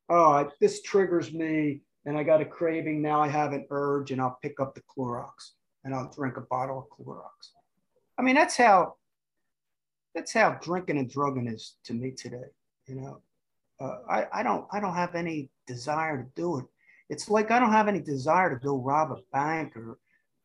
"Oh, 0.09 0.50
this 0.61 0.82
triggers 0.82 1.32
me, 1.32 1.82
and 2.05 2.16
I 2.16 2.22
got 2.22 2.40
a 2.40 2.44
craving. 2.44 3.03
Now 3.03 3.22
I 3.22 3.28
have 3.28 3.53
an 3.53 3.66
urge, 3.70 4.11
and 4.11 4.20
I'll 4.20 4.38
pick 4.42 4.61
up 4.61 4.74
the 4.74 4.82
Clorox 4.82 5.53
and 5.84 5.94
I'll 5.94 6.12
drink 6.12 6.36
a 6.36 6.42
bottle 6.42 6.78
of 6.78 7.07
Clorox." 7.07 7.53
I 8.18 8.22
mean, 8.22 8.34
that's 8.34 8.57
how 8.57 8.96
that's 10.14 10.32
how 10.32 10.59
drinking 10.62 10.98
and 10.98 11.11
drugging 11.11 11.48
is 11.48 11.76
to 11.84 11.94
me 11.94 12.11
today. 12.11 12.50
You 12.86 12.96
know, 12.96 13.20
uh, 13.80 13.98
I, 14.09 14.26
I 14.32 14.42
don't 14.42 14.66
I 14.72 14.80
don't 14.80 14.94
have 14.94 15.14
any 15.14 15.50
desire 15.66 16.22
to 16.22 16.28
do 16.34 16.59
it. 16.59 16.66
It's 17.09 17.28
like 17.28 17.50
I 17.50 17.59
don't 17.59 17.72
have 17.72 17.88
any 17.88 18.00
desire 18.00 18.50
to 18.50 18.64
go 18.64 18.76
rob 18.76 19.12
a 19.12 19.16
bank 19.32 19.76
or 19.76 19.98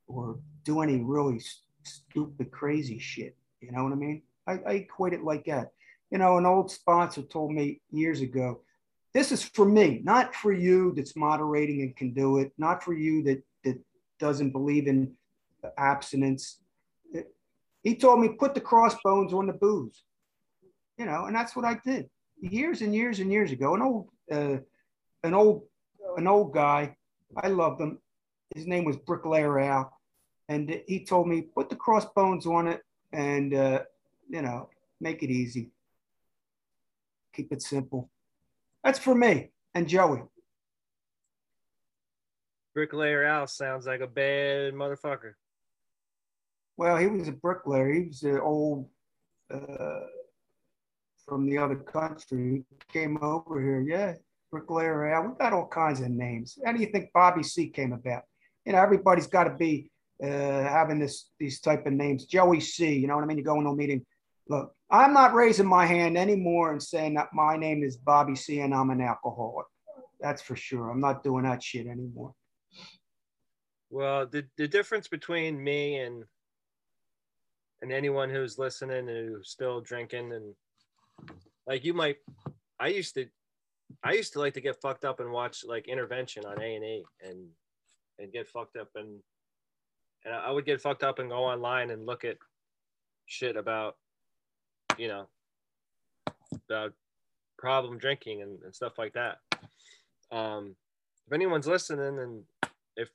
or 0.08 0.39
do 0.64 0.82
any 0.82 1.01
really 1.01 1.41
stupid 1.84 2.51
crazy 2.51 2.99
shit. 2.99 3.36
You 3.62 3.72
know 3.72 3.84
what 3.84 3.93
I 3.93 3.95
mean? 3.95 4.22
I, 4.45 4.60
I 4.66 4.72
equate 4.74 5.14
it 5.14 5.24
like 5.24 5.45
that. 5.45 5.72
You 6.12 6.18
know, 6.18 6.38
an 6.38 6.45
old 6.45 6.72
sponsor 6.72 7.22
told 7.22 7.51
me 7.51 7.82
years 7.91 8.22
ago, 8.22 8.62
this 9.14 9.32
is 9.32 9.43
for 9.43 9.66
me, 9.66 10.01
not 10.03 10.36
for 10.36 10.53
you 10.53 10.93
that's 10.95 11.16
moderating 11.16 11.82
and 11.82 11.95
can 11.95 12.14
do 12.14 12.38
it, 12.38 12.51
not 12.58 12.84
for 12.84 12.93
you 12.93 13.24
that 13.24 13.43
that 13.64 13.80
doesn't 14.20 14.51
believe 14.51 14.88
in 14.88 15.14
abstinence 15.78 16.60
he 17.88 17.95
told 17.95 18.20
me 18.20 18.28
put 18.28 18.53
the 18.53 18.60
crossbones 18.60 19.34
on 19.34 19.47
the 19.47 19.53
booze, 19.53 20.03
you 20.97 21.05
know, 21.05 21.26
and 21.26 21.34
that's 21.34 21.55
what 21.55 21.64
I 21.64 21.80
did 21.86 22.10
years 22.41 22.82
and 22.82 22.93
years 22.93 23.20
and 23.20 23.32
years 23.32 23.53
ago. 23.53 23.76
An 23.76 23.82
old, 23.82 24.10
uh, 24.30 24.58
an 25.24 25.34
old, 25.34 25.64
an 26.18 26.28
old 26.28 26.53
guy. 26.53 26.97
I 27.41 27.47
loved 27.47 27.80
him. 27.80 27.99
His 28.53 28.68
name 28.68 28.84
was 28.84 28.97
Bricklayer 28.97 29.58
Al, 29.60 29.97
and 30.49 30.82
he 30.86 31.05
told 31.05 31.30
me 31.30 31.43
put 31.43 31.70
the 31.70 31.78
crossbones 31.78 32.45
on 32.45 32.68
it 32.68 32.82
and 33.14 33.53
uh, 33.53 33.84
you 34.30 34.41
know 34.41 34.70
make 34.99 35.24
it 35.24 35.30
easy. 35.30 35.72
Keep 37.38 37.54
it 37.54 37.62
simple. 37.62 38.10
That's 38.84 38.98
for 38.98 39.14
me 39.14 39.52
and 39.76 39.88
Joey. 39.88 40.24
Bricklayer 42.74 43.24
Al 43.24 43.46
sounds 43.46 43.86
like 43.86 44.02
a 44.02 44.08
bad 44.08 44.74
motherfucker. 44.74 45.34
Well, 46.78 46.98
he 46.98 47.06
was 47.06 47.28
a 47.28 47.32
bricklayer. 47.32 47.94
He 47.94 48.08
was 48.08 48.24
an 48.24 48.40
old 48.40 48.90
uh, 49.54 50.00
from 51.28 51.48
the 51.48 51.60
other 51.60 51.76
country. 51.76 52.64
He 52.70 52.78
came 52.92 53.18
over 53.22 53.62
here. 53.62 53.82
Yeah, 53.82 54.14
bricklayer. 54.52 55.10
Yeah, 55.10 55.22
we 55.22 55.36
got 55.40 55.54
all 55.54 55.68
kinds 55.68 56.02
of 56.02 56.10
names. 56.10 56.58
How 56.66 56.72
do 56.72 56.80
you 56.80 56.88
think 56.88 57.12
Bobby 57.14 57.44
C 57.44 57.70
came 57.70 57.94
about? 57.94 58.24
You 58.66 58.74
know, 58.74 58.82
everybody's 58.82 59.28
got 59.28 59.44
to 59.44 59.56
be 59.56 59.92
uh, 60.24 60.28
having 60.28 61.00
this 61.00 61.30
these 61.40 61.60
type 61.60 61.86
of 61.86 61.94
names. 61.94 62.26
Joey 62.26 62.60
C. 62.60 62.96
You 62.96 63.08
know 63.08 63.16
what 63.16 63.24
I 63.24 63.28
mean? 63.28 63.38
You 63.38 63.44
go 63.44 63.58
into 63.58 63.70
a 63.70 63.76
meeting. 63.76 64.04
Look, 64.50 64.74
I'm 64.89 65.14
not 65.14 65.34
raising 65.34 65.68
my 65.68 65.86
hand 65.86 66.18
anymore 66.18 66.72
and 66.72 66.82
saying 66.82 67.16
that 67.16 67.34
my 67.34 67.58
name 67.58 67.84
is 67.84 67.98
Bobby 67.98 68.36
C. 68.36 68.62
and 68.62 68.74
I'm 68.74 68.89
an 68.89 69.02
alcoholic. 69.02 69.68
That's 70.20 70.41
for 70.41 70.56
sure. 70.56 70.89
I'm 70.89 71.02
not 71.02 71.24
doing 71.24 71.43
that 71.43 71.62
shit 71.62 71.88
anymore. 71.88 72.34
Well, 73.89 74.26
the, 74.26 74.45
the 74.58 74.68
difference 74.68 75.08
between 75.08 75.64
me 75.64 75.98
and 75.98 76.24
and 77.82 77.91
anyone 77.91 78.30
who's 78.30 78.58
listening 78.58 78.98
and 78.98 79.10
who's 79.10 79.50
still 79.50 79.82
drinking 79.82 80.34
and 80.34 80.56
like 81.66 81.84
you 81.84 81.93
might 81.93 82.18
i 82.80 82.88
used 82.88 83.14
to 83.16 83.28
i 84.04 84.14
used 84.14 84.34
to 84.34 84.39
like 84.39 84.54
to 84.54 84.62
get 84.62 84.82
fucked 84.82 85.06
up 85.06 85.20
and 85.20 85.32
watch 85.32 85.64
like 85.66 85.88
intervention 85.88 86.45
on 86.45 86.60
a&e 86.62 87.04
and 87.24 87.48
and 88.20 88.32
get 88.34 88.48
fucked 88.48 88.78
up 88.78 88.89
and 88.95 89.20
and 90.26 90.34
i 90.34 90.50
would 90.50 90.66
get 90.66 90.82
fucked 90.82 91.04
up 91.04 91.20
and 91.20 91.30
go 91.30 91.43
online 91.43 91.91
and 91.91 92.06
look 92.06 92.26
at 92.26 92.38
shit 93.26 93.56
about 93.56 93.95
you 94.98 95.08
know 95.08 95.26
the 96.70 96.93
problem 97.58 97.98
drinking 97.98 98.41
and, 98.41 98.62
and 98.64 98.76
stuff 98.76 98.98
like 98.98 99.14
that 99.14 99.38
um 100.32 100.76
if 101.26 101.34
anyone's 101.34 101.68
listening 101.68 102.20
and 102.20 102.43
if 102.95 103.10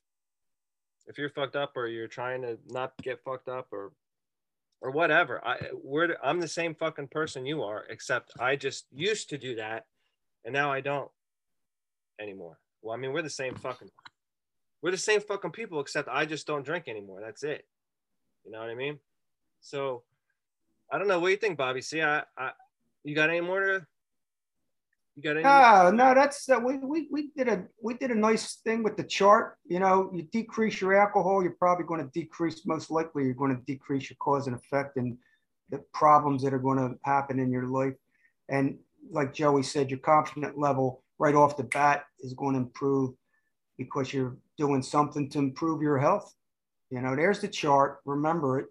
if 1.07 1.18
you're 1.18 1.30
fucked 1.30 1.57
up 1.57 1.76
or 1.76 1.87
you're 1.87 2.09
trying 2.09 2.43
to 2.43 2.59
not 2.68 2.93
get 3.03 3.22
fucked 3.24 3.49
up 3.49 3.68
or 3.72 3.93
or 4.83 4.91
whatever. 4.91 5.41
I 5.47 5.59
we're 5.72 6.16
I'm 6.22 6.41
the 6.41 6.49
same 6.49 6.74
fucking 6.74 7.09
person 7.09 7.47
you 7.47 7.62
are, 7.62 7.85
except 7.89 8.33
I 8.39 8.57
just 8.57 8.87
used 8.93 9.30
to 9.30 9.39
do 9.39 9.55
that, 9.57 9.87
and 10.45 10.53
now 10.53 10.72
I 10.72 10.80
don't 10.80 11.11
anymore. 12.20 12.59
Well, 12.83 12.95
I 12.95 12.99
mean, 12.99 13.12
we're 13.12 13.22
the 13.22 13.30
same 13.30 13.55
fucking 13.55 13.91
we're 14.83 14.91
the 14.91 14.99
same 14.99 15.20
fucking 15.20 15.53
people, 15.53 15.80
except 15.80 16.09
I 16.09 16.26
just 16.26 16.47
don't 16.47 16.66
drink 16.66 16.89
anymore. 16.89 17.20
That's 17.24 17.45
it. 17.45 17.64
You 18.45 18.51
know 18.51 18.59
what 18.59 18.70
I 18.70 18.74
mean? 18.74 18.99
So 19.61 20.03
I 20.93 20.99
don't 20.99 21.09
know. 21.09 21.18
What 21.18 21.28
do 21.28 21.32
you 21.32 21.38
think, 21.38 21.57
Bobby? 21.57 21.80
See, 21.80 22.03
I, 22.03 22.22
I 22.36 22.53
you 23.03 23.14
got 23.14 23.30
any 23.30 23.40
more 23.40 23.61
to 23.61 23.86
you 25.16 25.22
got 25.22 25.36
any? 25.36 25.43
No, 25.43 25.90
no, 25.90 26.14
that's 26.14 26.49
uh, 26.49 26.59
we, 26.59 26.78
we 26.78 27.09
we 27.11 27.30
did 27.36 27.49
a 27.49 27.64
we 27.82 27.95
did 27.95 28.11
a 28.11 28.14
nice 28.14 28.57
thing 28.57 28.82
with 28.82 28.97
the 28.97 29.05
chart. 29.05 29.59
You 29.66 29.78
know, 29.78 30.11
you 30.14 30.22
decrease 30.24 30.80
your 30.80 30.95
alcohol, 30.95 31.43
you're 31.43 31.53
probably 31.53 31.84
going 31.84 32.01
to 32.01 32.11
decrease. 32.12 32.66
Most 32.66 32.90
likely, 32.90 33.24
you're 33.24 33.34
going 33.34 33.55
to 33.55 33.62
decrease 33.62 34.09
your 34.09 34.16
cause 34.20 34.47
and 34.47 34.57
effect 34.57 34.97
and 34.97 35.18
the 35.70 35.78
problems 35.93 36.43
that 36.43 36.55
are 36.55 36.59
going 36.59 36.78
to 36.78 36.97
happen 37.03 37.38
in 37.38 37.51
your 37.51 37.66
life. 37.66 37.95
And 38.49 38.78
like 39.11 39.34
Joey 39.34 39.62
said, 39.62 39.90
your 39.90 39.99
confidence 39.99 40.55
level 40.57 41.03
right 41.18 41.34
off 41.34 41.57
the 41.57 41.64
bat 41.64 42.05
is 42.20 42.32
going 42.34 42.55
to 42.55 42.61
improve 42.61 43.14
because 43.76 44.12
you're 44.12 44.36
doing 44.57 44.82
something 44.82 45.28
to 45.30 45.38
improve 45.38 45.82
your 45.82 45.99
health. 45.99 46.34
You 46.90 47.01
know, 47.01 47.16
there's 47.16 47.40
the 47.40 47.49
chart. 47.49 48.01
Remember 48.05 48.61
it. 48.61 48.66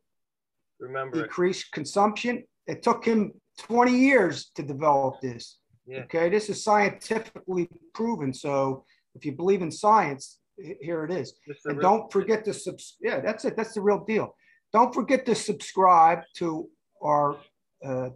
Remember 0.81 1.21
decrease 1.21 1.61
it. 1.61 1.71
consumption. 1.71 2.43
It 2.67 2.83
took 2.83 3.05
him 3.05 3.31
20 3.59 3.97
years 3.97 4.51
to 4.55 4.63
develop 4.63 5.21
this 5.21 5.59
yeah. 5.87 5.99
Okay, 6.01 6.29
this 6.29 6.49
is 6.49 6.63
scientifically 6.63 7.67
proven. 7.93 8.33
So 8.33 8.85
if 9.15 9.25
you 9.25 9.33
believe 9.33 9.61
in 9.61 9.71
science, 9.71 10.39
here 10.57 11.03
it 11.03 11.11
is. 11.11 11.33
And 11.65 11.81
don't 11.81 12.11
forget 12.11 12.45
to 12.45 12.53
subs. 12.53 12.97
Yeah, 13.01 13.19
that's 13.19 13.45
it. 13.45 13.57
That's 13.57 13.73
the 13.73 13.81
real 13.81 14.03
deal. 14.05 14.35
Don't 14.73 14.93
forget 14.93 15.25
to 15.25 15.35
subscribe 15.35 16.19
to 16.37 16.69
our 17.03 17.37
uh, 17.83 18.09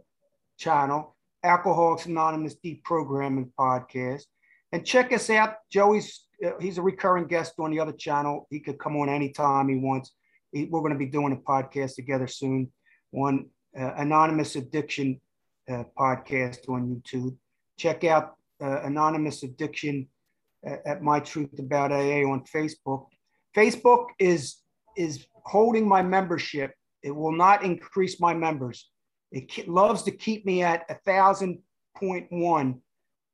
channel, 0.58 1.16
Alcoholics 1.44 2.06
Anonymous 2.06 2.56
Deprogramming 2.64 3.50
Podcast. 3.60 4.24
And 4.72 4.86
check 4.86 5.12
us 5.12 5.30
out. 5.30 5.56
Joey's 5.72 6.28
uh, 6.46 6.52
he's 6.60 6.78
a 6.78 6.82
recurring 6.82 7.28
guest 7.28 7.56
on 7.60 7.72
the 7.72 7.80
other 7.80 7.94
channel. 7.94 8.48
He 8.50 8.60
could 8.60 8.78
come 8.78 8.96
on 8.98 9.10
anytime 9.10 9.70
he 9.70 9.76
wants. 9.76 10.12
We're 10.56 10.80
going 10.80 10.94
to 10.94 11.00
be 11.00 11.06
doing 11.06 11.34
a 11.34 11.36
podcast 11.36 11.96
together 11.96 12.28
soon 12.28 12.72
on 13.14 13.50
uh, 13.78 13.92
Anonymous 13.98 14.56
Addiction 14.56 15.20
uh, 15.70 15.84
podcast 15.98 16.70
on 16.70 16.88
YouTube. 16.88 17.36
Check 17.78 18.06
out 18.06 18.36
uh, 18.64 18.82
Anonymous 18.84 19.44
Addiction 19.44 20.08
at, 20.64 20.82
at 20.86 21.04
My 21.04 21.20
Truth 21.20 21.60
About 21.60 21.92
AA 21.92 22.24
on 22.24 22.44
Facebook. 22.46 23.08
Facebook 23.56 24.08
is 24.18 24.62
is 24.96 25.26
holding 25.44 25.86
my 25.86 26.02
membership. 26.02 26.72
It 27.04 27.12
will 27.12 27.34
not 27.34 27.64
increase 27.64 28.22
my 28.22 28.34
members. 28.34 28.90
It 29.34 29.68
loves 29.68 30.04
to 30.04 30.12
keep 30.12 30.46
me 30.46 30.64
at 30.64 30.86
a 30.90 30.96
thousand 31.06 31.60
point 31.98 32.28
one. 32.30 32.80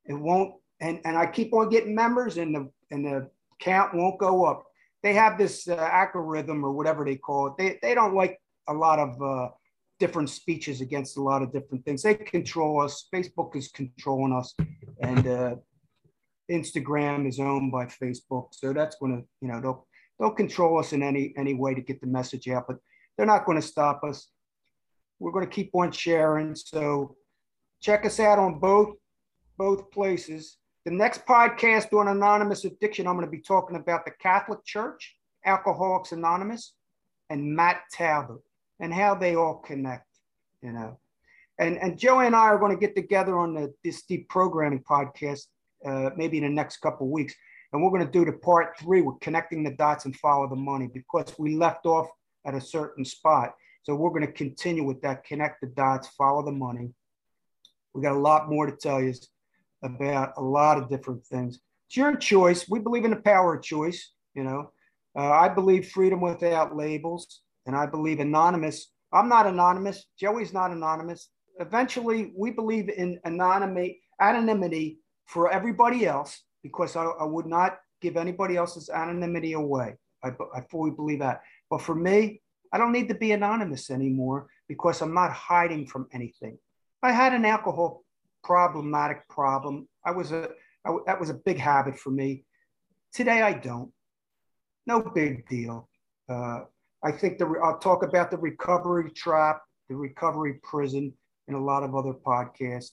It 0.05 0.15
won't, 0.15 0.55
and, 0.79 0.99
and 1.05 1.15
I 1.15 1.27
keep 1.27 1.53
on 1.53 1.69
getting 1.69 1.93
members, 1.93 2.37
and 2.37 2.55
the 2.55 2.71
and 2.89 3.05
the 3.05 3.29
count 3.59 3.93
won't 3.93 4.19
go 4.19 4.43
up. 4.45 4.65
They 5.03 5.13
have 5.13 5.37
this 5.37 5.67
uh, 5.67 5.75
algorithm 5.75 6.63
or 6.63 6.71
whatever 6.71 7.03
they 7.03 7.15
call 7.15 7.47
it. 7.47 7.53
They 7.57 7.79
they 7.81 7.95
don't 7.95 8.15
like 8.15 8.39
a 8.67 8.73
lot 8.73 8.99
of 8.99 9.21
uh, 9.21 9.49
different 9.99 10.29
speeches 10.29 10.81
against 10.81 11.17
a 11.17 11.21
lot 11.21 11.41
of 11.41 11.51
different 11.51 11.85
things. 11.85 12.03
They 12.03 12.15
control 12.15 12.81
us. 12.81 13.07
Facebook 13.13 13.55
is 13.55 13.69
controlling 13.69 14.33
us, 14.33 14.53
and 15.01 15.27
uh, 15.27 15.55
Instagram 16.51 17.27
is 17.27 17.39
owned 17.39 17.71
by 17.71 17.85
Facebook. 17.85 18.47
So 18.51 18.73
that's 18.73 18.97
going 18.97 19.17
to, 19.17 19.27
you 19.41 19.47
know, 19.47 19.61
they'll 19.61 19.87
they'll 20.19 20.31
control 20.31 20.79
us 20.79 20.93
in 20.93 21.01
any 21.01 21.33
any 21.37 21.53
way 21.53 21.73
to 21.73 21.81
get 21.81 22.01
the 22.01 22.07
message 22.07 22.47
out, 22.49 22.65
but 22.67 22.77
they're 23.17 23.25
not 23.25 23.45
going 23.45 23.59
to 23.59 23.67
stop 23.67 24.03
us. 24.03 24.27
We're 25.19 25.31
going 25.31 25.45
to 25.45 25.51
keep 25.51 25.71
on 25.73 25.91
sharing. 25.91 26.55
So 26.55 27.15
check 27.81 28.05
us 28.05 28.19
out 28.19 28.39
on 28.39 28.59
both 28.59 28.95
both 29.57 29.91
places. 29.91 30.57
The 30.85 30.91
next 30.91 31.27
podcast 31.27 31.93
on 31.93 32.07
anonymous 32.07 32.65
addiction, 32.65 33.05
I'm 33.05 33.13
going 33.15 33.27
to 33.27 33.31
be 33.31 33.41
talking 33.41 33.75
about 33.75 34.03
the 34.03 34.11
Catholic 34.19 34.65
Church, 34.65 35.15
Alcoholics 35.45 36.11
Anonymous, 36.11 36.73
and 37.29 37.55
Matt 37.55 37.81
Talbot, 37.91 38.39
and 38.79 38.91
how 38.91 39.13
they 39.13 39.35
all 39.35 39.57
connect. 39.59 40.07
You 40.63 40.71
know, 40.71 40.99
and 41.59 41.77
and 41.77 41.99
Joey 41.99 42.25
and 42.25 42.35
I 42.35 42.45
are 42.45 42.57
going 42.57 42.71
to 42.71 42.79
get 42.79 42.95
together 42.95 43.37
on 43.37 43.53
the 43.53 43.71
this 43.83 44.03
deprogramming 44.09 44.83
podcast 44.83 45.45
uh, 45.85 46.09
maybe 46.15 46.37
in 46.37 46.43
the 46.43 46.49
next 46.49 46.77
couple 46.77 47.07
weeks, 47.09 47.35
and 47.71 47.83
we're 47.83 47.91
going 47.91 48.05
to 48.05 48.11
do 48.11 48.25
the 48.25 48.37
part 48.39 48.73
three 48.79 49.03
with 49.03 49.19
connecting 49.19 49.63
the 49.63 49.71
dots 49.71 50.05
and 50.05 50.15
follow 50.15 50.49
the 50.49 50.55
money 50.55 50.89
because 50.91 51.31
we 51.37 51.55
left 51.55 51.85
off 51.85 52.07
at 52.45 52.55
a 52.55 52.61
certain 52.61 53.05
spot. 53.05 53.53
So 53.83 53.93
we're 53.93 54.09
going 54.09 54.25
to 54.25 54.31
continue 54.31 54.83
with 54.83 55.01
that, 55.03 55.23
connect 55.25 55.61
the 55.61 55.67
dots, 55.67 56.07
follow 56.09 56.43
the 56.43 56.51
money. 56.51 56.89
We 57.93 58.01
got 58.01 58.15
a 58.15 58.19
lot 58.19 58.49
more 58.49 58.65
to 58.65 58.75
tell 58.75 59.01
you 59.01 59.13
about 59.83 60.33
a 60.37 60.41
lot 60.41 60.77
of 60.77 60.89
different 60.89 61.25
things. 61.25 61.59
It's 61.87 61.97
your 61.97 62.15
choice. 62.15 62.69
We 62.69 62.79
believe 62.79 63.05
in 63.05 63.11
the 63.11 63.17
power 63.17 63.55
of 63.55 63.63
choice. 63.63 64.11
You 64.33 64.43
know, 64.43 64.71
uh, 65.17 65.31
I 65.31 65.49
believe 65.49 65.89
freedom 65.89 66.21
without 66.21 66.75
labels, 66.75 67.41
and 67.65 67.75
I 67.75 67.85
believe 67.85 68.19
anonymous. 68.19 68.91
I'm 69.13 69.27
not 69.27 69.45
anonymous. 69.45 70.05
Joey's 70.17 70.53
not 70.53 70.71
anonymous. 70.71 71.29
Eventually, 71.59 72.31
we 72.35 72.51
believe 72.51 72.89
in 72.89 73.19
anonymity, 73.25 74.01
anonymity 74.21 74.99
for 75.25 75.51
everybody 75.51 76.05
else 76.05 76.43
because 76.63 76.95
I, 76.95 77.03
I 77.03 77.25
would 77.25 77.45
not 77.45 77.79
give 78.01 78.17
anybody 78.17 78.55
else's 78.57 78.89
anonymity 78.89 79.53
away. 79.53 79.95
I, 80.23 80.31
I 80.55 80.61
fully 80.69 80.91
believe 80.91 81.19
that. 81.19 81.41
But 81.69 81.81
for 81.81 81.95
me, 81.95 82.41
I 82.73 82.77
don't 82.77 82.91
need 82.91 83.09
to 83.09 83.15
be 83.15 83.31
anonymous 83.31 83.89
anymore 83.89 84.47
because 84.67 85.01
I'm 85.01 85.13
not 85.13 85.31
hiding 85.31 85.87
from 85.87 86.07
anything. 86.13 86.57
I 87.03 87.11
had 87.11 87.33
an 87.33 87.45
alcohol 87.45 88.03
problematic 88.43 89.27
problem. 89.29 89.87
I 90.05 90.11
was 90.11 90.31
a 90.31 90.49
I, 90.85 90.95
that 91.05 91.19
was 91.19 91.29
a 91.29 91.35
big 91.35 91.57
habit 91.57 91.97
for 91.97 92.09
me. 92.09 92.43
Today 93.13 93.41
I 93.41 93.53
don't. 93.53 93.91
No 94.87 95.01
big 95.01 95.47
deal. 95.47 95.89
Uh, 96.29 96.61
I 97.03 97.11
think 97.11 97.37
the 97.37 97.45
I'll 97.63 97.79
talk 97.79 98.03
about 98.03 98.31
the 98.31 98.37
recovery 98.37 99.11
trap, 99.11 99.61
the 99.89 99.95
recovery 99.95 100.59
prison, 100.63 101.13
and 101.47 101.57
a 101.57 101.59
lot 101.59 101.83
of 101.83 101.95
other 101.95 102.13
podcasts. 102.13 102.91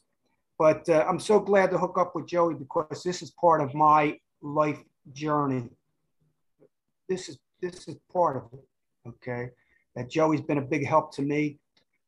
But 0.58 0.88
uh, 0.88 1.04
I'm 1.08 1.20
so 1.20 1.38
glad 1.38 1.70
to 1.70 1.78
hook 1.78 1.96
up 1.98 2.14
with 2.14 2.26
Joey 2.26 2.54
because 2.54 3.02
this 3.02 3.22
is 3.22 3.30
part 3.30 3.60
of 3.60 3.74
my 3.74 4.18
life 4.42 4.82
journey. 5.12 5.68
This 7.08 7.28
is 7.28 7.38
this 7.60 7.88
is 7.88 7.96
part 8.12 8.36
of 8.36 8.58
it. 8.58 8.64
Okay, 9.08 9.50
that 9.94 10.10
Joey's 10.10 10.40
been 10.40 10.58
a 10.58 10.62
big 10.62 10.86
help 10.86 11.14
to 11.14 11.22
me. 11.22 11.58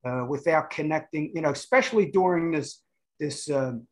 Uh, 0.03 0.25
without 0.27 0.71
connecting, 0.71 1.31
you 1.35 1.43
know, 1.43 1.51
especially 1.51 2.11
during 2.11 2.51
this 2.51 2.81
this 3.21 3.49
um, 3.51 3.87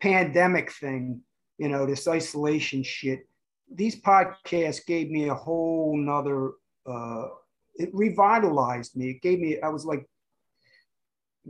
pandemic 0.00 0.70
thing, 0.72 1.22
you 1.58 1.68
know, 1.68 1.86
this 1.86 2.06
isolation 2.06 2.82
shit. 2.82 3.26
These 3.72 4.00
podcasts 4.00 4.84
gave 4.86 5.10
me 5.10 5.28
a 5.28 5.34
whole 5.34 5.96
nother. 5.96 6.52
Uh, 6.86 7.28
it 7.74 7.90
revitalized 7.92 8.96
me. 8.96 9.10
It 9.10 9.22
gave 9.22 9.40
me. 9.40 9.60
I 9.60 9.68
was 9.68 9.84
like 9.84 10.06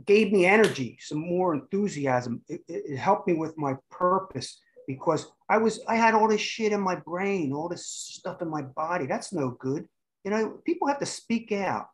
gave 0.05 0.31
me 0.31 0.45
energy, 0.45 0.97
some 1.01 1.19
more 1.19 1.53
enthusiasm. 1.53 2.41
It, 2.47 2.61
it, 2.67 2.97
helped 2.97 3.27
me 3.27 3.33
with 3.33 3.57
my 3.57 3.75
purpose 3.89 4.59
because 4.87 5.31
I 5.49 5.57
was 5.57 5.81
I 5.87 5.95
had 5.95 6.13
all 6.13 6.27
this 6.27 6.41
shit 6.41 6.71
in 6.71 6.81
my 6.81 6.95
brain, 6.95 7.53
all 7.53 7.69
this 7.69 7.85
stuff 7.85 8.41
in 8.41 8.49
my 8.49 8.61
body. 8.61 9.05
That's 9.05 9.33
no 9.33 9.51
good. 9.51 9.87
You 10.23 10.31
know, 10.31 10.59
people 10.65 10.87
have 10.87 10.99
to 10.99 11.05
speak 11.05 11.51
out. 11.51 11.87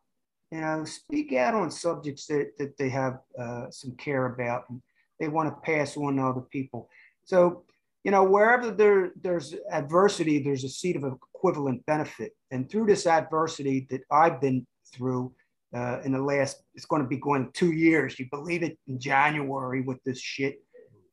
You 0.50 0.60
know, 0.60 0.84
speak 0.84 1.34
out 1.34 1.54
on 1.54 1.70
subjects 1.70 2.26
that, 2.26 2.52
that 2.58 2.78
they 2.78 2.88
have 2.88 3.18
uh, 3.38 3.70
some 3.70 3.92
care 3.96 4.26
about 4.26 4.64
and 4.70 4.80
they 5.18 5.28
want 5.28 5.48
to 5.48 5.60
pass 5.60 5.96
on 5.96 6.16
to 6.16 6.22
other 6.22 6.40
people. 6.40 6.88
So, 7.24 7.64
you 8.04 8.10
know, 8.10 8.24
wherever 8.24 8.70
there, 8.70 9.12
there's 9.20 9.54
adversity, 9.70 10.42
there's 10.42 10.64
a 10.64 10.68
seed 10.68 10.96
of 10.96 11.04
equivalent 11.34 11.84
benefit. 11.86 12.32
And 12.50 12.70
through 12.70 12.86
this 12.86 13.06
adversity 13.06 13.86
that 13.90 14.02
I've 14.10 14.40
been 14.40 14.66
through, 14.94 15.32
uh, 15.74 16.00
in 16.04 16.12
the 16.12 16.22
last, 16.22 16.62
it's 16.74 16.86
going 16.86 17.02
to 17.02 17.08
be 17.08 17.18
going 17.18 17.50
two 17.52 17.72
years. 17.72 18.18
You 18.18 18.26
believe 18.30 18.62
it 18.62 18.78
in 18.86 18.98
January 18.98 19.82
with 19.82 20.02
this 20.04 20.20
shit. 20.20 20.62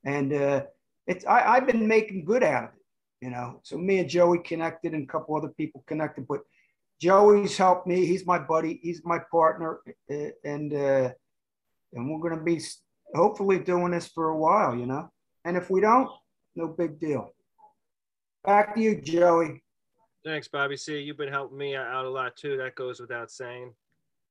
And 0.05 0.31
uh, 0.31 0.63
it's, 1.07 1.25
I, 1.25 1.55
I've 1.55 1.67
been 1.67 1.87
making 1.87 2.25
good 2.25 2.43
out 2.43 2.65
of 2.65 2.69
it, 2.69 3.25
you 3.25 3.31
know. 3.31 3.59
So 3.63 3.77
me 3.77 3.99
and 3.99 4.09
Joey 4.09 4.39
connected 4.39 4.93
and 4.93 5.03
a 5.03 5.11
couple 5.11 5.35
other 5.35 5.51
people 5.57 5.83
connected, 5.87 6.25
but 6.27 6.41
Joey's 7.01 7.57
helped 7.57 7.87
me. 7.87 8.05
He's 8.05 8.25
my 8.25 8.39
buddy. 8.39 8.79
He's 8.81 9.01
my 9.03 9.19
partner. 9.29 9.81
Uh, 10.09 10.29
and, 10.45 10.73
uh, 10.73 11.09
and 11.93 12.09
we're 12.09 12.21
going 12.21 12.37
to 12.37 12.43
be 12.43 12.61
hopefully 13.15 13.59
doing 13.59 13.91
this 13.91 14.07
for 14.07 14.29
a 14.29 14.37
while, 14.37 14.75
you 14.75 14.85
know. 14.85 15.09
And 15.45 15.57
if 15.57 15.69
we 15.69 15.81
don't, 15.81 16.09
no 16.55 16.67
big 16.67 16.99
deal. 16.99 17.33
Back 18.43 18.75
to 18.75 18.81
you, 18.81 19.01
Joey. 19.01 19.63
Thanks, 20.23 20.47
Bobby 20.47 20.77
C. 20.77 20.99
You've 20.99 21.17
been 21.17 21.31
helping 21.31 21.57
me 21.57 21.75
out 21.75 22.05
a 22.05 22.09
lot 22.09 22.35
too. 22.35 22.57
That 22.57 22.75
goes 22.75 22.99
without 22.99 23.31
saying. 23.31 23.73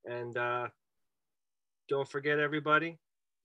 And 0.04 0.36
uh, 0.36 0.68
don't 1.88 2.08
forget, 2.08 2.38
everybody, 2.38 2.98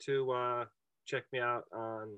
to 0.03 0.31
uh, 0.31 0.65
check 1.05 1.23
me 1.31 1.39
out 1.39 1.63
on 1.73 2.17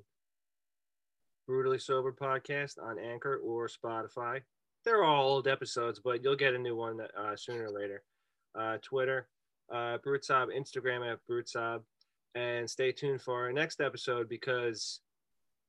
Brutally 1.47 1.80
Sober 1.80 2.13
Podcast 2.13 2.82
on 2.82 2.97
Anchor 2.97 3.38
or 3.38 3.67
Spotify. 3.67 4.41
They're 4.86 5.03
all 5.03 5.28
old 5.28 5.47
episodes, 5.47 5.99
but 6.03 6.24
you'll 6.24 6.36
get 6.36 6.55
a 6.55 6.59
new 6.59 6.76
one 6.76 6.99
uh, 7.01 7.36
sooner 7.36 7.65
or 7.65 7.72
later. 7.72 8.03
Uh, 8.57 8.78
Twitter, 8.82 9.28
uh, 9.72 9.97
Brutsob, 10.05 10.47
Instagram 10.57 11.11
at 11.11 11.19
Brutsob, 11.30 11.82
and 12.36 12.69
stay 12.69 12.91
tuned 12.91 13.21
for 13.21 13.45
our 13.45 13.51
next 13.51 13.82
episode 13.82 14.29
because 14.29 15.01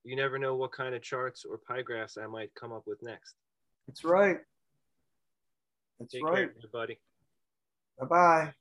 you 0.05 0.17
never 0.17 0.39
know 0.39 0.57
what 0.57 0.73
kind 0.73 0.95
of 0.95 1.03
charts 1.03 1.45
or 1.45 1.59
pie 1.59 1.83
graphs 1.83 2.19
I 2.19 2.27
might 2.27 2.53
come 2.55 2.73
up 2.73 2.83
with 2.87 3.03
next. 3.03 3.35
That's 3.87 4.05
right. 4.05 4.39
That's 5.99 6.13
Take 6.13 6.25
right, 6.25 6.35
care, 6.35 6.55
everybody. 6.57 6.99
Bye 7.99 8.07
bye. 8.07 8.55